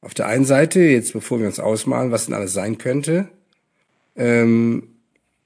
auf 0.02 0.14
der 0.14 0.28
einen 0.28 0.46
Seite, 0.46 0.80
jetzt 0.82 1.14
bevor 1.14 1.40
wir 1.40 1.46
uns 1.46 1.60
ausmalen, 1.60 2.12
was 2.12 2.26
denn 2.26 2.34
alles 2.34 2.54
sein 2.54 2.78
könnte, 2.78 3.30
ähm, 4.16 4.88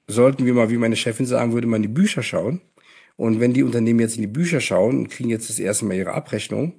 sollten 0.06 0.46
wir 0.46 0.54
mal, 0.54 0.70
wie 0.70 0.78
meine 0.78 0.96
Chefin 0.96 1.26
sagen 1.26 1.52
würde, 1.52 1.66
mal 1.66 1.76
in 1.76 1.82
die 1.82 1.88
Bücher 1.88 2.22
schauen 2.22 2.62
und 3.18 3.40
wenn 3.40 3.52
die 3.52 3.64
Unternehmen 3.64 3.98
jetzt 3.98 4.14
in 4.14 4.22
die 4.22 4.28
Bücher 4.28 4.60
schauen 4.60 4.96
und 4.96 5.08
kriegen 5.08 5.28
jetzt 5.28 5.50
das 5.50 5.58
erste 5.58 5.84
Mal 5.84 5.96
ihre 5.96 6.14
Abrechnung 6.14 6.74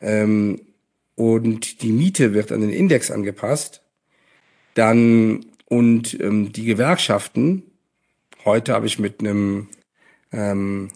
ähm, 0.00 0.60
und 1.14 1.82
die 1.82 1.92
Miete 1.92 2.34
wird 2.34 2.50
an 2.50 2.62
den 2.62 2.70
Index 2.70 3.12
angepasst, 3.12 3.80
dann 4.74 5.46
und 5.66 6.20
ähm, 6.20 6.52
die 6.52 6.64
Gewerkschaften, 6.64 7.62
heute 8.44 8.74
habe 8.74 8.86
ich 8.86 8.98
mit 8.98 9.20
einem 9.20 9.68
ähm, 10.32 10.90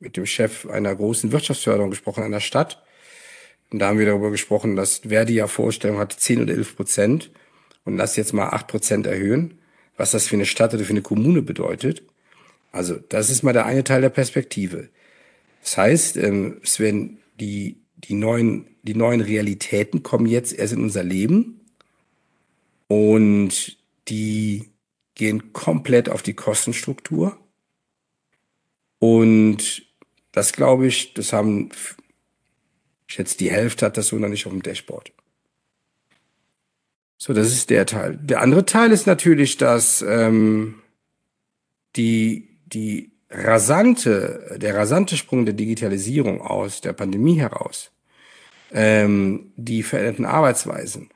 mit 0.00 0.18
dem 0.18 0.26
Chef 0.26 0.66
einer 0.66 0.94
großen 0.94 1.32
Wirtschaftsförderung 1.32 1.88
gesprochen 1.88 2.22
einer 2.22 2.40
Stadt. 2.40 2.82
Und 3.72 3.78
da 3.78 3.88
haben 3.88 3.98
wir 3.98 4.06
darüber 4.06 4.30
gesprochen, 4.30 4.76
dass 4.76 4.98
Verdi 4.98 5.34
ja 5.34 5.46
Vorstellung 5.46 5.96
hat, 5.96 6.12
10 6.12 6.42
oder 6.42 6.52
11 6.52 6.76
Prozent 6.76 7.30
und 7.84 7.96
lass 7.96 8.16
jetzt 8.16 8.34
mal 8.34 8.50
8 8.50 8.66
Prozent 8.66 9.06
erhöhen, 9.06 9.58
was 9.96 10.10
das 10.10 10.26
für 10.26 10.36
eine 10.36 10.46
Stadt 10.46 10.74
oder 10.74 10.84
für 10.84 10.90
eine 10.90 11.02
Kommune 11.02 11.40
bedeutet. 11.40 12.02
Also 12.72 12.96
das 12.96 13.30
ist 13.30 13.42
mal 13.42 13.52
der 13.52 13.66
eine 13.66 13.84
Teil 13.84 14.00
der 14.00 14.10
Perspektive. 14.10 14.88
Das 15.62 15.76
heißt, 15.76 16.16
ähm, 16.16 16.60
werden 16.78 17.18
die, 17.38 17.76
die, 17.96 18.14
neuen, 18.14 18.66
die 18.82 18.94
neuen 18.94 19.20
Realitäten 19.20 20.02
kommen 20.02 20.26
jetzt 20.26 20.52
erst 20.52 20.72
in 20.72 20.82
unser 20.82 21.02
Leben 21.02 21.60
und 22.88 23.78
die 24.08 24.70
gehen 25.14 25.52
komplett 25.52 26.08
auf 26.08 26.22
die 26.22 26.34
Kostenstruktur. 26.34 27.38
Und 28.98 29.82
das 30.32 30.52
glaube 30.52 30.86
ich, 30.86 31.14
das 31.14 31.32
haben, 31.32 31.70
ich 33.06 33.14
schätze, 33.14 33.36
die 33.36 33.50
Hälfte 33.50 33.86
hat 33.86 33.96
das 33.96 34.08
so 34.08 34.16
noch 34.16 34.28
nicht 34.28 34.46
auf 34.46 34.52
dem 34.52 34.62
Dashboard. 34.62 35.12
So, 37.18 37.34
das 37.34 37.48
ist 37.48 37.68
der 37.68 37.84
Teil. 37.84 38.16
Der 38.16 38.40
andere 38.40 38.64
Teil 38.64 38.92
ist 38.92 39.06
natürlich, 39.06 39.58
dass 39.58 40.00
ähm, 40.00 40.76
die, 41.96 42.48
die 42.72 43.10
rasante, 43.30 44.56
der 44.60 44.74
rasante 44.74 45.16
Sprung 45.16 45.44
der 45.44 45.54
Digitalisierung 45.54 46.40
aus 46.40 46.80
der 46.80 46.92
Pandemie 46.92 47.38
heraus, 47.38 47.90
ähm, 48.72 49.52
die 49.56 49.82
veränderten 49.82 50.24
Arbeitsweisen, 50.24 51.10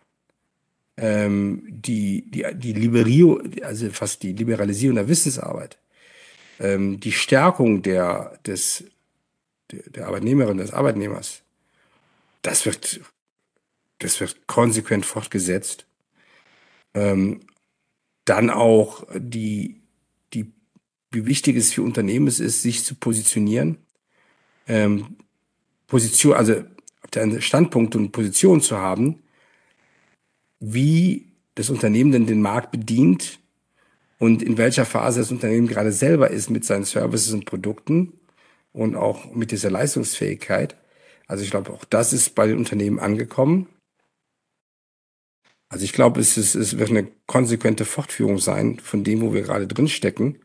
ähm, 0.96 1.64
die, 1.68 2.30
die, 2.30 2.46
die 2.55 2.72
Liberio, 2.72 3.42
also 3.62 3.90
fast 3.90 4.22
die 4.22 4.32
Liberalisierung 4.32 4.96
der 4.96 5.09
Wissensarbeit, 5.09 5.78
ähm, 6.61 7.00
die 7.00 7.12
Stärkung 7.12 7.82
der, 7.82 8.38
des, 8.46 8.84
der, 9.70 10.07
Arbeitnehmerin, 10.07 10.59
des 10.59 10.72
Arbeitnehmers, 10.72 11.42
das 12.42 12.64
wird, 12.64 13.00
das 13.98 14.20
wird 14.20 14.46
konsequent 14.46 15.05
fortgesetzt. 15.07 15.86
Ähm, 16.94 17.40
dann 18.24 18.50
auch 18.50 19.05
die, 19.14 19.84
wie 21.15 21.27
wichtig 21.27 21.57
es 21.57 21.73
für 21.73 21.83
Unternehmen 21.83 22.27
ist, 22.27 22.39
sich 22.39 22.85
zu 22.85 22.95
positionieren. 22.95 23.79
Ähm, 24.67 25.17
Position, 25.87 26.35
also 26.35 26.65
einen 27.17 27.43
Standpunkt 27.43 27.95
und 27.95 28.12
Position 28.12 28.61
zu 28.61 28.79
haben, 28.79 29.23
wie 30.59 31.33
das 31.55 31.71
Unternehmen 31.71 32.12
denn 32.12 32.27
den 32.27 32.43
Markt 32.43 32.73
bedient 32.73 33.39
und 34.19 34.43
in 34.43 34.59
welcher 34.59 34.87
Phase 34.87 35.21
das 35.21 35.31
Unternehmen 35.31 35.69
gerade 35.69 35.93
selber 35.93 36.31
ist 36.31 36.51
mit 36.51 36.65
seinen 36.65 36.85
Services 36.85 37.33
und 37.33 37.45
Produkten 37.45 38.15
und 38.73 38.97
auch 38.97 39.33
mit 39.35 39.51
dieser 39.51 39.71
Leistungsfähigkeit. 39.71 40.77
Also 41.27 41.45
ich 41.45 41.51
glaube, 41.51 41.73
auch 41.73 41.85
das 41.85 42.12
ist 42.12 42.35
bei 42.35 42.47
den 42.47 42.59
Unternehmen 42.59 42.99
angekommen. 42.99 43.69
Also 45.69 45.85
ich 45.85 45.93
glaube, 45.93 46.21
es, 46.21 46.37
es 46.37 46.79
wird 46.79 46.91
eine 46.91 47.09
konsequente 47.27 47.85
Fortführung 47.85 48.39
sein 48.39 48.79
von 48.79 49.05
dem, 49.05 49.21
wo 49.21 49.33
wir 49.33 49.43
gerade 49.43 49.67
drin 49.67 49.89
stecken, 49.89 50.39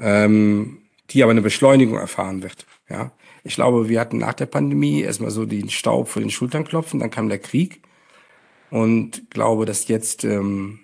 ähm, 0.00 0.78
die 1.10 1.22
aber 1.22 1.32
eine 1.32 1.42
Beschleunigung 1.42 1.98
erfahren 1.98 2.42
wird. 2.42 2.66
Ja, 2.88 3.12
ich 3.44 3.54
glaube, 3.54 3.88
wir 3.88 4.00
hatten 4.00 4.18
nach 4.18 4.34
der 4.34 4.46
Pandemie 4.46 5.00
erstmal 5.00 5.30
so 5.30 5.46
den 5.46 5.70
Staub 5.70 6.08
vor 6.08 6.20
den 6.20 6.30
Schultern 6.30 6.64
klopfen, 6.64 7.00
dann 7.00 7.10
kam 7.10 7.28
der 7.28 7.38
Krieg 7.38 7.82
und 8.70 9.30
glaube, 9.30 9.66
dass 9.66 9.88
jetzt, 9.88 10.24
ähm, 10.24 10.80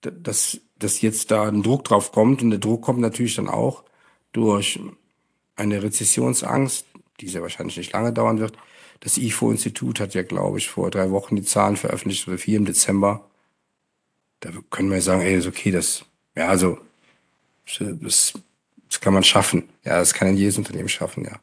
dass, 0.00 0.60
dass 0.78 1.00
jetzt 1.00 1.30
da 1.30 1.48
ein 1.48 1.62
Druck 1.62 1.84
drauf 1.84 2.12
kommt 2.12 2.42
und 2.42 2.50
der 2.50 2.58
Druck 2.58 2.82
kommt 2.82 3.00
natürlich 3.00 3.36
dann 3.36 3.48
auch 3.48 3.84
durch 4.32 4.80
eine 5.56 5.82
Rezessionsangst, 5.82 6.86
die 7.20 7.28
sehr 7.28 7.42
wahrscheinlich 7.42 7.76
nicht 7.76 7.92
lange 7.92 8.12
dauern 8.12 8.38
wird. 8.38 8.56
Das 9.00 9.18
IFO-Institut 9.18 10.00
hat 10.00 10.14
ja, 10.14 10.22
glaube 10.22 10.58
ich, 10.58 10.68
vor 10.68 10.90
drei 10.90 11.10
Wochen 11.10 11.36
die 11.36 11.42
Zahlen 11.42 11.76
veröffentlicht, 11.76 12.26
oder 12.28 12.38
vier 12.38 12.56
im 12.56 12.64
Dezember. 12.64 13.28
Da 14.40 14.50
können 14.70 14.90
wir 14.90 15.00
sagen, 15.02 15.22
ey, 15.22 15.36
ist 15.36 15.46
okay, 15.46 15.70
das, 15.70 16.04
ja, 16.36 16.48
also, 16.48 16.78
das, 18.00 18.34
das 18.88 19.00
kann 19.00 19.14
man 19.14 19.24
schaffen. 19.24 19.68
Ja, 19.84 19.98
das 19.98 20.14
kann 20.14 20.36
jedes 20.36 20.58
Unternehmen 20.58 20.88
schaffen, 20.88 21.24
ja. 21.24 21.38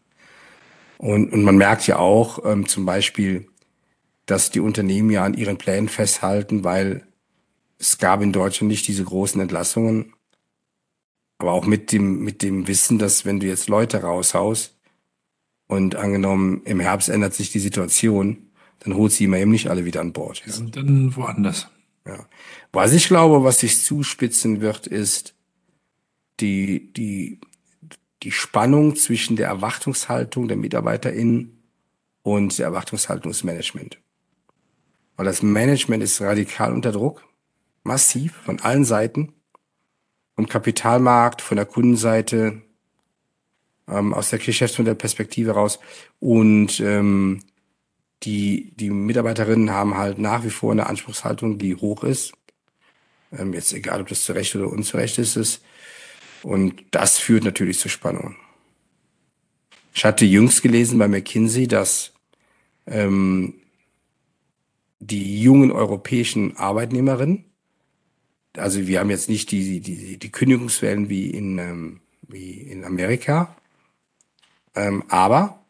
Und, 0.98 1.32
und 1.34 1.44
man 1.44 1.58
merkt 1.58 1.88
ja 1.88 1.98
auch, 1.98 2.46
ähm, 2.46 2.68
zum 2.68 2.86
Beispiel, 2.86 3.48
dass 4.26 4.50
die 4.50 4.60
Unternehmen 4.60 5.12
ja 5.12 5.24
an 5.24 5.34
ihren 5.34 5.58
Plänen 5.58 5.90
festhalten, 5.90 6.64
weil 6.64 7.06
es 7.78 7.98
gab 7.98 8.22
in 8.22 8.32
Deutschland 8.32 8.70
nicht 8.70 8.88
diese 8.88 9.04
großen 9.04 9.40
Entlassungen. 9.42 10.14
Aber 11.38 11.52
auch 11.52 11.66
mit 11.66 11.92
dem, 11.92 12.24
mit 12.24 12.42
dem 12.42 12.68
Wissen, 12.68 12.98
dass 12.98 13.26
wenn 13.26 13.40
du 13.40 13.48
jetzt 13.48 13.68
Leute 13.68 14.02
raushaust 14.02 14.74
und 15.68 15.96
angenommen 15.96 16.62
im 16.64 16.80
Herbst 16.80 17.10
ändert 17.10 17.34
sich 17.34 17.52
die 17.52 17.60
Situation, 17.60 18.50
dann 18.80 18.96
holt 18.96 19.12
sie 19.12 19.26
immer 19.26 19.38
eben 19.38 19.52
nicht 19.52 19.68
alle 19.70 19.84
wieder 19.84 20.00
an 20.00 20.14
Bord. 20.14 20.44
Ja. 20.46 20.54
Sind 20.54 20.78
dann 20.78 21.16
woanders. 21.16 21.68
Ja. 22.08 22.26
Was 22.72 22.94
ich 22.94 23.08
glaube, 23.08 23.44
was 23.44 23.60
sich 23.60 23.84
zuspitzen 23.84 24.62
wird, 24.62 24.88
ist 24.88 25.35
die, 26.40 26.92
die, 26.94 27.40
die 28.24 28.32
Spannung 28.32 28.96
zwischen 28.96 29.36
der 29.36 29.48
Erwartungshaltung 29.48 30.48
der 30.48 30.58
MitarbeiterInnen 30.58 31.64
und 32.24 32.58
der 32.58 32.68
Erwartungshaltung 32.68 33.32
des 33.32 33.44
Management. 33.44 34.00
Weil 35.16 35.26
das 35.26 35.44
Management 35.44 36.04
ist 36.04 36.22
radikal 36.22 36.74
unter 36.74 36.92
Druck, 36.92 37.24
massiv 37.84 38.34
von 38.34 38.60
allen 38.60 38.84
Seiten, 38.84 39.34
vom 40.36 40.48
Kapitalmarkt, 40.48 41.42
von 41.42 41.56
der 41.56 41.66
Kundenseite, 41.66 42.62
ähm, 43.88 44.14
aus 44.14 44.32
der 44.32 44.40
Geschäftsmodellperspektive 44.40 45.52
raus. 45.52 45.80
Und 46.20 46.80
ähm, 46.80 47.42
die, 48.24 48.74
die 48.76 48.90
Mitarbeiterinnen 48.90 49.72
haben 49.72 49.98
halt 49.98 50.18
nach 50.18 50.44
wie 50.44 50.50
vor 50.50 50.72
eine 50.72 50.88
Anspruchshaltung, 50.88 51.58
die 51.58 51.76
hoch 51.76 52.04
ist. 52.04 52.34
Ähm, 53.32 53.54
jetzt 53.54 53.74
egal, 53.74 54.02
ob 54.02 54.08
das 54.08 54.24
zurecht 54.24 54.56
oder 54.56 54.68
unzurecht 54.68 55.18
ist. 55.20 55.36
ist. 55.36 55.62
Und 56.44 56.84
das 56.92 57.18
führt 57.18 57.44
natürlich 57.44 57.80
zu 57.80 57.90
Spannungen. 57.90 58.36
Ich 59.94 60.04
hatte 60.04 60.26
jüngst 60.26 60.62
gelesen 60.62 61.00
bei 61.00 61.08
McKinsey, 61.08 61.68
dass 61.68 62.14
ähm, 62.86 63.56
die 65.00 65.42
jungen 65.42 65.72
europäischen 65.72 66.58
Arbeitnehmerinnen, 66.58 67.46
also 68.58 68.88
wir 68.88 69.00
haben 69.00 69.10
jetzt 69.10 69.30
nicht 69.30 69.52
die, 69.52 69.80
die, 69.80 70.18
die 70.18 70.32
Kündigungswellen 70.32 71.10
wie 71.10 71.30
in, 71.30 71.58
ähm, 71.60 72.02
wie 72.28 72.54
in 72.54 72.84
Amerika, 72.84 73.56
ähm, 74.76 75.04
aber 75.08 75.66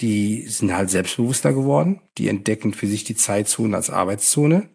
die 0.00 0.46
sind 0.46 0.74
halt 0.74 0.90
selbstbewusster 0.90 1.52
geworden, 1.52 2.00
die 2.18 2.28
entdecken 2.28 2.72
für 2.72 2.86
sich 2.86 3.04
die 3.04 3.16
Zeitzone 3.16 3.76
als 3.76 3.90
Arbeitszone. 3.90 4.68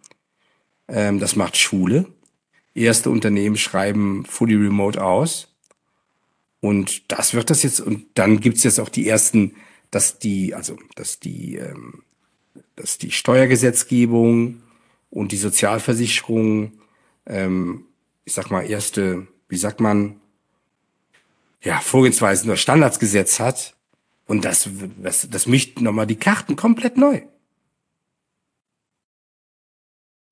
Ähm, 0.88 1.20
das 1.20 1.36
macht 1.36 1.58
Schule. 1.58 2.06
Erste 2.76 3.10
Unternehmen 3.10 3.58
schreiben 3.58 4.26
fully 4.26 4.56
remote 4.56 5.04
aus. 5.04 5.48
Und 6.60 7.12
das 7.12 7.34
wird 7.34 7.50
das 7.50 7.64
jetzt, 7.64 7.80
und 7.80 8.06
dann 8.14 8.40
gibt's 8.40 8.64
jetzt 8.64 8.80
auch 8.80 8.90
die 8.90 9.08
ersten, 9.08 9.56
dass 9.92 10.20
die, 10.20 10.54
also 10.54 10.78
dass 10.96 11.20
die 11.20 11.56
ähm, 11.56 12.04
dass 12.76 12.98
die 12.98 13.12
Steuergesetzgebung 13.12 14.62
und 15.10 15.32
die 15.32 15.38
Sozialversicherung, 15.38 16.74
ähm, 17.26 17.86
ich 18.26 18.34
sag 18.34 18.52
mal, 18.52 18.70
erste, 18.70 19.28
wie 19.48 19.58
sagt 19.58 19.80
man, 19.80 20.20
ja, 21.62 21.80
Vorgehensweisen 21.80 22.50
oder 22.50 22.58
Standardsgesetz 22.58 23.40
hat. 23.40 23.76
Und 24.28 24.44
das, 24.44 24.70
das, 25.02 25.28
das 25.30 25.48
mischt 25.48 25.80
nochmal 25.82 26.08
die 26.08 26.18
Karten 26.18 26.56
komplett 26.56 26.98
neu. 26.98 27.22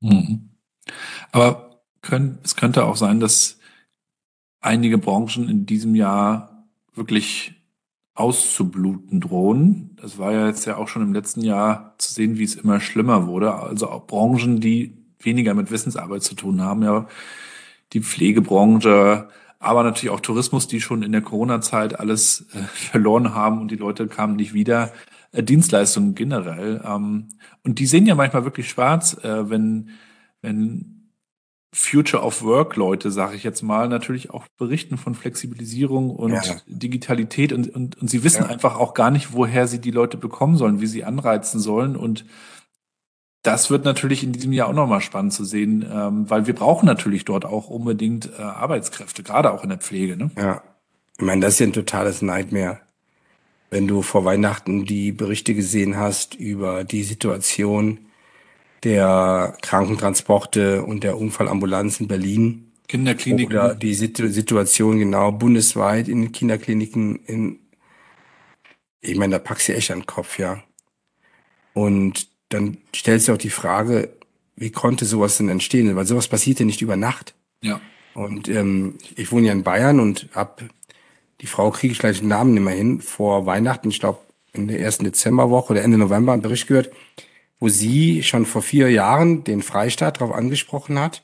Mhm. 0.02 0.50
Aber 1.32 1.73
können, 2.04 2.38
es 2.44 2.56
könnte 2.56 2.86
auch 2.86 2.96
sein, 2.96 3.20
dass 3.20 3.58
einige 4.62 5.00
Branchen 5.00 5.50
in 5.50 5.66
diesem 5.66 5.96
Jahr 5.96 6.68
wirklich 6.94 7.56
auszubluten 8.14 9.20
drohen. 9.20 9.96
Das 10.00 10.20
war 10.20 10.32
ja 10.32 10.48
jetzt 10.48 10.66
ja 10.66 10.78
auch 10.78 10.88
schon 10.88 11.02
im 11.02 11.14
letzten 11.14 11.42
Jahr 11.42 11.96
zu 11.98 12.14
sehen, 12.14 12.38
wie 12.38 12.44
es 12.44 12.56
immer 12.56 12.80
schlimmer 12.80 13.26
wurde. 13.26 13.54
Also 13.56 13.90
auch 13.90 14.06
Branchen, 14.06 14.60
die 14.60 14.96
weniger 15.20 15.56
mit 15.56 15.72
Wissensarbeit 15.72 16.22
zu 16.22 16.36
tun 16.36 16.62
haben, 16.62 16.84
ja, 16.84 17.08
die 17.94 18.02
Pflegebranche, 18.02 19.30
aber 19.60 19.84
natürlich 19.84 20.10
auch 20.10 20.20
Tourismus, 20.20 20.68
die 20.68 20.82
schon 20.82 21.04
in 21.04 21.12
der 21.12 21.22
Corona-Zeit 21.22 22.00
alles 22.00 22.46
äh, 22.54 22.64
verloren 22.74 23.34
haben 23.34 23.62
und 23.62 23.72
die 23.72 23.78
Leute 23.78 24.08
kamen 24.08 24.36
nicht 24.36 24.54
wieder. 24.54 24.92
Äh, 25.32 25.44
Dienstleistungen 25.44 26.16
generell. 26.16 26.82
Ähm, 26.86 27.30
und 27.64 27.80
die 27.80 27.86
sehen 27.86 28.06
ja 28.06 28.16
manchmal 28.16 28.46
wirklich 28.46 28.70
schwarz, 28.70 29.18
äh, 29.24 29.50
wenn, 29.50 29.90
wenn 30.42 31.03
Future 31.74 32.24
of 32.24 32.44
Work 32.44 32.76
Leute, 32.76 33.12
sage 33.12 33.36
ich 33.36 33.44
jetzt 33.44 33.64
mal, 33.64 33.90
natürlich 33.90 34.30
auch 34.30 34.46
berichten 34.58 34.98
von 34.98 35.16
Flexibilisierung 35.16 36.12
und 36.12 36.34
ja. 36.34 36.56
Digitalität 36.68 37.52
und, 37.52 37.68
und, 37.76 38.00
und 38.00 38.10
sie 38.10 38.24
wissen 38.24 38.44
ja. 38.44 38.50
einfach 38.50 38.78
auch 38.78 38.94
gar 38.94 39.10
nicht, 39.10 39.34
woher 39.34 39.68
sie 39.68 39.80
die 39.80 39.92
Leute 39.92 40.18
bekommen 40.18 40.56
sollen, 40.56 40.82
wie 40.82 40.88
sie 40.88 41.04
anreizen 41.04 41.60
sollen 41.60 41.96
und 41.96 42.26
das 43.42 43.70
wird 43.70 43.84
natürlich 43.84 44.24
in 44.24 44.32
diesem 44.32 44.54
Jahr 44.54 44.70
auch 44.70 44.74
nochmal 44.74 45.02
spannend 45.02 45.34
zu 45.34 45.44
sehen, 45.44 45.86
ähm, 45.92 46.30
weil 46.30 46.48
wir 46.48 46.56
brauchen 46.56 46.86
natürlich 46.86 47.26
dort 47.26 47.44
auch 47.44 47.70
unbedingt 47.70 48.30
äh, 48.40 48.42
Arbeitskräfte, 48.42 49.22
gerade 49.22 49.52
auch 49.52 49.64
in 49.64 49.70
der 49.70 49.80
Pflege. 49.80 50.16
Ne? 50.16 50.32
Ja, 50.38 50.64
ich 51.18 51.26
meine, 51.26 51.42
das 51.42 51.56
ist 51.56 51.60
ja 51.60 51.68
ein 51.68 51.74
totales 51.74 52.22
Nightmare. 52.22 52.80
Wenn 53.70 53.88
du 53.88 54.02
vor 54.02 54.24
Weihnachten 54.24 54.86
die 54.86 55.12
Berichte 55.12 55.56
gesehen 55.56 55.98
hast 55.98 56.36
über 56.36 56.86
die 56.86 57.04
Situation, 57.04 58.00
der 58.84 59.58
Krankentransporte 59.62 60.84
und 60.84 61.04
der 61.04 61.18
Unfallambulanz 61.18 62.00
in 62.00 62.08
Berlin. 62.08 62.72
Kinderkliniken. 62.88 63.56
Oder 63.56 63.76
die 63.76 63.94
Situation 63.94 65.00
genau 65.00 65.32
bundesweit 65.32 66.08
in 66.08 66.22
den 66.22 66.32
Kinderkliniken 66.32 67.16
in, 67.26 67.60
ich 69.02 69.18
meine, 69.18 69.34
da 69.34 69.40
packst 69.40 69.70
du 69.70 69.76
echt 69.76 69.92
an 69.92 70.00
den 70.00 70.06
Kopf, 70.06 70.38
ja. 70.38 70.64
Und 71.74 72.28
dann 72.50 72.78
stellst 72.96 73.28
du 73.28 73.34
auch 73.34 73.38
die 73.38 73.50
Frage, 73.50 74.10
wie 74.56 74.72
konnte 74.72 75.06
sowas 75.06 75.38
denn 75.38 75.50
entstehen? 75.50 75.96
Weil 75.96 76.06
sowas 76.06 76.28
passiert 76.28 76.60
ja 76.60 76.66
nicht 76.66 76.82
über 76.82 76.96
Nacht. 76.96 77.34
Ja. 77.62 77.82
Und 78.14 78.48
ähm, 78.48 79.00
ich 79.16 79.32
wohne 79.32 79.48
ja 79.48 79.54
in 79.54 79.64
Bayern 79.64 80.00
und 80.00 80.30
hab 80.36 80.62
die 81.42 81.48
Frau 81.48 81.72
kriege 81.72 81.92
ich 81.92 82.00
gleich 82.00 82.20
den 82.20 82.28
Namen 82.28 82.54
nicht 82.54 82.64
mehr 82.64 82.76
hin, 82.76 83.02
vor 83.02 83.46
Weihnachten, 83.46 83.90
ich 83.90 84.00
glaube 84.00 84.20
in 84.54 84.68
der 84.68 84.80
ersten 84.80 85.04
Dezemberwoche 85.04 85.74
oder 85.74 85.82
Ende 85.82 85.98
November 85.98 86.32
einen 86.32 86.44
Bericht 86.44 86.68
gehört, 86.68 86.92
wo 87.64 87.70
sie 87.70 88.24
schon 88.24 88.46
vor 88.46 88.62
vier 88.62 88.92
Jahren 88.92 89.46
den 89.46 89.62
Freistaat 89.62 90.20
darauf 90.20 90.36
angesprochen 90.36 91.00
hat, 91.00 91.24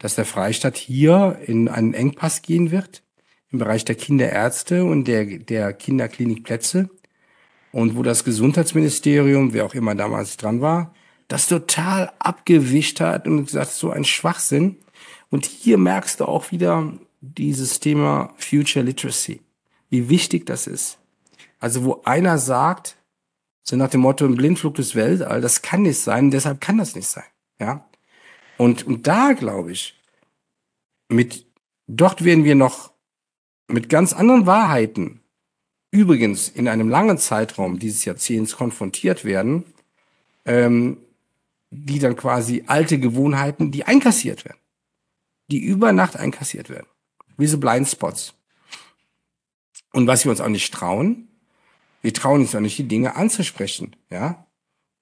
dass 0.00 0.16
der 0.16 0.26
Freistaat 0.26 0.76
hier 0.76 1.38
in 1.46 1.66
einen 1.66 1.94
Engpass 1.94 2.42
gehen 2.42 2.70
wird 2.70 3.02
im 3.50 3.58
Bereich 3.58 3.86
der 3.86 3.94
Kinderärzte 3.94 4.84
und 4.84 5.06
der, 5.08 5.24
der 5.24 5.72
Kinderklinikplätze 5.72 6.90
und 7.72 7.96
wo 7.96 8.02
das 8.02 8.24
Gesundheitsministerium, 8.24 9.54
wer 9.54 9.64
auch 9.64 9.72
immer 9.72 9.94
damals 9.94 10.36
dran 10.36 10.60
war, 10.60 10.92
das 11.26 11.46
total 11.46 12.12
abgewischt 12.18 13.00
hat 13.00 13.26
und 13.26 13.46
gesagt, 13.46 13.70
so 13.70 13.88
ein 13.88 14.04
Schwachsinn. 14.04 14.76
Und 15.30 15.46
hier 15.46 15.78
merkst 15.78 16.20
du 16.20 16.26
auch 16.26 16.50
wieder 16.52 16.92
dieses 17.22 17.80
Thema 17.80 18.34
Future 18.36 18.84
Literacy, 18.84 19.40
wie 19.88 20.10
wichtig 20.10 20.44
das 20.44 20.66
ist. 20.66 20.98
Also 21.60 21.84
wo 21.84 22.02
einer 22.04 22.36
sagt, 22.36 22.97
so 23.68 23.76
nach 23.76 23.90
dem 23.90 24.00
Motto, 24.00 24.24
ein 24.24 24.34
Blindflug 24.34 24.76
des 24.76 24.94
Weltall, 24.94 25.42
das 25.42 25.60
kann 25.60 25.82
nicht 25.82 25.98
sein, 25.98 26.30
deshalb 26.30 26.58
kann 26.60 26.78
das 26.78 26.94
nicht 26.94 27.06
sein. 27.06 27.24
Ja. 27.60 27.86
Und, 28.56 28.86
und 28.86 29.06
da 29.06 29.32
glaube 29.32 29.72
ich, 29.72 29.94
mit, 31.08 31.46
dort 31.86 32.24
werden 32.24 32.44
wir 32.44 32.54
noch 32.54 32.92
mit 33.66 33.90
ganz 33.90 34.14
anderen 34.14 34.46
Wahrheiten 34.46 35.20
übrigens 35.90 36.48
in 36.48 36.66
einem 36.66 36.88
langen 36.88 37.18
Zeitraum 37.18 37.78
dieses 37.78 38.06
Jahrzehnts 38.06 38.56
konfrontiert 38.56 39.26
werden, 39.26 39.64
ähm, 40.46 40.96
die 41.70 41.98
dann 41.98 42.16
quasi 42.16 42.64
alte 42.66 42.98
Gewohnheiten, 42.98 43.70
die 43.70 43.84
einkassiert 43.84 44.46
werden, 44.46 44.58
die 45.50 45.58
über 45.58 45.92
Nacht 45.92 46.16
einkassiert 46.16 46.70
werden, 46.70 46.86
wie 47.36 47.46
so 47.46 47.58
Blindspots. 47.58 48.32
Und 49.92 50.06
was 50.06 50.24
wir 50.24 50.30
uns 50.30 50.40
auch 50.40 50.48
nicht 50.48 50.72
trauen, 50.72 51.27
wir 52.08 52.14
trauen 52.14 52.40
uns 52.40 52.54
auch 52.54 52.60
nicht, 52.60 52.78
die 52.78 52.88
Dinge 52.88 53.16
anzusprechen, 53.16 53.94
ja. 54.08 54.46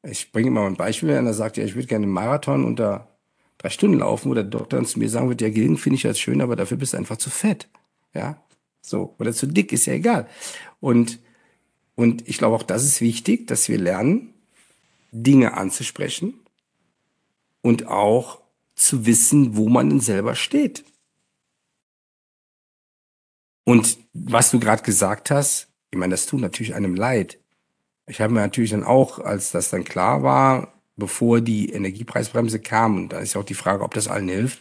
Ich 0.03 0.33
bringe 0.33 0.51
mal 0.51 0.67
ein 0.67 0.75
Beispiel, 0.75 1.13
einer 1.13 1.35
sagt, 1.35 1.57
ja, 1.57 1.63
ich 1.63 1.77
würde 1.77 1.87
gerne 1.87 2.03
einen 2.03 2.13
Marathon 2.13 2.65
unter 2.65 3.17
drei 3.59 3.71
Stunden 3.71 4.01
laufen, 4.01 4.29
wo 4.29 4.35
der 4.35 4.43
Doktor 4.43 4.83
zu 4.83 4.99
mir 4.99 5.09
sagen 5.09 5.29
wird, 5.29 5.41
ja, 5.41 5.49
Gilden 5.49 5.79
finde 5.79 5.99
ich 5.99 6.07
als 6.09 6.19
schön, 6.19 6.41
aber 6.41 6.57
dafür 6.57 6.77
bist 6.77 6.95
du 6.95 6.97
einfach 6.97 7.17
zu 7.17 7.31
fett, 7.31 7.69
ja. 8.13 8.43
So, 8.83 9.15
oder 9.21 9.33
zu 9.33 9.47
dick, 9.47 9.71
ist 9.71 9.87
ja 9.87 9.93
egal. 9.93 10.29
Und, 10.81 11.21
und 11.95 12.29
ich 12.29 12.39
glaube 12.39 12.57
auch, 12.57 12.65
das 12.65 12.83
ist 12.83 13.01
wichtig, 13.01 13.47
dass 13.47 13.69
wir 13.69 13.79
lernen, 13.79 14.35
Dinge 15.13 15.55
anzusprechen 15.55 16.35
und 17.63 17.87
auch 17.87 18.41
zu 18.75 19.07
wissen, 19.07 19.57
wo 19.57 19.69
man 19.69 19.91
denn 19.91 20.01
selber 20.01 20.35
steht. 20.35 20.85
Und 23.63 23.97
was 24.13 24.51
du 24.51 24.59
gerade 24.59 24.83
gesagt 24.83 25.31
hast, 25.31 25.69
ich 25.91 25.99
meine, 25.99 26.13
das 26.13 26.27
tut 26.27 26.41
natürlich 26.41 26.75
einem 26.75 26.95
leid. 26.95 27.39
Ich 28.07 28.21
habe 28.21 28.33
mir 28.33 28.41
natürlich 28.41 28.71
dann 28.71 28.85
auch, 28.85 29.19
als 29.19 29.51
das 29.51 29.71
dann 29.71 29.85
klar 29.85 30.23
war, 30.23 30.75
bevor 30.97 31.41
die 31.41 31.71
Energiepreisbremse 31.71 32.61
kam, 32.61 32.97
und 32.97 33.13
da 33.13 33.19
ist 33.19 33.35
ja 33.35 33.41
auch 33.41 33.45
die 33.45 33.55
Frage, 33.55 33.85
ob 33.85 33.95
das 33.95 34.09
allen 34.09 34.29
hilft, 34.29 34.61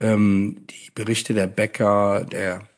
ähm, 0.00 0.66
die 0.70 0.90
Berichte 0.94 1.34
der 1.34 1.46
Bäcker, 1.46 2.24
der, 2.24 2.68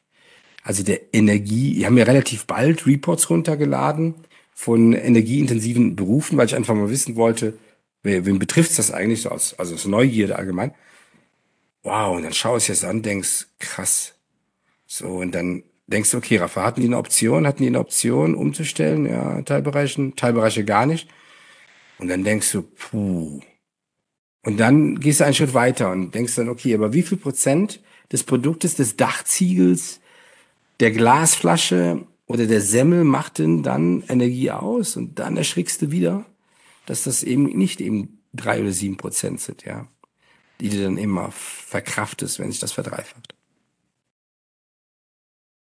also 0.63 0.83
der 0.83 1.15
Energie, 1.15 1.75
die 1.75 1.87
haben 1.87 1.95
mir 1.95 2.07
relativ 2.07 2.47
bald 2.47 2.87
Reports 2.87 3.31
runtergeladen 3.31 4.15
von 4.55 4.93
energieintensiven 4.93 5.97
Berufen, 5.97 6.37
weil 6.39 6.47
ich 6.47 6.55
einfach 6.55 6.75
mal 6.75 6.91
wissen 6.91 7.17
wollte, 7.17 7.55
wen 8.03 8.39
betrifft 8.39 8.79
das 8.79 8.91
eigentlich 8.91 9.23
so 9.23 9.31
aus, 9.31 9.55
also 9.59 9.75
aus 9.75 9.87
Neugierde 9.87 10.37
allgemein. 10.37 10.75
Wow, 11.83 12.17
und 12.17 12.23
dann 12.23 12.33
schaust 12.33 12.69
du 12.69 12.73
es 12.73 12.85
an, 12.85 13.03
denkst, 13.03 13.49
krass. 13.59 14.15
So, 14.87 15.09
und 15.09 15.35
dann 15.35 15.65
denkst 15.87 16.11
du, 16.11 16.19
okay, 16.19 16.37
Rafa, 16.37 16.63
hatten 16.65 16.81
die 16.81 16.87
eine 16.87 16.99
Option? 16.99 17.47
Hatten 17.47 17.63
die 17.63 17.69
eine 17.69 17.81
Option 17.81 18.35
umzustellen? 18.35 19.07
Ja, 19.07 19.43
Teilbereichen, 19.43 20.17
Teilbereiche 20.17 20.65
gar 20.65 20.87
nicht. 20.87 21.09
Und 21.99 22.09
dann 22.09 22.25
denkst 22.25 22.51
du, 22.53 22.63
puh. 22.63 23.41
Und 24.45 24.59
dann 24.59 24.99
gehst 24.99 25.21
du 25.21 25.25
einen 25.25 25.35
Schritt 25.35 25.55
weiter 25.55 25.91
und 25.93 26.15
denkst 26.15 26.35
dann, 26.35 26.49
okay, 26.49 26.75
aber 26.75 26.93
wie 26.93 27.03
viel 27.03 27.19
Prozent 27.19 27.81
des 28.11 28.25
Produktes, 28.25 28.75
des 28.75 28.97
Dachziegels, 28.97 30.01
der 30.81 30.91
Glasflasche 30.91 32.05
oder 32.27 32.47
der 32.47 32.61
Semmel 32.61 33.05
macht 33.05 33.39
denn 33.39 33.63
dann 33.63 34.03
Energie 34.09 34.51
aus? 34.51 34.97
Und 34.97 35.19
dann 35.19 35.37
erschrickst 35.37 35.83
du 35.83 35.91
wieder, 35.93 36.27
dass 36.87 37.05
das 37.05 37.23
eben 37.23 37.45
nicht 37.45 37.81
eben 37.81 38.23
drei 38.33 38.61
oder 38.61 38.73
sieben 38.73 38.97
Prozent 38.97 39.41
sind, 39.41 39.65
ja, 39.65 39.87
die 40.61 40.71
du 40.71 40.83
dann 40.83 40.99
immer 40.99 41.31
verkraftest, 41.33 42.39
wenn 42.39 42.51
sich 42.51 42.61
das 42.61 42.73
verdreifacht. 42.73 43.32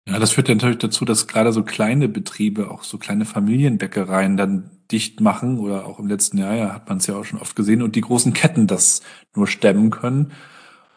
Ja, 0.07 0.19
das 0.19 0.33
führt 0.33 0.49
ja 0.49 0.55
natürlich 0.55 0.79
dazu, 0.79 1.05
dass 1.05 1.27
gerade 1.27 1.53
so 1.53 1.63
kleine 1.63 2.09
Betriebe, 2.09 2.71
auch 2.71 2.85
so 2.85 2.99
kleine 2.99 3.25
Familienbäckereien 3.25 4.37
dann 4.37 4.71
dicht 4.91 5.21
machen 5.21 5.59
oder 5.59 5.87
auch 5.87 5.99
im 5.99 6.09
letzten 6.09 6.39
Jahr, 6.39 6.55
ja, 6.55 6.75
hat 6.75 6.89
man 6.89 6.99
es 6.99 7.07
ja 7.07 7.17
auch 7.17 7.25
schon 7.25 7.41
oft 7.41 7.57
gesehen 7.57 7.81
und 7.81 7.97
die 7.97 8.03
großen 8.03 8.35
Ketten 8.35 8.67
das 8.67 9.03
nur 9.35 9.47
stemmen 9.47 9.91
können. 9.91 10.33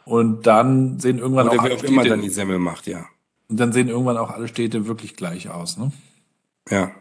Und 0.03 0.45
dann 0.45 0.99
sehen 0.99 1.19
irgendwann 1.19 1.47
Oder 1.47 1.59
auch 1.59 1.63
wer 1.63 1.71
alle 1.71 1.79
auch 1.79 1.83
immer 1.83 2.01
Städte, 2.01 2.09
dann 2.09 2.21
die 2.21 2.29
Semmel 2.29 2.59
macht, 2.59 2.87
ja. 2.87 3.05
und 3.47 3.59
dann 3.59 3.71
sehen 3.71 3.87
irgendwann 3.87 4.17
auch 4.17 4.31
alle 4.31 4.47
Städte 4.47 4.87
wirklich 4.87 5.15
gleich 5.15 5.49
aus, 5.49 5.77
ne? 5.77 5.91
Ja. 6.69 6.91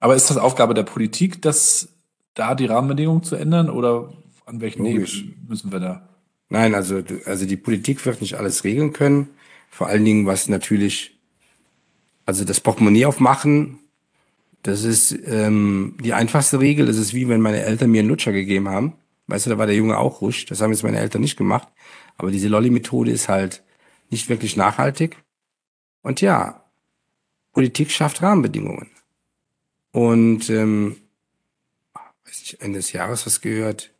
Aber 0.00 0.16
ist 0.16 0.30
das 0.30 0.38
Aufgabe 0.38 0.74
der 0.74 0.82
Politik, 0.82 1.42
das 1.42 1.88
da 2.34 2.54
die 2.54 2.66
Rahmenbedingungen 2.66 3.22
zu 3.22 3.36
ändern 3.36 3.70
oder 3.70 4.12
an 4.46 4.60
welchen. 4.60 4.84
Hebel 4.84 5.08
müssen 5.46 5.70
wir 5.72 5.80
da? 5.80 6.09
Nein, 6.50 6.74
also, 6.74 7.02
also 7.24 7.46
die 7.46 7.56
Politik 7.56 8.04
wird 8.04 8.20
nicht 8.20 8.34
alles 8.34 8.64
regeln 8.64 8.92
können. 8.92 9.28
Vor 9.70 9.86
allen 9.86 10.04
Dingen, 10.04 10.26
was 10.26 10.48
natürlich, 10.48 11.18
also 12.26 12.44
das 12.44 12.60
Portemonnaie 12.60 13.06
aufmachen, 13.06 13.78
das 14.62 14.82
ist 14.82 15.16
ähm, 15.24 15.96
die 16.02 16.12
einfachste 16.12 16.60
Regel. 16.60 16.86
Das 16.86 16.96
ist 16.96 17.14
wie 17.14 17.28
wenn 17.28 17.40
meine 17.40 17.62
Eltern 17.62 17.90
mir 17.90 18.00
einen 18.00 18.08
Lutscher 18.08 18.32
gegeben 18.32 18.68
haben. 18.68 18.94
Weißt 19.28 19.46
du, 19.46 19.50
da 19.50 19.58
war 19.58 19.66
der 19.66 19.76
Junge 19.76 19.96
auch 19.96 20.20
ruhig. 20.20 20.44
Das 20.46 20.60
haben 20.60 20.72
jetzt 20.72 20.82
meine 20.82 20.98
Eltern 20.98 21.22
nicht 21.22 21.36
gemacht. 21.36 21.68
Aber 22.18 22.32
diese 22.32 22.48
Lolli-Methode 22.48 23.12
ist 23.12 23.28
halt 23.28 23.62
nicht 24.10 24.28
wirklich 24.28 24.56
nachhaltig. 24.56 25.16
Und 26.02 26.20
ja, 26.20 26.64
Politik 27.52 27.92
schafft 27.92 28.22
Rahmenbedingungen. 28.22 28.90
Und 29.92 30.50
ähm, 30.50 30.96
weiß 32.24 32.42
ich, 32.42 32.60
Ende 32.60 32.80
des 32.80 32.92
Jahres 32.92 33.24
was 33.24 33.40
gehört, 33.40 33.92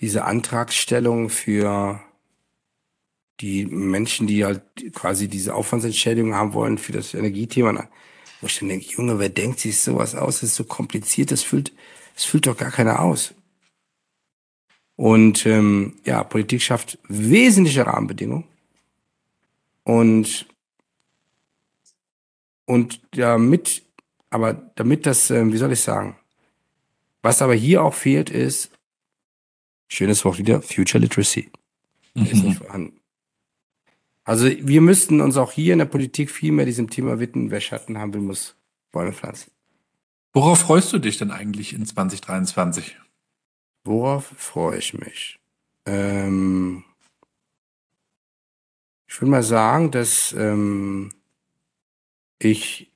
diese 0.00 0.24
Antragstellung 0.24 1.28
für 1.28 2.00
die 3.40 3.66
Menschen, 3.66 4.26
die 4.26 4.44
halt 4.44 4.62
quasi 4.94 5.28
diese 5.28 5.54
Aufwandsentschädigung 5.54 6.34
haben 6.34 6.52
wollen 6.52 6.78
für 6.78 6.92
das 6.92 7.14
Energiethema, 7.14 7.88
wo 8.40 8.46
ich 8.46 8.58
dann 8.58 8.68
denke, 8.68 8.86
Junge, 8.86 9.18
wer 9.18 9.28
denkt 9.28 9.60
sich 9.60 9.80
sowas 9.80 10.14
aus? 10.14 10.40
Das 10.40 10.50
ist 10.50 10.56
so 10.56 10.64
kompliziert, 10.64 11.30
das 11.30 11.42
füllt, 11.42 11.72
das 12.14 12.24
füllt 12.24 12.46
doch 12.46 12.56
gar 12.56 12.70
keiner 12.70 13.00
aus. 13.00 13.34
Und 14.96 15.46
ähm, 15.46 15.98
ja, 16.04 16.22
Politik 16.24 16.60
schafft 16.62 16.98
wesentliche 17.08 17.86
Rahmenbedingungen. 17.86 18.44
Und, 19.84 20.46
und 22.66 23.00
damit, 23.12 23.82
aber 24.28 24.52
damit 24.74 25.06
das, 25.06 25.30
ähm, 25.30 25.52
wie 25.52 25.56
soll 25.56 25.72
ich 25.72 25.80
sagen, 25.80 26.16
was 27.22 27.40
aber 27.40 27.54
hier 27.54 27.82
auch 27.82 27.94
fehlt, 27.94 28.28
ist, 28.28 28.70
schönes 29.90 30.24
Wort 30.24 30.38
wieder, 30.38 30.62
Future 30.62 31.02
Literacy. 31.02 31.50
Ist 32.14 32.42
nicht 32.44 32.58
vorhanden. 32.58 33.00
Also 34.24 34.46
wir 34.46 34.80
müssten 34.80 35.20
uns 35.20 35.36
auch 35.36 35.52
hier 35.52 35.72
in 35.72 35.78
der 35.80 35.86
Politik 35.86 36.30
viel 36.30 36.52
mehr 36.52 36.66
diesem 36.66 36.90
Thema 36.90 37.20
widmen, 37.20 37.50
wer 37.50 37.60
Schatten 37.60 37.98
haben 37.98 38.14
will, 38.14 38.20
muss 38.20 38.56
Bäume 38.92 39.12
pflanzen. 39.12 39.50
Worauf 40.32 40.60
freust 40.60 40.92
du 40.92 40.98
dich 40.98 41.18
denn 41.18 41.30
eigentlich 41.30 41.72
in 41.72 41.84
2023? 41.84 42.96
Worauf 43.84 44.26
freue 44.36 44.78
ich 44.78 44.94
mich? 44.94 45.40
Ähm, 45.86 46.84
ich 49.08 49.20
würde 49.20 49.30
mal 49.30 49.42
sagen, 49.42 49.90
dass 49.90 50.32
ähm, 50.32 51.10
ich 52.38 52.92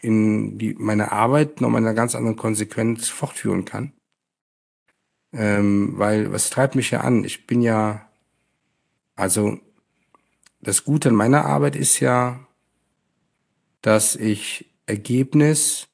in 0.00 0.58
die, 0.58 0.74
meine 0.74 1.12
Arbeit 1.12 1.60
noch 1.60 1.70
mal 1.70 1.78
in 1.78 1.84
einer 1.84 1.94
ganz 1.94 2.14
anderen 2.14 2.36
Konsequenz 2.36 3.08
fortführen 3.08 3.64
kann. 3.64 3.92
Ähm, 5.32 5.94
weil, 5.96 6.32
was 6.32 6.50
treibt 6.50 6.74
mich 6.74 6.90
ja 6.90 7.00
an? 7.00 7.24
Ich 7.24 7.46
bin 7.46 7.62
ja, 7.62 8.06
also 9.16 9.58
das 10.60 10.84
Gute 10.84 11.08
an 11.08 11.14
meiner 11.14 11.46
Arbeit 11.46 11.74
ist 11.74 12.00
ja, 12.00 12.46
dass 13.80 14.14
ich 14.14 14.70
Ergebnis 14.86 15.88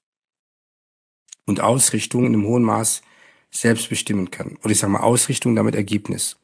und 1.46 1.60
Ausrichtung 1.60 2.26
in 2.26 2.34
einem 2.34 2.46
hohen 2.46 2.64
Maß 2.64 3.02
selbst 3.50 3.88
bestimmen 3.88 4.30
kann. 4.30 4.58
Oder 4.62 4.72
ich 4.72 4.78
sage 4.78 4.92
mal 4.92 5.00
Ausrichtung, 5.00 5.54
damit 5.54 5.74
Ergebnis. 5.74 6.36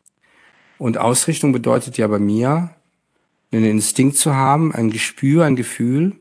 Und 0.79 0.97
Ausrichtung 0.99 1.53
bedeutet 1.53 1.99
ja 1.99 2.07
bei 2.07 2.19
mir, 2.19 2.75
einen 3.53 3.65
Instinkt 3.65 4.17
zu 4.17 4.35
haben, 4.35 4.75
ein 4.75 4.91
Gespür, 4.91 5.45
ein 5.45 5.55
Gefühl, 5.55 6.17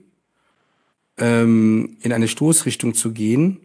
ähm, 1.18 1.98
in 2.02 2.14
eine 2.14 2.28
Stoßrichtung 2.28 2.94
zu 2.94 3.12
gehen 3.12 3.60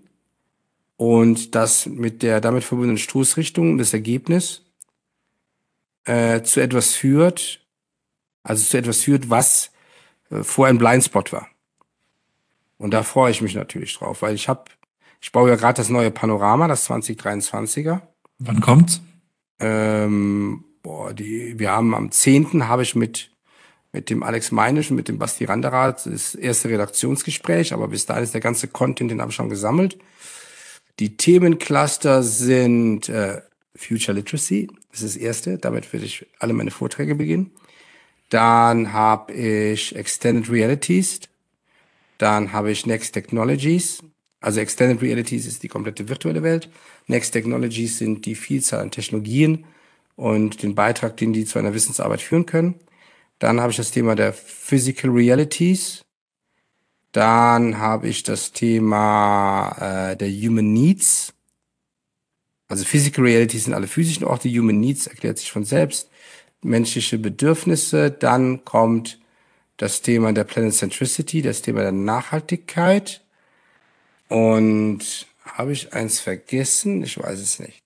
und 0.99 1.55
das 1.55 1.87
mit 1.87 2.23
der 2.25 2.41
damit 2.41 2.65
verbundenen 2.65 2.99
Stoßrichtung, 2.99 3.79
das 3.79 3.95
Ergebnis, 3.95 4.65
äh, 6.05 6.43
zu 6.43 6.61
etwas 6.61 6.97
führt, 6.97 7.65
also 8.43 8.65
zu 8.65 8.77
etwas 8.77 9.03
führt, 9.03 9.31
was 9.31 9.71
äh, 10.31 10.43
vor 10.43 10.67
ein 10.67 10.77
Blindspot 10.77 11.33
war. 11.33 11.47
Und 12.79 12.91
da 12.93 13.05
freue 13.05 13.31
ich 13.31 13.41
mich 13.41 13.55
natürlich 13.55 13.95
drauf, 13.97 14.23
weil 14.23 14.35
ich 14.35 14.49
habe, 14.49 14.65
ich 15.21 15.31
baue 15.31 15.49
ja 15.49 15.55
gerade 15.55 15.77
das 15.77 15.89
neue 15.89 16.11
Panorama, 16.11 16.67
das 16.67 16.91
2023er. 16.91 18.01
Wann 18.41 18.61
kommt's? 18.61 19.01
Ähm, 19.61 20.65
boah, 20.83 21.15
die, 21.15 21.61
wir 21.61 21.71
haben 21.71 21.95
am 21.95 22.11
10. 22.11 22.67
habe 22.67 22.83
ich 22.83 22.97
mit, 22.97 23.31
mit 23.93 24.11
dem 24.11 24.25
Alex 24.25 24.51
Meinisch 24.51 24.91
und 24.91 24.97
mit 24.97 25.07
dem 25.07 25.19
Basti 25.19 25.45
Randerath 25.45 26.07
das 26.07 26.35
erste 26.35 26.71
Redaktionsgespräch, 26.71 27.73
aber 27.73 27.87
bis 27.87 28.07
dahin 28.07 28.25
ist 28.25 28.35
der 28.35 28.41
ganze 28.41 28.67
Content, 28.67 29.13
den 29.13 29.21
habe 29.21 29.31
ich 29.31 29.37
schon 29.37 29.49
gesammelt. 29.49 29.97
Die 30.99 31.17
Themencluster 31.17 32.23
sind 32.23 33.09
äh, 33.09 33.41
Future 33.77 34.17
Literacy, 34.17 34.69
das 34.91 35.03
ist 35.03 35.15
das 35.15 35.23
erste, 35.23 35.59
damit 35.59 35.93
werde 35.93 36.07
ich 36.07 36.27
alle 36.41 36.53
meine 36.53 36.71
Vorträge 36.71 37.15
beginnen. 37.15 37.53
Dann 38.31 38.93
habe 38.93 39.33
ich 39.33 39.95
Extended 39.95 40.51
Realities, 40.51 41.21
dann 42.19 42.53
habe 42.53 42.73
ich 42.73 42.85
Next 42.85 43.13
Technologies. 43.13 44.03
Also 44.41 44.61
Extended 44.61 45.01
Realities 45.01 45.47
ist 45.47 45.63
die 45.63 45.69
komplette 45.69 46.09
virtuelle 46.09 46.43
Welt. 46.43 46.69
Next 47.07 47.33
Technologies 47.33 47.99
sind 47.99 48.27
die 48.27 48.35
Vielzahl 48.35 48.81
an 48.81 48.91
Technologien 48.91 49.65
und 50.17 50.63
den 50.63 50.75
Beitrag, 50.75 51.17
den 51.17 51.33
die 51.33 51.45
zu 51.45 51.59
einer 51.59 51.75
Wissensarbeit 51.75 52.21
führen 52.21 52.47
können. 52.47 52.75
Dann 53.39 53.61
habe 53.61 53.71
ich 53.71 53.77
das 53.77 53.93
Thema 53.93 54.17
der 54.17 54.33
Physical 54.33 55.11
Realities. 55.11 56.05
Dann 57.13 57.79
habe 57.79 58.09
ich 58.09 58.23
das 58.23 58.53
Thema 58.53 60.11
äh, 60.13 60.17
der 60.17 60.29
Human 60.29 60.73
Needs. 60.73 61.33
Also 62.69 62.85
Physical 62.85 63.25
Realities 63.25 63.65
sind 63.65 63.75
alle 63.75 63.87
physischen 63.87 64.25
Orte, 64.25 64.49
Human 64.49 64.79
Needs 64.79 65.07
erklärt 65.07 65.39
sich 65.39 65.51
von 65.51 65.65
selbst. 65.65 66.11
Menschliche 66.63 67.19
Bedürfnisse. 67.19 68.11
Dann 68.11 68.65
kommt 68.65 69.19
das 69.79 70.03
Thema 70.03 70.33
der 70.33 70.45
Planet 70.45 70.75
Centricity, 70.75 71.41
das 71.41 71.63
Thema 71.63 71.81
der 71.81 71.93
Nachhaltigkeit. 71.93 73.23
Und 74.29 75.27
habe 75.45 75.73
ich 75.73 75.95
eins 75.95 76.21
vergessen? 76.21 77.03
Ich 77.03 77.19
weiß 77.19 77.39
es 77.41 77.59
nicht. 77.59 77.83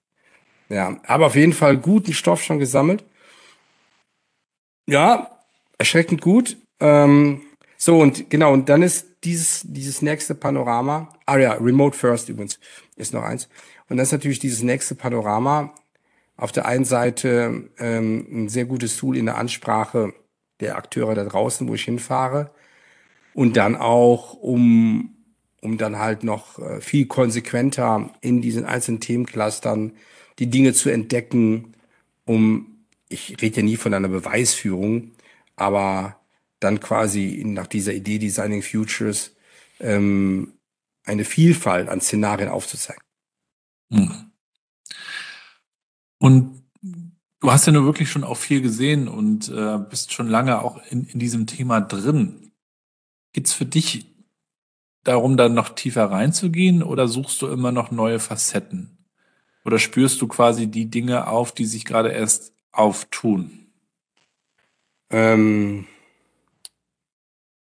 Ja, 0.69 0.99
aber 1.07 1.27
auf 1.27 1.37
jeden 1.37 1.53
Fall 1.53 1.77
guten 1.77 2.13
Stoff 2.15 2.43
schon 2.43 2.59
gesammelt. 2.59 3.05
Ja, 4.87 5.39
erschreckend 5.79 6.23
gut. 6.23 6.57
Ähm, 6.81 7.43
so, 7.77 7.99
und 7.99 8.31
genau, 8.31 8.53
und 8.53 8.69
dann 8.69 8.83
ist 8.83 9.12
dieses, 9.25 9.63
dieses 9.65 10.03
nächste 10.03 10.35
Panorama, 10.35 11.09
ah 11.27 11.39
ja, 11.39 11.53
Remote 11.55 11.97
First 11.97 12.29
übrigens, 12.29 12.59
ist 12.97 13.13
noch 13.13 13.23
eins. 13.23 13.49
Und 13.89 13.97
das 13.97 14.09
ist 14.09 14.13
natürlich 14.13 14.39
dieses 14.39 14.63
nächste 14.63 14.95
Panorama. 14.95 15.75
Auf 16.37 16.53
der 16.53 16.67
einen 16.67 16.85
Seite 16.85 17.71
ähm, 17.79 18.27
ein 18.31 18.49
sehr 18.49 18.65
gutes 18.65 18.97
Tool 18.97 19.17
in 19.17 19.27
der 19.27 19.39
Ansprache 19.39 20.13
der 20.61 20.77
Akteure 20.77 21.15
da 21.15 21.25
draußen, 21.25 21.69
wo 21.69 21.75
ich 21.75 21.85
hinfahre. 21.85 22.51
Und 23.35 23.57
dann 23.57 23.77
auch, 23.77 24.35
um, 24.35 25.17
um 25.61 25.79
dann 25.79 25.99
halt 25.99 26.25
noch 26.25 26.59
äh, 26.59 26.81
viel 26.81 27.07
konsequenter 27.07 28.11
in 28.21 28.43
diesen 28.43 28.65
einzelnen 28.65 29.01
Themenclustern 29.01 29.93
die 30.39 30.51
Dinge 30.51 30.73
zu 30.73 30.91
entdecken, 30.91 31.75
um, 32.25 32.85
ich 33.09 33.37
rede 33.43 33.57
ja 33.57 33.63
nie 33.63 33.77
von 33.77 33.93
einer 33.93 34.09
Beweisführung, 34.09 35.13
aber 35.57 36.17
dann 36.63 36.81
quasi 36.81 37.43
nach 37.45 37.67
dieser 37.67 37.93
Idee 37.93 38.19
Designing 38.19 38.63
Futures 38.63 39.35
ähm, 39.81 40.55
eine 41.05 41.25
Vielfalt 41.25 41.89
an 41.89 42.01
Szenarien 42.01 42.49
aufzuzeigen. 42.49 43.03
Hm. 43.91 44.31
Und 46.19 46.63
Du 47.43 47.51
hast 47.51 47.67
ja 47.67 47.73
nur 47.73 47.85
wirklich 47.85 48.09
schon 48.09 48.23
auch 48.23 48.37
viel 48.37 48.63
gesehen 48.63 49.09
und 49.09 49.49
äh, 49.49 49.77
bist 49.91 50.13
schon 50.13 50.29
lange 50.29 50.63
auch 50.63 50.81
in, 50.91 51.07
in 51.07 51.19
diesem 51.19 51.49
Thema 51.49 51.81
drin. 51.81 52.53
Geht's 53.33 53.53
für 53.53 53.67
dich 53.67 54.15
darum, 55.03 55.37
dann 55.37 55.53
noch 55.53 55.71
tiefer 55.71 56.09
reinzugehen 56.09 56.85
oder 56.85 57.09
suchst 57.09 57.43
du 57.43 57.49
immer 57.49 57.73
noch 57.73 57.91
neue 57.91 58.21
Facetten? 58.21 59.09
Oder 59.65 59.81
spürst 59.81 60.23
du 60.23 60.29
quasi 60.29 60.69
die 60.69 60.89
Dinge 60.89 61.27
auf, 61.27 61.51
die 61.51 61.65
sich 61.65 61.85
gerade 61.85 62.11
erst 62.11 62.53
auftun? 62.71 63.67
Ähm, 65.11 65.89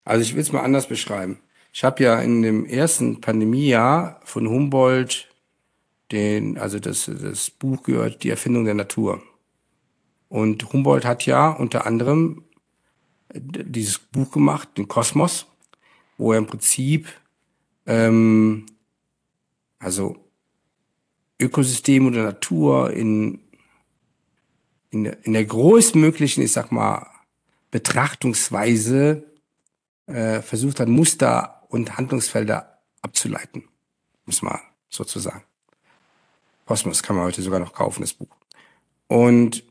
also 0.03 0.21
ich 0.21 0.33
will 0.33 0.41
es 0.41 0.51
mal 0.51 0.61
anders 0.61 0.87
beschreiben. 0.87 1.39
Ich 1.71 1.83
habe 1.83 2.03
ja 2.03 2.19
in 2.19 2.41
dem 2.41 2.65
ersten 2.65 3.21
Pandemiejahr 3.21 4.21
von 4.23 4.47
Humboldt 4.47 5.27
den, 6.11 6.57
also 6.57 6.79
das, 6.79 7.09
das 7.21 7.49
Buch 7.49 7.83
gehört, 7.83 8.23
Die 8.23 8.29
Erfindung 8.29 8.65
der 8.65 8.75
Natur. 8.75 9.23
Und 10.29 10.71
Humboldt 10.71 11.05
hat 11.05 11.25
ja 11.25 11.49
unter 11.49 11.85
anderem 11.85 12.43
dieses 13.33 13.97
Buch 13.97 14.31
gemacht, 14.31 14.69
den 14.77 14.87
Kosmos, 14.87 15.47
wo 16.17 16.33
er 16.33 16.37
im 16.37 16.45
Prinzip 16.45 17.07
ähm, 17.85 18.67
also 19.79 20.17
Ökosystem 21.39 22.07
oder 22.07 22.23
Natur 22.23 22.91
in, 22.91 23.39
in, 24.91 25.05
in 25.05 25.33
der 25.33 25.45
größtmöglichen, 25.45 26.43
ich 26.43 26.51
sag 26.51 26.71
mal, 26.71 27.07
Betrachtungsweise 27.71 29.23
äh, 30.07 30.41
versucht 30.41 30.79
hat, 30.79 30.87
Muster 30.87 31.63
und 31.69 31.97
Handlungsfelder 31.97 32.79
abzuleiten. 33.01 33.63
Muss 34.25 34.41
man 34.41 34.59
sozusagen. 34.89 35.43
Kosmos 36.65 37.03
kann 37.03 37.15
man 37.15 37.25
heute 37.25 37.41
sogar 37.41 37.59
noch 37.59 37.73
kaufen, 37.73 38.01
das 38.01 38.13
Buch. 38.13 38.35
Und 39.07 39.63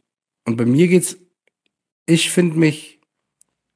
und 0.44 0.56
bei 0.56 0.64
mir 0.64 0.88
geht's, 0.88 1.16
ich 2.06 2.30
finde 2.30 2.58
mich 2.58 3.00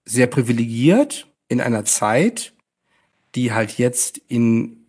sehr 0.04 0.26
privilegiert 0.26 1.28
in 1.48 1.60
einer 1.60 1.84
Zeit, 1.84 2.52
die 3.34 3.52
halt 3.52 3.78
jetzt 3.78 4.18
in 4.28 4.86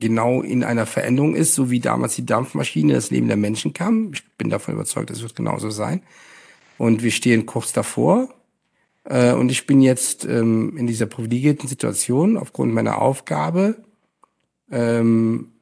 genau 0.00 0.40
in 0.40 0.64
einer 0.64 0.86
Veränderung 0.86 1.34
ist, 1.34 1.54
so 1.54 1.70
wie 1.70 1.80
damals 1.80 2.16
die 2.16 2.24
Dampfmaschine 2.24 2.94
das 2.94 3.10
Leben 3.10 3.28
der 3.28 3.36
Menschen 3.36 3.74
kam. 3.74 4.12
Ich 4.14 4.26
bin 4.38 4.48
davon 4.48 4.74
überzeugt, 4.74 5.10
das 5.10 5.22
wird 5.22 5.36
genauso 5.36 5.70
sein. 5.70 6.02
Und 6.78 7.02
wir 7.02 7.10
stehen 7.10 7.44
kurz 7.44 7.72
davor. 7.72 8.34
Äh, 9.04 9.32
und 9.32 9.50
ich 9.50 9.66
bin 9.66 9.80
jetzt 9.80 10.24
ähm, 10.24 10.76
in 10.76 10.86
dieser 10.86 11.06
privilegierten 11.06 11.68
Situation 11.68 12.36
aufgrund 12.36 12.72
meiner 12.72 13.00
Aufgabe, 13.00 13.82
ähm, 14.70 15.52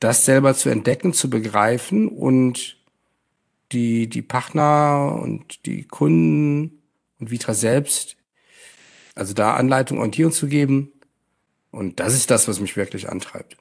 das 0.00 0.24
selber 0.24 0.54
zu 0.54 0.68
entdecken, 0.68 1.12
zu 1.12 1.30
begreifen 1.30 2.08
und 2.08 2.76
die, 3.72 4.08
die 4.08 4.22
Partner 4.22 5.18
und 5.20 5.66
die 5.66 5.84
Kunden 5.84 6.82
und 7.18 7.30
Vitra 7.30 7.54
selbst, 7.54 8.16
also 9.14 9.32
da 9.32 9.54
Anleitung, 9.54 9.98
Orientierung 9.98 10.32
zu 10.32 10.46
geben. 10.46 10.92
Und 11.70 11.98
das 12.00 12.14
ist 12.14 12.30
das, 12.30 12.46
was 12.48 12.60
mich 12.60 12.76
wirklich 12.76 13.08
antreibt. 13.08 13.56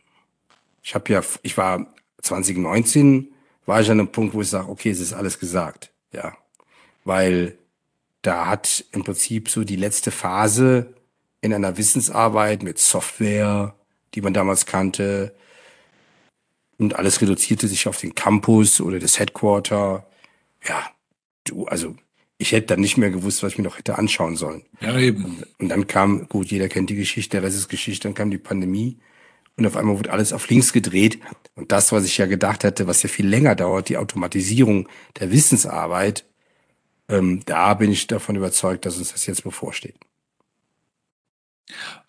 Ich 0.84 0.93
habe 0.93 1.11
ja, 1.11 1.23
ich 1.41 1.57
war 1.57 1.93
2019, 2.21 3.34
war 3.65 3.82
ich 3.82 3.89
an 3.89 3.99
einem 3.99 4.11
Punkt, 4.11 4.34
wo 4.34 4.41
ich 4.41 4.49
sage, 4.49 4.69
okay, 4.69 4.91
es 4.91 4.99
ist 4.99 5.13
alles 5.13 5.39
gesagt, 5.39 5.91
ja, 6.11 6.38
weil 7.03 7.57
da 8.26 8.47
hat 8.47 8.86
im 8.91 9.03
Prinzip 9.03 9.49
so 9.49 9.63
die 9.63 9.76
letzte 9.76 10.11
Phase 10.11 10.93
in 11.41 11.53
einer 11.53 11.78
Wissensarbeit 11.78 12.63
mit 12.63 12.80
Software, 12.80 13.76
die 14.13 14.21
man 14.21 14.34
damals 14.34 14.65
kannte, 14.65 15.36
und 16.78 16.95
alles 16.95 17.21
reduzierte 17.21 17.67
sich 17.67 17.88
auf 17.88 17.99
den 17.99 18.15
Campus 18.15 18.82
oder 18.82 18.99
das 18.99 19.19
Headquarter. 19.19 20.05
Ja, 20.67 20.91
du, 21.45 21.65
also 21.65 21.95
ich 22.38 22.51
hätte 22.51 22.67
dann 22.67 22.82
nicht 22.82 22.97
mehr 22.97 23.11
gewusst, 23.11 23.43
was 23.43 23.53
ich 23.53 23.57
mir 23.57 23.63
noch 23.63 23.78
hätte 23.78 23.97
anschauen 23.97 24.36
sollen. 24.36 24.63
Ja, 24.82 24.97
eben. 24.99 25.43
Und 25.57 25.69
dann 25.69 25.88
kam, 25.88 26.28
gut, 26.28 26.47
jeder 26.47 26.67
kennt 26.67 26.89
die 26.89 26.95
Geschichte, 26.95 27.38
der 27.38 27.43
Rest 27.43 27.57
ist 27.57 27.69
Geschichte, 27.69 28.07
dann 28.07 28.15
kam 28.15 28.30
die 28.30 28.38
Pandemie 28.38 28.97
und 29.55 29.65
auf 29.65 29.78
einmal 29.78 29.97
wurde 29.97 30.11
alles 30.11 30.34
auf 30.34 30.49
links 30.49 30.73
gedreht. 30.73 31.19
Und 31.55 31.71
das, 31.71 31.91
was 31.91 32.03
ich 32.03 32.17
ja 32.17 32.26
gedacht 32.26 32.63
hätte, 32.63 32.88
was 32.88 33.03
ja 33.03 33.09
viel 33.09 33.28
länger 33.28 33.55
dauert, 33.55 33.88
die 33.88 33.97
Automatisierung 33.97 34.89
der 35.19 35.32
Wissensarbeit, 35.32 36.26
ähm, 37.10 37.41
da 37.45 37.74
bin 37.74 37.91
ich 37.91 38.08
davon 38.08 38.36
überzeugt, 38.36 38.86
dass 38.86 38.97
uns 38.97 39.12
das 39.12 39.26
jetzt 39.26 39.43
bevorsteht. 39.43 39.95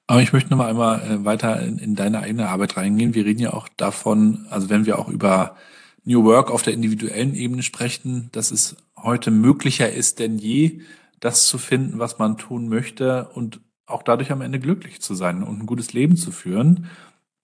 Aber 0.07 0.23
ich 0.23 0.33
möchte 0.33 0.51
noch 0.51 0.59
mal 0.59 0.69
einmal 0.69 1.01
äh, 1.03 1.25
weiter 1.25 1.61
in, 1.63 1.79
in 1.79 1.95
deine 1.97 2.21
eigene 2.21 2.49
Arbeit 2.49 2.77
reingehen. 2.77 3.15
Wir 3.15 3.25
reden 3.25 3.41
ja 3.41 3.53
auch 3.53 3.69
davon, 3.77 4.47
also 4.51 4.71
wenn 4.71 4.87
wir 4.87 4.99
auch 4.99 5.09
über 5.09 5.57
New 6.05 6.25
Work 6.25 6.51
auf 6.51 6.63
der 6.63 6.75
individuellen 6.75 7.35
Ebene 7.35 7.63
sprechen, 7.63 8.29
dass 8.33 8.53
es 8.53 8.77
heute 8.97 9.31
möglicher 9.31 9.93
ist 9.93 10.21
denn 10.21 10.39
je, 10.39 10.81
das 11.19 11.47
zu 11.47 11.59
finden, 11.59 11.99
was 11.99 12.19
man 12.19 12.39
tun 12.39 12.69
möchte 12.69 13.29
und 13.35 13.61
auch 13.87 14.03
dadurch 14.03 14.31
am 14.31 14.41
Ende 14.41 14.61
glücklich 14.61 15.01
zu 15.01 15.15
sein 15.15 15.43
und 15.43 15.61
ein 15.61 15.67
gutes 15.67 15.93
Leben 15.93 16.17
zu 16.17 16.31
führen. 16.31 16.89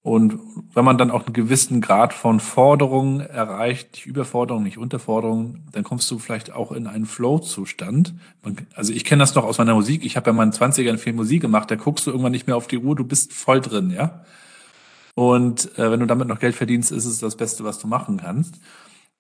Und 0.03 0.41
wenn 0.75 0.85
man 0.85 0.99
dann 0.99 1.13
auch 1.13 1.27
einen 1.27 1.33
gewissen 1.33 1.81
Grad 1.81 2.13
von 2.13 2.41
Forderung 2.41 3.21
erreicht, 3.21 3.93
nicht 3.93 4.07
Überforderung, 4.07 4.65
nicht 4.65 4.77
Unterforderung, 4.77 5.61
dann 5.71 5.85
kommst 5.85 6.11
du 6.11 6.19
vielleicht 6.19 6.53
auch 6.53 6.73
in 6.73 6.89
einen 6.89 7.07
Flow-Zustand. 7.07 8.13
Also 8.75 8.93
ich 8.93 9.05
kenne 9.05 9.21
das 9.21 9.37
noch 9.37 9.45
aus 9.45 9.59
meiner 9.59 9.75
Musik. 9.75 10.05
Ich 10.05 10.17
habe 10.17 10.33
ja 10.33 10.43
in 10.43 10.51
20ern 10.51 10.99
viel 10.99 11.13
Musik 11.13 11.41
gemacht. 11.41 11.71
Da 11.71 11.77
guckst 11.77 12.05
du 12.05 12.11
irgendwann 12.11 12.33
nicht 12.33 12.49
mehr 12.49 12.57
auf 12.57 12.67
die 12.67 12.79
Uhr, 12.79 12.97
du 12.97 13.05
bist 13.05 13.33
voll 13.33 13.61
drin, 13.61 13.91
ja. 13.91 14.25
Und 15.15 15.79
äh, 15.79 15.91
wenn 15.91 16.01
du 16.01 16.07
damit 16.07 16.27
noch 16.27 16.41
Geld 16.41 16.57
verdienst, 16.57 16.91
ist 16.91 17.05
es 17.05 17.19
das 17.19 17.37
Beste, 17.37 17.63
was 17.63 17.79
du 17.79 17.87
machen 17.87 18.17
kannst. 18.17 18.57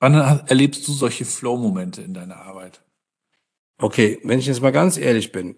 Wann 0.00 0.14
erlebst 0.14 0.88
du 0.88 0.92
solche 0.92 1.24
Flow-Momente 1.24 2.02
in 2.02 2.12
deiner 2.12 2.38
Arbeit? 2.38 2.82
Okay, 3.78 4.18
wenn 4.24 4.40
ich 4.40 4.46
jetzt 4.46 4.62
mal 4.62 4.72
ganz 4.72 4.96
ehrlich 4.96 5.30
bin. 5.30 5.54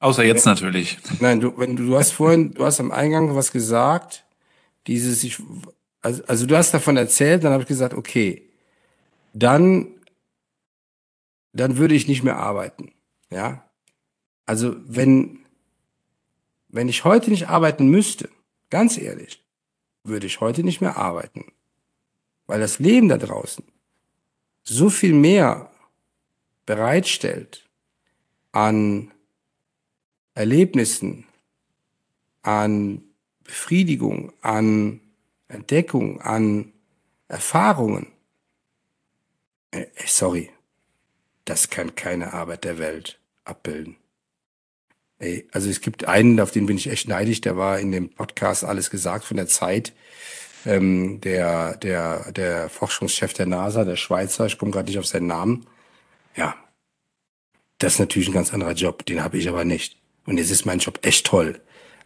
Außer 0.00 0.24
jetzt 0.24 0.46
natürlich. 0.46 0.98
Nein, 1.20 1.40
du, 1.40 1.58
wenn 1.58 1.74
du, 1.76 1.86
du 1.86 1.96
hast 1.96 2.12
vorhin, 2.12 2.54
du 2.54 2.64
hast 2.64 2.78
am 2.78 2.92
Eingang 2.92 3.34
was 3.34 3.50
gesagt, 3.50 4.24
dieses, 4.86 5.24
ich, 5.24 5.42
also, 6.00 6.22
also 6.24 6.46
du 6.46 6.56
hast 6.56 6.72
davon 6.72 6.96
erzählt, 6.96 7.42
dann 7.42 7.52
habe 7.52 7.62
ich 7.62 7.68
gesagt, 7.68 7.94
okay, 7.94 8.48
dann, 9.32 9.88
dann 11.52 11.76
würde 11.76 11.94
ich 11.94 12.06
nicht 12.06 12.22
mehr 12.22 12.36
arbeiten. 12.36 12.92
Ja. 13.30 13.68
Also 14.46 14.76
wenn, 14.86 15.40
wenn 16.68 16.88
ich 16.88 17.04
heute 17.04 17.30
nicht 17.30 17.48
arbeiten 17.48 17.88
müsste, 17.88 18.28
ganz 18.70 18.96
ehrlich, 18.98 19.44
würde 20.04 20.26
ich 20.26 20.40
heute 20.40 20.62
nicht 20.62 20.80
mehr 20.80 20.96
arbeiten. 20.96 21.52
Weil 22.46 22.60
das 22.60 22.78
Leben 22.78 23.08
da 23.08 23.18
draußen 23.18 23.64
so 24.62 24.90
viel 24.90 25.12
mehr 25.12 25.70
bereitstellt 26.66 27.66
an 28.52 29.10
Erlebnissen, 30.38 31.24
an 32.42 33.02
Befriedigung, 33.42 34.32
an 34.40 35.00
Entdeckung, 35.48 36.20
an 36.20 36.72
Erfahrungen. 37.26 38.06
Äh, 39.72 39.86
sorry, 40.06 40.50
das 41.44 41.70
kann 41.70 41.96
keine 41.96 42.34
Arbeit 42.34 42.62
der 42.62 42.78
Welt 42.78 43.18
abbilden. 43.42 43.96
Ey, 45.18 45.48
also 45.50 45.68
es 45.68 45.80
gibt 45.80 46.06
einen, 46.06 46.38
auf 46.38 46.52
den 46.52 46.66
bin 46.66 46.76
ich 46.76 46.86
echt 46.86 47.08
neidisch, 47.08 47.40
der 47.40 47.56
war 47.56 47.80
in 47.80 47.90
dem 47.90 48.10
Podcast 48.10 48.62
alles 48.62 48.90
gesagt 48.90 49.24
von 49.24 49.38
der 49.38 49.48
Zeit. 49.48 49.92
Ähm, 50.64 51.20
der, 51.20 51.76
der, 51.78 52.30
der 52.30 52.68
Forschungschef 52.68 53.32
der 53.32 53.46
NASA, 53.46 53.84
der 53.84 53.96
Schweizer, 53.96 54.46
ich 54.46 54.56
komme 54.56 54.70
gerade 54.70 54.88
nicht 54.88 55.00
auf 55.00 55.06
seinen 55.06 55.26
Namen. 55.26 55.66
Ja, 56.36 56.54
das 57.78 57.94
ist 57.94 57.98
natürlich 57.98 58.28
ein 58.28 58.34
ganz 58.34 58.54
anderer 58.54 58.74
Job, 58.74 59.04
den 59.04 59.24
habe 59.24 59.36
ich 59.36 59.48
aber 59.48 59.64
nicht. 59.64 59.98
Und 60.28 60.36
jetzt 60.36 60.50
ist 60.50 60.66
mein 60.66 60.78
Job 60.78 60.98
echt 61.06 61.24
toll. 61.24 61.58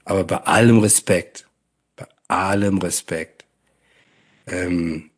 Aber 0.05 0.23
bei 0.23 0.37
allem 0.37 0.79
Respekt, 0.79 1.49
bei 1.97 2.07
allem 2.29 2.79
Respekt, 2.79 3.45
ähm, 4.47 5.11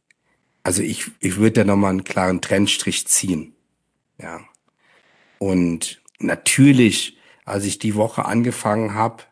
also 0.63 0.81
ich, 0.81 1.11
ich 1.21 1.37
würde 1.37 1.53
da 1.53 1.65
nochmal 1.65 1.91
einen 1.91 2.05
klaren 2.05 2.41
Trennstrich 2.41 3.07
ziehen. 3.07 3.55
Ja. 4.19 4.41
Und 5.39 6.01
natürlich, 6.19 7.19
als 7.45 7.67
ich 7.67 7.79
die 7.79 7.95
Woche 7.95 8.25
angefangen 8.25 8.95
habe 8.95 9.25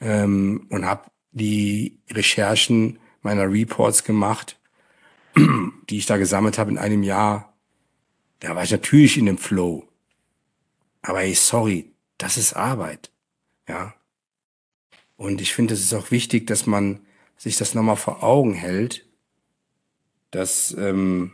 ähm, 0.00 0.66
und 0.70 0.86
habe 0.86 1.10
die 1.32 1.98
Recherchen 2.10 2.98
meiner 3.20 3.52
Reports 3.52 4.04
gemacht, 4.04 4.58
die 5.36 5.98
ich 5.98 6.06
da 6.06 6.16
gesammelt 6.16 6.56
habe 6.56 6.70
in 6.70 6.78
einem 6.78 7.02
Jahr, 7.02 7.52
da 8.40 8.56
war 8.56 8.62
ich 8.62 8.70
natürlich 8.70 9.18
in 9.18 9.26
dem 9.26 9.36
Flow. 9.36 9.86
Aber 11.02 11.20
ey, 11.22 11.34
sorry, 11.34 11.93
das 12.24 12.38
ist 12.38 12.54
Arbeit. 12.54 13.10
Ja. 13.68 13.92
Und 15.16 15.42
ich 15.42 15.52
finde, 15.52 15.74
es 15.74 15.80
ist 15.80 15.92
auch 15.92 16.10
wichtig, 16.10 16.46
dass 16.46 16.66
man 16.66 17.00
sich 17.36 17.58
das 17.58 17.74
nochmal 17.74 17.96
vor 17.96 18.22
Augen 18.22 18.54
hält, 18.54 19.04
dass 20.30 20.74
ähm, 20.76 21.32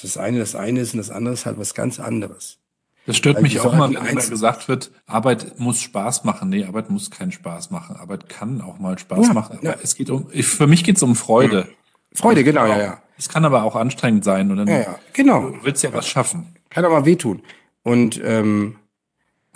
das 0.00 0.16
eine 0.16 0.38
das 0.38 0.54
eine 0.54 0.80
ist 0.80 0.94
und 0.94 0.98
das 0.98 1.10
andere 1.10 1.34
ist 1.34 1.46
halt 1.46 1.58
was 1.58 1.74
ganz 1.74 1.98
anderes. 1.98 2.58
Das 3.06 3.16
stört 3.16 3.36
Weil 3.36 3.42
mich 3.42 3.58
auch 3.58 3.74
mal, 3.74 3.92
wenn 3.92 4.06
immer 4.06 4.26
gesagt 4.26 4.68
wird, 4.68 4.92
Arbeit 5.06 5.58
muss 5.58 5.80
Spaß 5.80 6.22
machen. 6.24 6.50
Nee, 6.50 6.64
Arbeit 6.64 6.90
muss 6.90 7.10
keinen 7.10 7.32
Spaß 7.32 7.70
machen. 7.70 7.96
Arbeit 7.96 8.28
kann 8.28 8.60
auch 8.60 8.78
mal 8.78 8.98
Spaß 8.98 9.28
ja, 9.28 9.32
machen. 9.32 9.58
Ja. 9.62 9.74
Es 9.82 9.96
geht 9.96 10.10
um, 10.10 10.28
ich, 10.30 10.46
für 10.46 10.68
mich 10.68 10.84
geht 10.84 10.96
es 10.96 11.02
um 11.02 11.16
Freude. 11.16 11.68
Freude, 12.12 12.44
genau, 12.44 12.66
ja, 12.66 12.78
ja. 12.78 13.02
Es 13.16 13.28
kann 13.28 13.44
aber 13.44 13.64
auch 13.64 13.74
anstrengend 13.74 14.24
sein. 14.24 14.50
Und 14.50 14.58
dann 14.58 14.68
ja, 14.68 14.80
ja, 14.80 14.98
genau. 15.12 15.50
Du 15.50 15.64
willst 15.64 15.82
ja 15.82 15.92
was 15.92 16.06
schaffen. 16.06 16.54
Kann 16.70 16.84
aber 16.84 17.04
wehtun. 17.04 17.42
Und 17.82 18.20
ähm, 18.22 18.76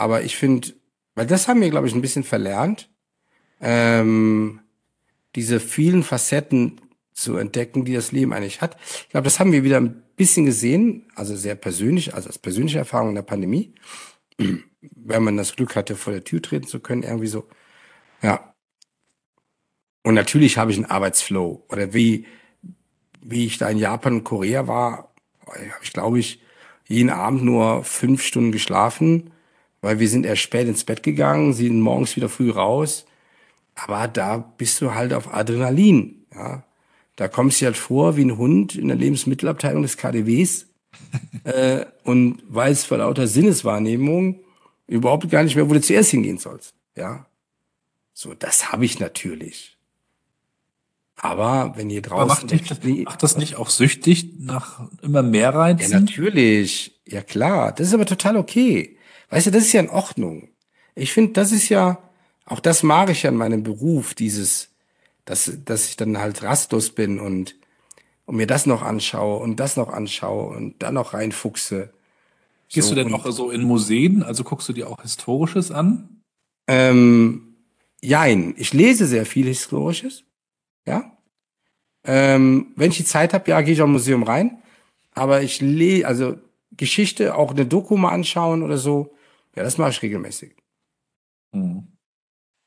aber 0.03 0.24
ich 0.24 0.36
finde, 0.36 0.74
weil 1.14 1.26
das 1.26 1.46
haben 1.46 1.61
wir, 1.61 1.70
glaube 1.70 1.86
ich, 1.86 1.94
ein 1.94 2.03
bisschen 2.03 2.24
verlernt, 2.24 2.90
ähm, 3.61 4.61
diese 5.36 5.61
vielen 5.61 6.03
Facetten 6.03 6.80
zu 7.12 7.36
entdecken, 7.36 7.84
die 7.84 7.94
das 7.94 8.11
Leben 8.11 8.32
eigentlich 8.32 8.61
hat. 8.61 8.76
Ich 8.80 9.11
glaube, 9.11 9.24
das 9.24 9.38
haben 9.38 9.53
wir 9.53 9.62
wieder 9.62 9.78
ein 9.78 10.03
bisschen 10.16 10.44
gesehen, 10.44 11.07
also 11.14 11.36
sehr 11.36 11.55
persönlich, 11.55 12.14
also 12.14 12.28
als 12.28 12.38
persönliche 12.38 12.78
Erfahrung 12.78 13.11
in 13.11 13.14
der 13.14 13.22
Pandemie, 13.22 13.74
wenn 14.80 15.22
man 15.22 15.36
das 15.36 15.55
Glück 15.55 15.76
hatte, 15.76 15.94
vor 15.94 16.12
der 16.12 16.24
Tür 16.24 16.42
treten 16.42 16.66
zu 16.66 16.80
können, 16.80 17.05
irgendwie 17.05 17.28
so. 17.28 17.48
Ja. 18.22 18.55
Und 20.03 20.14
natürlich 20.14 20.59
habe 20.59 20.72
ich 20.72 20.78
einen 20.78 20.86
Arbeitsflow. 20.86 21.64
Oder 21.68 21.94
wie, 21.94 22.26
wie 23.20 23.46
ich 23.46 23.59
da 23.59 23.68
in 23.68 23.78
Japan 23.78 24.14
und 24.14 24.24
Korea 24.24 24.66
war, 24.66 25.14
habe 25.46 25.84
ich, 25.84 25.92
glaube 25.92 26.18
ich, 26.18 26.42
jeden 26.88 27.11
Abend 27.11 27.44
nur 27.44 27.84
fünf 27.84 28.24
Stunden 28.24 28.50
geschlafen, 28.50 29.30
weil 29.83 29.99
wir 29.99 30.09
sind 30.09 30.24
erst 30.24 30.41
spät 30.43 30.66
ins 30.66 30.85
Bett 30.85 31.03
gegangen, 31.03 31.53
sind 31.53 31.80
morgens 31.80 32.16
wieder 32.16 32.30
früh 32.30 32.51
raus. 32.51 33.05
Aber 33.74 34.09
da 34.09 34.39
bist 34.39 34.80
du 34.80 34.95
halt 34.95 35.12
auf 35.12 35.35
Adrenalin, 35.35 36.24
ja. 36.35 36.64
Da 37.16 37.28
kommst 37.28 37.61
du 37.61 37.66
halt 37.66 37.76
vor 37.76 38.16
wie 38.16 38.24
ein 38.24 38.39
Hund 38.39 38.74
in 38.74 38.89
der 38.89 38.97
Lebensmittelabteilung 38.97 39.83
des 39.83 39.99
KDWs 39.99 40.66
äh, 41.45 41.85
und 42.05 42.43
weißt 42.49 42.87
vor 42.87 42.99
lauter 42.99 43.26
Sinneswahrnehmung 43.26 44.41
überhaupt 44.87 45.28
gar 45.28 45.43
nicht 45.43 45.55
mehr, 45.55 45.68
wo 45.68 45.74
du 45.74 45.80
zuerst 45.83 46.11
hingehen 46.11 46.39
sollst. 46.39 46.74
Ja, 46.97 47.26
so 48.14 48.35
das 48.35 48.72
habe 48.72 48.87
ich 48.87 48.99
natürlich. 48.99 49.76
Aber 51.16 51.74
wenn 51.76 51.91
ihr 51.91 52.03
draußen. 52.03 52.26
macht, 52.26 52.51
dich, 52.51 53.05
macht 53.05 53.22
das 53.22 53.37
nicht 53.37 53.57
auch 53.57 53.68
süchtig 53.68 54.41
nach 54.41 54.89
immer 55.03 55.22
mehr 55.22 55.55
Reizen? 55.55 55.93
Ja, 55.93 56.01
natürlich. 56.01 57.01
Ja, 57.07 57.22
klar. 57.22 57.72
Das 57.72 57.89
ist 57.89 57.95
aber 57.95 58.07
total 58.07 58.37
okay. 58.37 58.97
Weißt 59.33 59.47
du, 59.47 59.51
das 59.51 59.64
ist 59.64 59.72
ja 59.72 59.80
in 59.80 59.89
Ordnung. 59.89 60.51
Ich 60.95 61.14
finde, 61.14 61.33
das 61.33 61.53
ist 61.53 61.70
ja, 61.70 61.99
auch 62.45 62.61
das 62.61 62.83
mag 62.83 63.09
ich 63.09 63.22
ja 63.22 63.30
in 63.30 63.37
meinem 63.37 63.62
Beruf, 63.62 64.12
dieses, 64.12 64.68
dass, 65.24 65.51
dass 65.64 65.89
ich 65.89 65.97
dann 65.97 66.18
halt 66.18 66.43
rastlos 66.43 66.91
bin 66.91 67.18
und, 67.18 67.57
und 68.26 68.37
mir 68.37 68.47
das 68.47 68.66
noch 68.66 68.83
anschaue 68.83 69.39
und 69.39 69.57
das 69.57 69.78
noch 69.78 69.89
anschaue 69.89 70.55
und 70.55 70.83
dann 70.83 70.93
noch 70.93 71.14
reinfuchse. 71.14 71.95
Gehst 72.68 72.89
so, 72.89 72.95
du 72.95 73.03
denn 73.03 73.14
auch 73.14 73.24
so 73.33 73.51
in 73.51 73.62
Museen? 73.62 74.22
Also 74.22 74.45
guckst 74.45 74.68
du 74.68 74.74
dir 74.74 74.91
auch 74.91 75.01
Historisches 75.01 75.70
an? 75.70 76.20
Ähm, 76.66 77.57
jein. 78.03 78.53
Ich 78.59 78.74
lese 78.74 79.07
sehr 79.07 79.24
viel 79.24 79.47
Historisches. 79.47 80.24
Ja. 80.87 81.16
Ähm, 82.05 82.74
wenn 82.76 82.91
ich 82.91 82.99
die 82.99 83.07
Zeit 83.07 83.33
habe, 83.33 83.51
ja, 83.51 83.62
gehe 83.62 83.72
ich 83.72 83.80
auch 83.80 83.87
im 83.87 83.93
Museum 83.93 84.24
rein. 84.24 84.62
Aber 85.14 85.41
ich 85.41 85.62
lese, 85.62 86.07
also 86.07 86.37
Geschichte, 86.76 87.35
auch 87.35 87.53
eine 87.53 87.64
Doku 87.64 87.97
mal 87.97 88.11
anschauen 88.11 88.62
oder 88.62 88.76
so, 88.76 89.14
ja, 89.57 89.62
das 89.62 89.78
mache 89.78 89.90
ich 89.90 90.03
regelmäßig. 90.03 90.57
Mhm. 91.53 91.88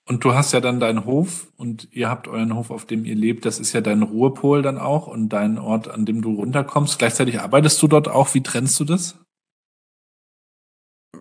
Und 0.08 0.24
du 0.24 0.36
hast 0.36 0.52
ja 0.54 0.62
dann 0.62 0.80
deinen 0.80 1.06
Hof 1.06 1.52
und 1.58 1.88
ihr 1.92 2.10
habt 2.10 2.28
euren 2.28 2.56
Hof, 2.56 2.70
auf 2.70 2.86
dem 2.86 3.06
ihr 3.06 3.16
lebt. 3.16 3.44
Das 3.46 3.60
ist 3.60 3.74
ja 3.74 3.82
dein 3.82 4.04
Ruhepol 4.04 4.62
dann 4.62 4.78
auch 4.78 5.08
und 5.08 5.30
dein 5.30 5.58
Ort, 5.58 5.88
an 5.88 6.06
dem 6.06 6.22
du 6.22 6.36
runterkommst. 6.36 7.00
Gleichzeitig 7.00 7.40
arbeitest 7.40 7.82
du 7.82 7.88
dort 7.88 8.08
auch. 8.08 8.34
Wie 8.36 8.44
trennst 8.44 8.80
du 8.80 8.84
das? 8.84 9.18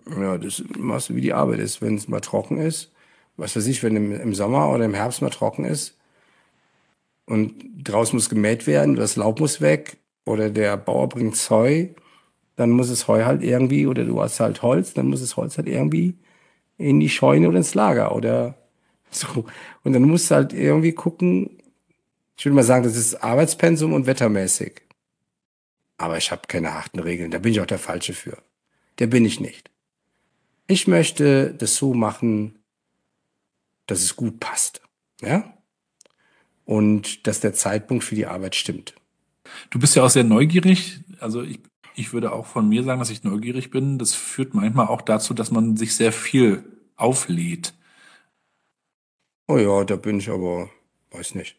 Ja, 0.07 0.37
das 0.37 0.63
machst 0.77 1.09
du, 1.09 1.15
wie 1.15 1.21
die 1.21 1.33
Arbeit 1.33 1.59
ist. 1.59 1.81
Wenn 1.81 1.95
es 1.95 2.07
mal 2.07 2.21
trocken 2.21 2.57
ist, 2.57 2.93
was 3.37 3.55
weiß 3.55 3.65
ich, 3.65 3.81
wenn 3.81 3.95
im, 3.95 4.11
im 4.11 4.35
Sommer 4.35 4.71
oder 4.71 4.85
im 4.85 4.93
Herbst 4.93 5.21
mal 5.23 5.29
trocken 5.31 5.65
ist 5.65 5.97
und 7.25 7.55
draußen 7.83 8.15
muss 8.15 8.29
gemäht 8.29 8.67
werden, 8.67 8.95
das 8.95 9.15
Laub 9.15 9.39
muss 9.39 9.61
weg 9.61 9.97
oder 10.25 10.51
der 10.51 10.77
Bauer 10.77 11.09
bringt 11.09 11.35
Heu, 11.49 11.87
dann 12.55 12.71
muss 12.71 12.89
es 12.89 13.07
Heu 13.07 13.25
halt 13.25 13.43
irgendwie, 13.43 13.87
oder 13.87 14.05
du 14.05 14.21
hast 14.21 14.39
halt 14.39 14.61
Holz, 14.61 14.93
dann 14.93 15.07
muss 15.07 15.21
das 15.21 15.35
Holz 15.37 15.57
halt 15.57 15.67
irgendwie 15.67 16.15
in 16.77 16.99
die 16.99 17.09
Scheune 17.09 17.47
oder 17.47 17.57
ins 17.57 17.75
Lager 17.75 18.15
oder 18.15 18.55
so. 19.11 19.45
Und 19.83 19.93
dann 19.93 20.03
musst 20.03 20.31
du 20.31 20.35
halt 20.35 20.53
irgendwie 20.53 20.93
gucken, 20.93 21.61
ich 22.37 22.45
würde 22.45 22.55
mal 22.55 22.63
sagen, 22.63 22.83
das 22.83 22.97
ist 22.97 23.15
Arbeitspensum 23.15 23.93
und 23.93 24.07
wettermäßig. 24.07 24.81
Aber 25.97 26.17
ich 26.17 26.31
habe 26.31 26.41
keine 26.47 26.73
harten 26.73 26.99
Regeln, 26.99 27.31
da 27.31 27.39
bin 27.39 27.53
ich 27.53 27.61
auch 27.61 27.65
der 27.65 27.79
Falsche 27.79 28.13
für. 28.13 28.37
Der 28.99 29.07
bin 29.07 29.25
ich 29.25 29.39
nicht. 29.39 29.69
Ich 30.67 30.87
möchte 30.87 31.53
das 31.53 31.75
so 31.75 31.93
machen, 31.93 32.59
dass 33.87 34.01
es 34.01 34.15
gut 34.15 34.39
passt. 34.39 34.81
Ja? 35.21 35.53
Und 36.65 37.27
dass 37.27 37.39
der 37.39 37.53
Zeitpunkt 37.53 38.03
für 38.03 38.15
die 38.15 38.25
Arbeit 38.25 38.55
stimmt. 38.55 38.95
Du 39.69 39.79
bist 39.79 39.95
ja 39.95 40.03
auch 40.03 40.09
sehr 40.09 40.23
neugierig. 40.23 40.99
Also 41.19 41.43
ich, 41.43 41.59
ich 41.95 42.13
würde 42.13 42.31
auch 42.31 42.45
von 42.45 42.67
mir 42.67 42.83
sagen, 42.83 42.99
dass 42.99 43.09
ich 43.09 43.23
neugierig 43.23 43.71
bin. 43.71 43.97
Das 43.97 44.13
führt 44.13 44.53
manchmal 44.53 44.87
auch 44.87 45.01
dazu, 45.01 45.33
dass 45.33 45.51
man 45.51 45.77
sich 45.77 45.95
sehr 45.95 46.11
viel 46.11 46.63
auflädt. 46.95 47.73
Oh 49.47 49.57
ja, 49.57 49.83
da 49.83 49.95
bin 49.95 50.19
ich 50.19 50.29
aber, 50.29 50.69
weiß 51.11 51.35
nicht. 51.35 51.55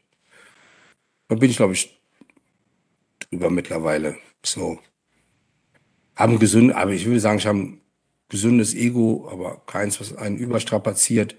Da 1.28 1.36
bin 1.36 1.50
ich, 1.50 1.56
glaube 1.56 1.72
ich, 1.72 1.98
drüber 3.20 3.50
mittlerweile. 3.50 4.16
So. 4.44 4.78
Haben 6.14 6.38
gesund, 6.38 6.72
aber 6.72 6.92
ich 6.92 7.06
würde 7.06 7.20
sagen, 7.20 7.38
ich 7.38 7.46
habe 7.46 7.58
ein 7.58 7.80
gesundes 8.28 8.74
Ego, 8.74 9.28
aber 9.30 9.62
keins, 9.66 10.00
was 10.00 10.16
einen 10.16 10.38
überstrapaziert. 10.38 11.36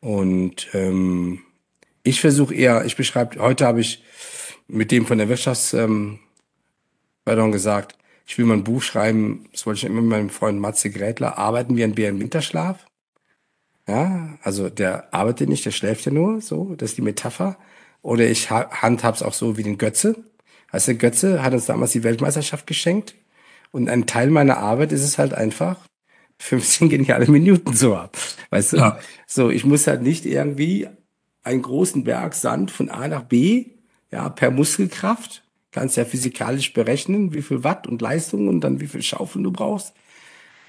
Und 0.00 0.68
ähm, 0.72 1.40
ich 2.02 2.20
versuche 2.20 2.54
eher, 2.54 2.84
ich 2.84 2.96
beschreibe, 2.96 3.40
heute 3.40 3.66
habe 3.66 3.80
ich 3.80 4.02
mit 4.68 4.90
dem 4.90 5.06
von 5.06 5.18
der 5.18 5.28
Wirtschaftsförderung 5.28 6.12
ähm, 6.12 6.18
gesagt, 7.52 7.96
ich 8.26 8.38
will 8.38 8.44
mal 8.44 8.54
ein 8.54 8.64
Buch 8.64 8.82
schreiben, 8.82 9.46
das 9.52 9.66
wollte 9.66 9.78
ich 9.78 9.84
immer 9.84 10.00
mit 10.00 10.10
meinem 10.10 10.30
Freund 10.30 10.60
Matze 10.60 10.90
Grätler, 10.90 11.38
arbeiten 11.38 11.76
wir 11.76 11.84
ein 11.84 11.94
Bär 11.94 12.10
im 12.10 12.20
Winterschlaf. 12.20 12.86
Ja, 13.88 14.38
also 14.42 14.70
der 14.70 15.12
arbeitet 15.12 15.48
nicht, 15.48 15.64
der 15.64 15.72
schläft 15.72 16.06
ja 16.06 16.12
nur, 16.12 16.40
so, 16.40 16.74
das 16.76 16.90
ist 16.90 16.98
die 16.98 17.02
Metapher. 17.02 17.56
Oder 18.02 18.28
ich 18.28 18.50
handhab's 18.50 19.22
auch 19.22 19.34
so 19.34 19.56
wie 19.56 19.62
den 19.62 19.78
Götze. 19.78 20.16
Also 20.70 20.92
der 20.92 20.94
Götze 20.94 21.42
hat 21.42 21.52
uns 21.52 21.66
damals 21.66 21.92
die 21.92 22.04
Weltmeisterschaft 22.04 22.66
geschenkt. 22.66 23.14
Und 23.72 23.88
ein 23.88 24.06
Teil 24.06 24.30
meiner 24.30 24.58
Arbeit 24.58 24.92
ist 24.92 25.02
es 25.02 25.18
halt 25.18 25.34
einfach, 25.34 25.76
15 26.38 26.88
geniale 26.88 27.26
Minuten 27.30 27.74
so 27.74 27.96
ab. 27.96 28.16
Weißt 28.50 28.72
du? 28.72 28.76
Ja. 28.78 28.98
So, 29.26 29.50
ich 29.50 29.64
muss 29.64 29.86
halt 29.86 30.02
nicht 30.02 30.24
irgendwie 30.24 30.88
einen 31.42 31.62
großen 31.62 32.04
Berg 32.04 32.34
Sand 32.34 32.70
von 32.70 32.88
A 32.88 33.08
nach 33.08 33.24
B, 33.24 33.66
ja, 34.10 34.28
per 34.28 34.50
Muskelkraft. 34.50 35.42
Kannst 35.72 35.96
ja 35.96 36.04
physikalisch 36.04 36.72
berechnen, 36.72 37.32
wie 37.32 37.42
viel 37.42 37.62
Watt 37.62 37.86
und 37.86 38.02
Leistung 38.02 38.48
und 38.48 38.60
dann 38.60 38.80
wie 38.80 38.88
viel 38.88 39.02
Schaufeln 39.02 39.44
du 39.44 39.52
brauchst. 39.52 39.94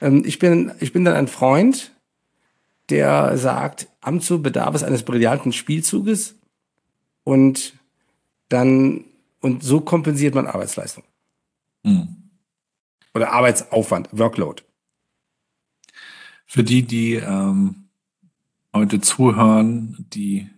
Ähm, 0.02 0.24
ich 0.26 0.40
bin, 0.40 0.72
ich 0.80 0.94
bin 0.94 1.06
dann 1.06 1.16
ein 1.16 1.28
Freund, 1.28 1.92
der 2.90 3.38
sagt, 3.38 3.88
Amzu 4.02 4.42
bedarf 4.42 4.76
es 4.76 4.84
eines 4.84 5.04
brillanten 5.04 5.54
Spielzuges 5.54 6.36
und 7.24 7.74
dann, 8.50 9.06
und 9.40 9.64
so 9.64 9.82
kompensiert 9.82 10.36
man 10.36 10.48
Arbeitsleistung. 10.48 11.04
Hm. 11.84 12.30
Oder 13.14 13.32
Arbeitsaufwand, 13.32 14.10
Workload. 14.12 14.64
Für 16.46 16.64
die, 16.64 16.84
die 16.84 17.14
ähm, 17.14 17.88
heute 18.74 19.00
zuhören, 19.00 20.06
die 20.14 20.50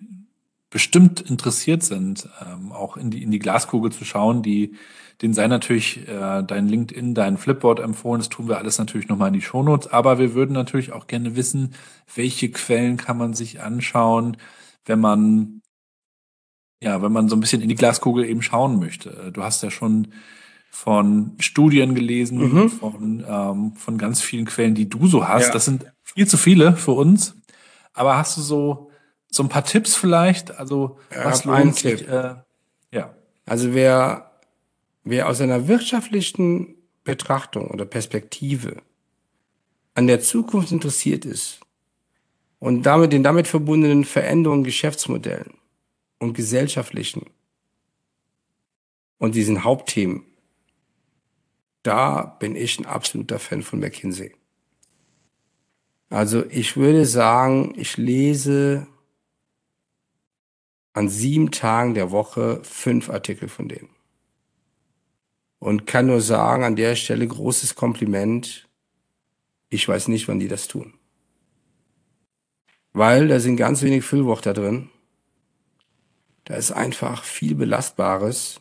bestimmt 0.73 1.21
interessiert 1.21 1.83
sind, 1.83 2.27
ähm, 2.41 2.71
auch 2.71 2.97
in 2.97 3.11
die, 3.11 3.21
in 3.21 3.29
die 3.29 3.37
Glaskugel 3.37 3.91
zu 3.91 4.05
schauen, 4.05 4.41
die, 4.41 4.73
denen 5.21 5.35
sei 5.35 5.47
natürlich 5.47 6.07
äh, 6.07 6.41
dein 6.41 6.67
LinkedIn, 6.67 7.13
dein 7.13 7.37
Flipboard 7.37 7.79
empfohlen. 7.79 8.19
Das 8.19 8.29
tun 8.29 8.47
wir 8.47 8.57
alles 8.57 8.79
natürlich 8.79 9.07
nochmal 9.07 9.27
in 9.27 9.35
die 9.35 9.43
Shownotes. 9.43 9.91
Aber 9.93 10.17
wir 10.17 10.33
würden 10.33 10.53
natürlich 10.53 10.91
auch 10.91 11.05
gerne 11.05 11.35
wissen, 11.35 11.75
welche 12.15 12.49
Quellen 12.49 12.97
kann 12.97 13.19
man 13.19 13.35
sich 13.35 13.61
anschauen, 13.61 14.35
wenn 14.85 14.99
man, 14.99 15.61
ja, 16.81 17.03
wenn 17.03 17.11
man 17.11 17.29
so 17.29 17.35
ein 17.35 17.39
bisschen 17.39 17.61
in 17.61 17.69
die 17.69 17.75
Glaskugel 17.75 18.25
eben 18.25 18.41
schauen 18.41 18.79
möchte. 18.79 19.29
Du 19.31 19.43
hast 19.43 19.61
ja 19.61 19.69
schon 19.69 20.07
von 20.71 21.33
Studien 21.37 21.93
gelesen, 21.93 22.39
mhm. 22.39 22.69
von, 22.71 23.23
ähm, 23.27 23.73
von 23.75 23.99
ganz 23.99 24.21
vielen 24.21 24.45
Quellen, 24.45 24.73
die 24.73 24.89
du 24.89 25.05
so 25.05 25.27
hast. 25.27 25.47
Ja. 25.47 25.53
Das 25.53 25.65
sind 25.65 25.85
viel 26.01 26.25
zu 26.25 26.37
viele 26.37 26.75
für 26.75 26.93
uns. 26.93 27.35
Aber 27.93 28.17
hast 28.17 28.37
du 28.37 28.41
so, 28.41 28.89
so 29.33 29.43
ein 29.43 29.49
paar 29.49 29.65
Tipps 29.65 29.95
vielleicht? 29.95 30.57
Also, 30.57 30.97
was 31.09 31.45
lohnt 31.45 31.75
sich? 31.75 32.07
Äh, 32.07 32.35
ja. 32.91 33.15
Also, 33.45 33.73
wer, 33.73 34.31
wer 35.03 35.27
aus 35.27 35.41
einer 35.41 35.67
wirtschaftlichen 35.67 36.75
Betrachtung 37.03 37.67
oder 37.67 37.85
Perspektive 37.85 38.77
an 39.95 40.07
der 40.07 40.21
Zukunft 40.21 40.71
interessiert 40.71 41.25
ist 41.25 41.59
und 42.59 42.83
damit 42.83 43.13
den 43.13 43.23
damit 43.23 43.47
verbundenen 43.47 44.05
Veränderungen 44.05 44.63
Geschäftsmodellen 44.63 45.53
und 46.19 46.33
gesellschaftlichen 46.33 47.29
und 49.17 49.35
diesen 49.35 49.63
Hauptthemen 49.63 50.25
da 51.83 52.37
bin 52.39 52.55
ich 52.55 52.79
ein 52.79 52.85
absoluter 52.85 53.39
Fan 53.39 53.61
von 53.61 53.79
McKinsey. 53.79 54.33
Also 56.09 56.45
ich 56.49 56.77
würde 56.77 57.05
sagen, 57.05 57.73
ich 57.75 57.97
lese 57.97 58.87
an 60.93 61.09
sieben 61.09 61.51
Tagen 61.51 61.95
der 61.95 62.11
Woche 62.11 62.61
fünf 62.63 63.09
Artikel 63.09 63.49
von 63.49 63.67
denen. 63.67 63.89
Und 65.59 65.87
kann 65.87 66.07
nur 66.07 66.21
sagen, 66.21 66.63
an 66.63 66.75
der 66.75 66.95
Stelle 66.95 67.27
großes 67.27 67.75
Kompliment. 67.75 68.67
Ich 69.69 69.87
weiß 69.87 70.07
nicht, 70.07 70.27
wann 70.27 70.39
die 70.39 70.47
das 70.47 70.67
tun. 70.67 70.93
Weil 72.91 73.27
da 73.27 73.39
sind 73.39 73.57
ganz 73.57 73.81
wenig 73.81 74.03
Füllwörter 74.03 74.53
drin. 74.53 74.89
Da 76.43 76.55
ist 76.55 76.71
einfach 76.71 77.23
viel 77.23 77.55
Belastbares. 77.55 78.59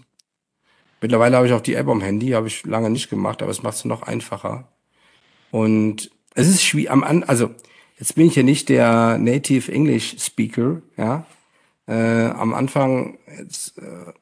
Mittlerweile 1.00 1.36
habe 1.36 1.48
ich 1.48 1.52
auch 1.52 1.60
die 1.60 1.74
App 1.74 1.88
am 1.88 2.00
Handy, 2.00 2.30
habe 2.30 2.46
ich 2.46 2.64
lange 2.64 2.88
nicht 2.88 3.10
gemacht, 3.10 3.42
aber 3.42 3.50
es 3.50 3.62
macht 3.62 3.76
es 3.76 3.84
noch 3.84 4.02
einfacher. 4.02 4.68
Und 5.50 6.10
es 6.34 6.48
ist 6.48 6.62
schwierig, 6.62 6.90
am 6.90 7.02
also 7.26 7.50
jetzt 7.98 8.14
bin 8.14 8.28
ich 8.28 8.36
ja 8.36 8.44
nicht 8.44 8.68
der 8.68 9.18
Native 9.18 9.70
English 9.70 10.16
Speaker, 10.18 10.80
ja. 10.96 11.26
Äh, 11.86 12.26
am 12.26 12.54
Anfang 12.54 13.18
jetzt, 13.38 13.78
äh, 13.78 14.12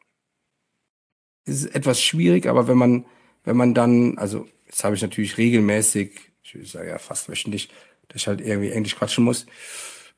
ist 1.45 1.65
es 1.65 1.67
etwas 1.67 2.03
schwierig, 2.03 2.47
aber 2.47 2.69
wenn 2.69 2.79
man, 2.79 3.07
wenn 3.45 3.57
man 3.57 3.75
dann, 3.75 4.19
also 4.19 4.47
jetzt 4.67 4.85
habe 4.85 4.95
ich 4.95 5.03
natürlich 5.03 5.39
regelmäßig, 5.39 6.33
ich 6.43 6.71
sage 6.71 6.89
ja 6.89 6.99
fast 6.99 7.29
wöchentlich, 7.29 7.69
dass 8.09 8.23
ich 8.23 8.27
halt 8.29 8.41
irgendwie 8.41 8.71
Englisch 8.71 8.97
quatschen 8.97 9.25
muss. 9.25 9.47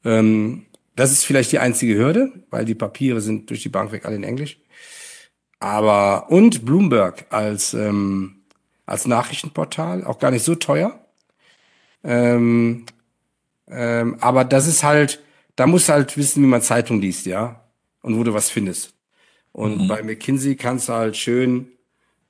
Ähm, 0.04 0.66
das 0.94 1.12
ist 1.12 1.24
vielleicht 1.24 1.52
die 1.52 1.58
einzige 1.58 1.96
Hürde, 1.96 2.32
weil 2.50 2.64
die 2.64 2.74
Papiere 2.74 3.20
sind 3.20 3.50
durch 3.50 3.62
die 3.62 3.68
Bank 3.68 3.92
weg 3.92 4.04
alle 4.04 4.16
in 4.16 4.24
Englisch. 4.24 4.58
Aber 5.58 6.30
und 6.30 6.64
Bloomberg 6.64 7.26
als 7.30 7.72
ähm, 7.74 8.42
als 8.86 9.06
Nachrichtenportal 9.06 10.04
auch 10.04 10.18
gar 10.18 10.30
nicht 10.30 10.44
so 10.44 10.54
teuer. 10.54 10.98
Ähm, 12.04 12.86
ähm, 13.68 14.16
aber 14.20 14.44
das 14.44 14.66
ist 14.66 14.82
halt, 14.82 15.22
da 15.56 15.66
musst 15.66 15.88
du 15.88 15.92
halt 15.92 16.16
wissen, 16.16 16.42
wie 16.42 16.48
man 16.48 16.62
Zeitung 16.62 17.00
liest, 17.00 17.26
ja, 17.26 17.64
und 18.02 18.18
wo 18.18 18.24
du 18.24 18.34
was 18.34 18.50
findest. 18.50 18.94
Und 19.52 19.82
mhm. 19.82 19.88
bei 19.88 20.02
McKinsey 20.02 20.56
kannst 20.56 20.88
du 20.88 20.94
halt 20.94 21.16
schön, 21.16 21.68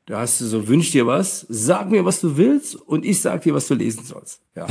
da 0.06 0.20
hast 0.20 0.40
du 0.40 0.46
so, 0.46 0.66
wünsch 0.68 0.90
dir 0.90 1.06
was, 1.06 1.46
sag 1.48 1.90
mir, 1.90 2.04
was 2.04 2.20
du 2.20 2.36
willst, 2.36 2.74
und 2.74 3.04
ich 3.04 3.20
sag 3.20 3.42
dir, 3.42 3.54
was 3.54 3.68
du 3.68 3.74
lesen 3.74 4.04
sollst. 4.04 4.40
Ja, 4.56 4.66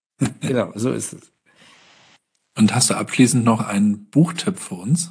genau, 0.40 0.72
so 0.74 0.92
ist 0.92 1.12
es. 1.12 1.32
Und 2.56 2.74
hast 2.74 2.90
du 2.90 2.94
abschließend 2.94 3.44
noch 3.44 3.60
einen 3.60 4.06
Buchtipp 4.06 4.58
für 4.58 4.74
uns? 4.74 5.10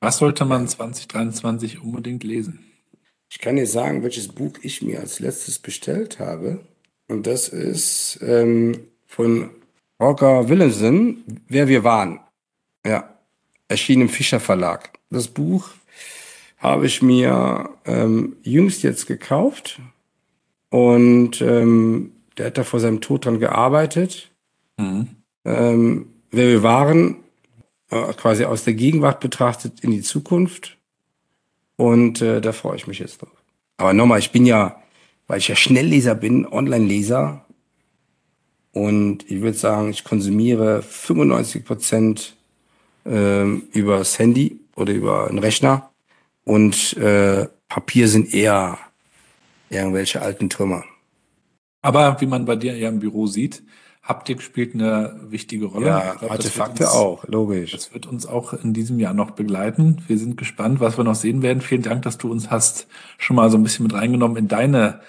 Was 0.00 0.18
sollte 0.18 0.44
man 0.44 0.68
2023 0.68 1.80
unbedingt 1.82 2.24
lesen? 2.24 2.60
Ich 3.30 3.38
kann 3.38 3.56
dir 3.56 3.66
sagen, 3.66 4.02
welches 4.02 4.28
Buch 4.28 4.52
ich 4.62 4.82
mir 4.82 5.00
als 5.00 5.18
letztes 5.18 5.58
bestellt 5.58 6.18
habe. 6.18 6.60
Und 7.08 7.26
das 7.26 7.48
ist 7.48 8.18
ähm, 8.22 8.88
von 9.06 9.50
Roger 10.00 10.48
Willemsen, 10.48 11.42
Wer 11.48 11.68
wir 11.68 11.84
waren. 11.84 12.20
Ja, 12.86 13.14
erschien 13.68 14.00
im 14.00 14.08
Fischer 14.08 14.40
Verlag. 14.40 14.90
Das 15.10 15.28
Buch 15.28 15.70
habe 16.58 16.86
ich 16.86 17.02
mir 17.02 17.70
ähm, 17.84 18.36
jüngst 18.42 18.82
jetzt 18.82 19.06
gekauft. 19.06 19.80
Und 20.70 21.40
ähm, 21.40 22.12
der 22.36 22.46
hat 22.46 22.58
da 22.58 22.64
vor 22.64 22.80
seinem 22.80 23.00
Tod 23.00 23.26
dran 23.26 23.38
gearbeitet. 23.38 24.30
Mhm. 24.76 25.08
Ähm, 25.44 26.08
wer 26.30 26.48
wir 26.48 26.62
waren, 26.62 27.16
äh, 27.90 28.12
quasi 28.14 28.44
aus 28.44 28.64
der 28.64 28.74
Gegenwart 28.74 29.20
betrachtet 29.20 29.80
in 29.80 29.90
die 29.90 30.00
Zukunft. 30.00 30.78
Und 31.76 32.22
äh, 32.22 32.40
da 32.40 32.52
freue 32.52 32.76
ich 32.76 32.86
mich 32.86 32.98
jetzt 32.98 33.22
drauf. 33.22 33.44
Aber 33.76 33.92
nochmal, 33.92 34.18
ich 34.18 34.32
bin 34.32 34.46
ja, 34.46 34.82
weil 35.26 35.38
ich 35.38 35.48
ja 35.48 35.56
Schnellleser 35.56 36.14
bin, 36.14 36.46
Online-Leser. 36.46 37.44
Und 38.72 39.30
ich 39.30 39.40
würde 39.42 39.56
sagen, 39.56 39.90
ich 39.90 40.02
konsumiere 40.02 40.82
95 40.82 41.64
Prozent 41.64 42.36
ähm, 43.04 43.64
übers 43.72 44.18
Handy 44.18 44.60
oder 44.76 44.92
über 44.92 45.28
einen 45.28 45.38
Rechner. 45.38 45.90
Und 46.44 46.96
äh, 46.96 47.46
Papier 47.68 48.08
sind 48.08 48.34
eher 48.34 48.78
irgendwelche 49.70 50.22
alten 50.22 50.50
Trümmer. 50.50 50.84
Aber 51.82 52.20
wie 52.20 52.26
man 52.26 52.44
bei 52.44 52.56
dir 52.56 52.76
ja 52.76 52.88
im 52.88 53.00
Büro 53.00 53.26
sieht, 53.26 53.62
Haptik 54.02 54.42
spielt 54.42 54.74
eine 54.74 55.18
wichtige 55.28 55.64
Rolle. 55.64 55.86
Ja, 55.86 56.14
glaub, 56.14 56.30
Artefakte 56.30 56.84
uns, 56.84 56.92
auch, 56.92 57.26
logisch. 57.26 57.72
Das 57.72 57.94
wird 57.94 58.06
uns 58.06 58.26
auch 58.26 58.52
in 58.52 58.74
diesem 58.74 58.98
Jahr 58.98 59.14
noch 59.14 59.30
begleiten. 59.30 60.02
Wir 60.06 60.18
sind 60.18 60.36
gespannt, 60.36 60.78
was 60.80 60.98
wir 60.98 61.04
noch 61.04 61.14
sehen 61.14 61.40
werden. 61.40 61.62
Vielen 61.62 61.82
Dank, 61.82 62.02
dass 62.02 62.18
du 62.18 62.30
uns 62.30 62.50
hast 62.50 62.86
schon 63.16 63.36
mal 63.36 63.50
so 63.50 63.56
ein 63.56 63.62
bisschen 63.62 63.84
mit 63.86 63.94
reingenommen 63.94 64.36
in 64.36 64.46
deine 64.46 65.00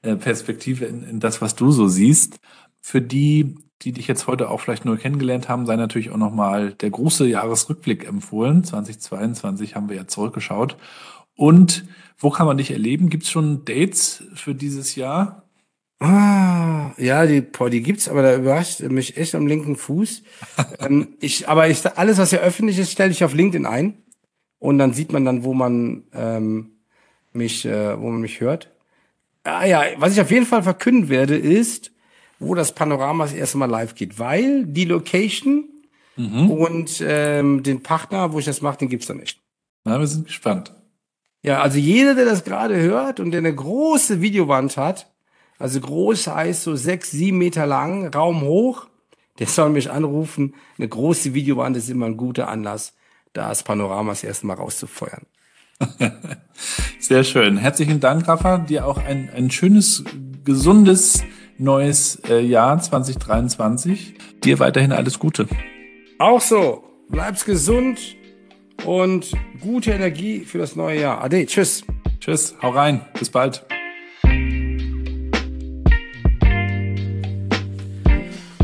äh, 0.00 0.16
Perspektive, 0.16 0.86
in, 0.86 1.02
in 1.02 1.20
das, 1.20 1.42
was 1.42 1.54
du 1.54 1.70
so 1.70 1.86
siehst. 1.86 2.40
Für 2.80 3.02
die, 3.02 3.56
die 3.82 3.92
dich 3.92 4.06
jetzt 4.06 4.26
heute 4.26 4.50
auch 4.50 4.60
vielleicht 4.60 4.84
nur 4.84 4.98
kennengelernt 4.98 5.48
haben, 5.48 5.66
sei 5.66 5.76
natürlich 5.76 6.10
auch 6.10 6.16
nochmal 6.16 6.72
der 6.74 6.90
große 6.90 7.26
Jahresrückblick 7.26 8.06
empfohlen. 8.06 8.62
2022 8.62 9.74
haben 9.74 9.88
wir 9.88 9.96
ja 9.96 10.06
zurückgeschaut. 10.06 10.76
Und 11.34 11.84
wo 12.18 12.30
kann 12.30 12.46
man 12.46 12.58
dich 12.58 12.70
erleben? 12.70 13.08
Gibt 13.08 13.22
es 13.22 13.30
schon 13.30 13.64
Dates 13.64 14.24
für 14.34 14.54
dieses 14.54 14.96
Jahr? 14.96 15.44
Ah, 15.98 16.92
ja, 16.98 17.26
die, 17.26 17.40
boah, 17.40 17.70
die 17.70 17.82
gibt's, 17.82 18.08
aber 18.08 18.22
da 18.22 18.34
überrascht 18.34 18.80
mich 18.80 19.16
echt 19.16 19.34
am 19.34 19.46
linken 19.46 19.76
Fuß. 19.76 20.22
ähm, 20.80 21.08
ich, 21.20 21.48
aber 21.48 21.68
ich, 21.68 21.86
alles, 21.96 22.18
was 22.18 22.30
ja 22.30 22.40
öffentlich 22.40 22.78
ist, 22.78 22.92
stelle 22.92 23.10
ich 23.10 23.24
auf 23.24 23.34
LinkedIn 23.34 23.66
ein. 23.66 24.02
Und 24.58 24.78
dann 24.78 24.92
sieht 24.92 25.12
man 25.12 25.24
dann, 25.24 25.44
wo 25.44 25.54
man 25.54 26.04
ähm, 26.12 26.72
mich, 27.32 27.64
äh, 27.64 27.98
wo 27.98 28.10
man 28.10 28.20
mich 28.20 28.40
hört. 28.40 28.70
Ah 29.44 29.64
ja, 29.64 29.84
was 29.96 30.12
ich 30.12 30.20
auf 30.20 30.30
jeden 30.30 30.44
Fall 30.44 30.62
verkünden 30.62 31.08
werde, 31.08 31.36
ist, 31.36 31.92
wo 32.40 32.54
das 32.54 32.72
Panorama 32.72 33.24
das 33.24 33.34
erste 33.34 33.58
Mal 33.58 33.70
live 33.70 33.94
geht. 33.94 34.18
Weil 34.18 34.64
die 34.66 34.86
Location 34.86 35.68
mhm. 36.16 36.50
und 36.50 37.04
ähm, 37.06 37.62
den 37.62 37.82
Partner, 37.82 38.32
wo 38.32 38.38
ich 38.38 38.46
das 38.46 38.62
mache, 38.62 38.78
den 38.78 38.88
gibt's 38.88 39.06
da 39.06 39.14
nicht. 39.14 39.40
Na, 39.84 40.00
wir 40.00 40.06
sind 40.06 40.26
gespannt. 40.26 40.74
Ja, 41.42 41.62
also 41.62 41.78
jeder, 41.78 42.14
der 42.14 42.24
das 42.24 42.44
gerade 42.44 42.76
hört 42.80 43.20
und 43.20 43.30
der 43.30 43.38
eine 43.38 43.54
große 43.54 44.20
Videowand 44.20 44.76
hat, 44.76 45.10
also 45.58 45.80
groß 45.80 46.26
heißt 46.26 46.62
so 46.62 46.74
sechs, 46.76 47.10
sieben 47.10 47.38
Meter 47.38 47.66
lang, 47.66 48.12
Raum 48.12 48.42
hoch, 48.42 48.88
der 49.38 49.46
soll 49.46 49.70
mich 49.70 49.90
anrufen. 49.90 50.54
Eine 50.78 50.88
große 50.88 51.32
Videowand 51.34 51.76
ist 51.76 51.88
immer 51.88 52.06
ein 52.06 52.16
guter 52.16 52.48
Anlass, 52.48 52.94
das 53.32 53.62
Panoramas 53.62 54.24
erstmal 54.24 54.56
rauszufeuern. 54.56 55.22
Sehr 56.98 57.24
schön. 57.24 57.56
Herzlichen 57.56 58.00
Dank, 58.00 58.28
Rafa. 58.28 58.58
Dir 58.58 58.86
auch 58.86 58.98
ein, 58.98 59.30
ein 59.34 59.50
schönes, 59.50 60.04
gesundes 60.44 61.22
neues 61.60 62.20
äh, 62.28 62.40
Jahr 62.40 62.80
2023. 62.80 64.14
Dir 64.42 64.58
weiterhin 64.58 64.92
alles 64.92 65.18
Gute. 65.18 65.46
Auch 66.18 66.40
so. 66.40 66.84
Bleib's 67.08 67.44
gesund 67.44 68.16
und 68.84 69.32
gute 69.60 69.90
Energie 69.90 70.40
für 70.40 70.58
das 70.58 70.76
neue 70.76 71.00
Jahr. 71.00 71.22
Ade, 71.22 71.44
tschüss. 71.46 71.84
Tschüss, 72.20 72.54
hau 72.62 72.70
rein. 72.70 73.00
Bis 73.18 73.30
bald. 73.30 73.64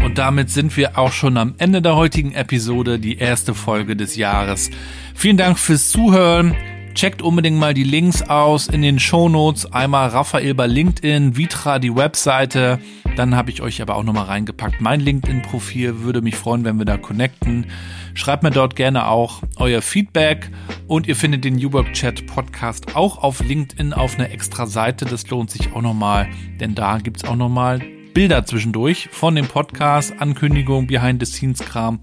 Und 0.04 0.18
damit 0.18 0.50
sind 0.50 0.76
wir 0.76 0.96
auch 0.98 1.12
schon 1.12 1.36
am 1.36 1.54
Ende 1.58 1.82
der 1.82 1.96
heutigen 1.96 2.32
Episode, 2.32 2.98
die 2.98 3.18
erste 3.18 3.54
Folge 3.54 3.96
des 3.96 4.16
Jahres. 4.16 4.70
Vielen 5.14 5.36
Dank 5.36 5.58
fürs 5.58 5.90
Zuhören. 5.90 6.54
Checkt 6.96 7.20
unbedingt 7.20 7.58
mal 7.58 7.74
die 7.74 7.84
Links 7.84 8.22
aus 8.22 8.68
in 8.68 8.80
den 8.80 8.98
Shownotes. 8.98 9.70
Einmal 9.70 10.08
Raphael 10.08 10.54
bei 10.54 10.66
LinkedIn, 10.66 11.36
Vitra 11.36 11.78
die 11.78 11.94
Webseite. 11.94 12.78
Dann 13.16 13.36
habe 13.36 13.50
ich 13.50 13.60
euch 13.60 13.82
aber 13.82 13.96
auch 13.96 14.02
nochmal 14.02 14.24
reingepackt. 14.24 14.80
Mein 14.80 15.00
LinkedIn-Profil 15.00 16.00
würde 16.00 16.22
mich 16.22 16.36
freuen, 16.36 16.64
wenn 16.64 16.78
wir 16.78 16.86
da 16.86 16.96
connecten. 16.96 17.66
Schreibt 18.14 18.42
mir 18.44 18.50
dort 18.50 18.76
gerne 18.76 19.08
auch 19.08 19.42
euer 19.56 19.82
Feedback. 19.82 20.50
Und 20.86 21.06
ihr 21.06 21.16
findet 21.16 21.44
den 21.44 21.56
New 21.56 21.70
Work 21.74 21.92
Chat 21.92 22.26
Podcast 22.28 22.96
auch 22.96 23.18
auf 23.18 23.44
LinkedIn 23.44 23.92
auf 23.92 24.14
einer 24.14 24.30
extra 24.30 24.66
Seite. 24.66 25.04
Das 25.04 25.28
lohnt 25.28 25.50
sich 25.50 25.74
auch 25.74 25.82
nochmal, 25.82 26.26
denn 26.60 26.74
da 26.74 26.96
gibt's 26.96 27.24
auch 27.24 27.36
nochmal 27.36 27.82
Bilder 28.16 28.46
zwischendurch 28.46 29.10
von 29.12 29.34
dem 29.34 29.46
Podcast, 29.46 30.14
Ankündigung, 30.20 30.86
Behind-the-Scenes-Kram. 30.86 31.98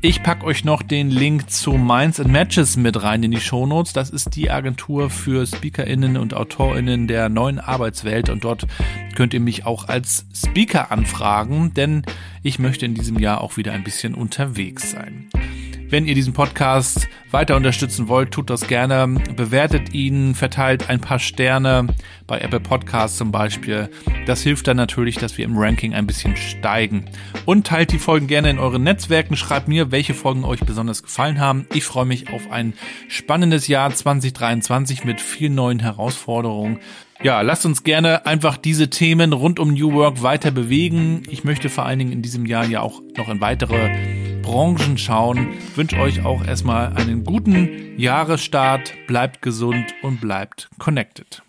Ich 0.00 0.24
pack 0.24 0.42
euch 0.42 0.64
noch 0.64 0.82
den 0.82 1.10
Link 1.10 1.48
zu 1.48 1.74
Minds 1.74 2.18
and 2.18 2.32
Matches 2.32 2.76
mit 2.76 3.00
rein 3.00 3.22
in 3.22 3.30
die 3.30 3.40
Shownotes. 3.40 3.92
Das 3.92 4.10
ist 4.10 4.34
die 4.34 4.50
Agentur 4.50 5.10
für 5.10 5.46
SpeakerInnen 5.46 6.16
und 6.16 6.34
AutorInnen 6.34 7.06
der 7.06 7.28
neuen 7.28 7.60
Arbeitswelt 7.60 8.30
und 8.30 8.42
dort 8.42 8.66
könnt 9.14 9.32
ihr 9.32 9.38
mich 9.38 9.64
auch 9.64 9.86
als 9.86 10.26
Speaker 10.34 10.90
anfragen, 10.90 11.72
denn 11.72 12.02
ich 12.42 12.58
möchte 12.58 12.84
in 12.84 12.94
diesem 12.94 13.20
Jahr 13.20 13.40
auch 13.40 13.56
wieder 13.56 13.74
ein 13.74 13.84
bisschen 13.84 14.16
unterwegs 14.16 14.90
sein. 14.90 15.28
Wenn 15.94 16.08
ihr 16.08 16.16
diesen 16.16 16.32
Podcast 16.32 17.06
weiter 17.30 17.54
unterstützen 17.54 18.08
wollt, 18.08 18.32
tut 18.32 18.50
das 18.50 18.66
gerne. 18.66 19.06
Bewertet 19.36 19.94
ihn, 19.94 20.34
verteilt 20.34 20.90
ein 20.90 21.00
paar 21.00 21.20
Sterne 21.20 21.86
bei 22.26 22.40
Apple 22.40 22.58
Podcasts 22.58 23.16
zum 23.16 23.30
Beispiel. 23.30 23.88
Das 24.26 24.42
hilft 24.42 24.66
dann 24.66 24.76
natürlich, 24.76 25.18
dass 25.18 25.38
wir 25.38 25.44
im 25.44 25.56
Ranking 25.56 25.94
ein 25.94 26.08
bisschen 26.08 26.36
steigen. 26.36 27.04
Und 27.44 27.68
teilt 27.68 27.92
die 27.92 28.00
Folgen 28.00 28.26
gerne 28.26 28.50
in 28.50 28.58
euren 28.58 28.82
Netzwerken. 28.82 29.36
Schreibt 29.36 29.68
mir, 29.68 29.92
welche 29.92 30.14
Folgen 30.14 30.44
euch 30.44 30.58
besonders 30.62 31.04
gefallen 31.04 31.38
haben. 31.38 31.68
Ich 31.72 31.84
freue 31.84 32.06
mich 32.06 32.28
auf 32.28 32.50
ein 32.50 32.74
spannendes 33.06 33.68
Jahr 33.68 33.94
2023 33.94 35.04
mit 35.04 35.20
vielen 35.20 35.54
neuen 35.54 35.78
Herausforderungen. 35.78 36.80
Ja, 37.22 37.40
lasst 37.42 37.66
uns 37.66 37.84
gerne 37.84 38.26
einfach 38.26 38.56
diese 38.56 38.90
Themen 38.90 39.32
rund 39.32 39.60
um 39.60 39.72
New 39.72 39.92
Work 39.92 40.24
weiter 40.24 40.50
bewegen. 40.50 41.22
Ich 41.30 41.44
möchte 41.44 41.68
vor 41.68 41.86
allen 41.86 42.00
Dingen 42.00 42.10
in 42.10 42.22
diesem 42.22 42.46
Jahr 42.46 42.64
ja 42.64 42.80
auch 42.80 43.00
noch 43.16 43.28
in 43.28 43.40
weitere 43.40 44.33
Branchen 44.44 44.98
schauen. 44.98 45.54
Ich 45.58 45.76
wünsche 45.76 45.96
euch 45.96 46.24
auch 46.24 46.44
erstmal 46.44 46.92
einen 46.94 47.24
guten 47.24 47.98
Jahresstart. 47.98 48.92
Bleibt 49.06 49.40
gesund 49.40 49.86
und 50.02 50.20
bleibt 50.20 50.68
connected. 50.78 51.43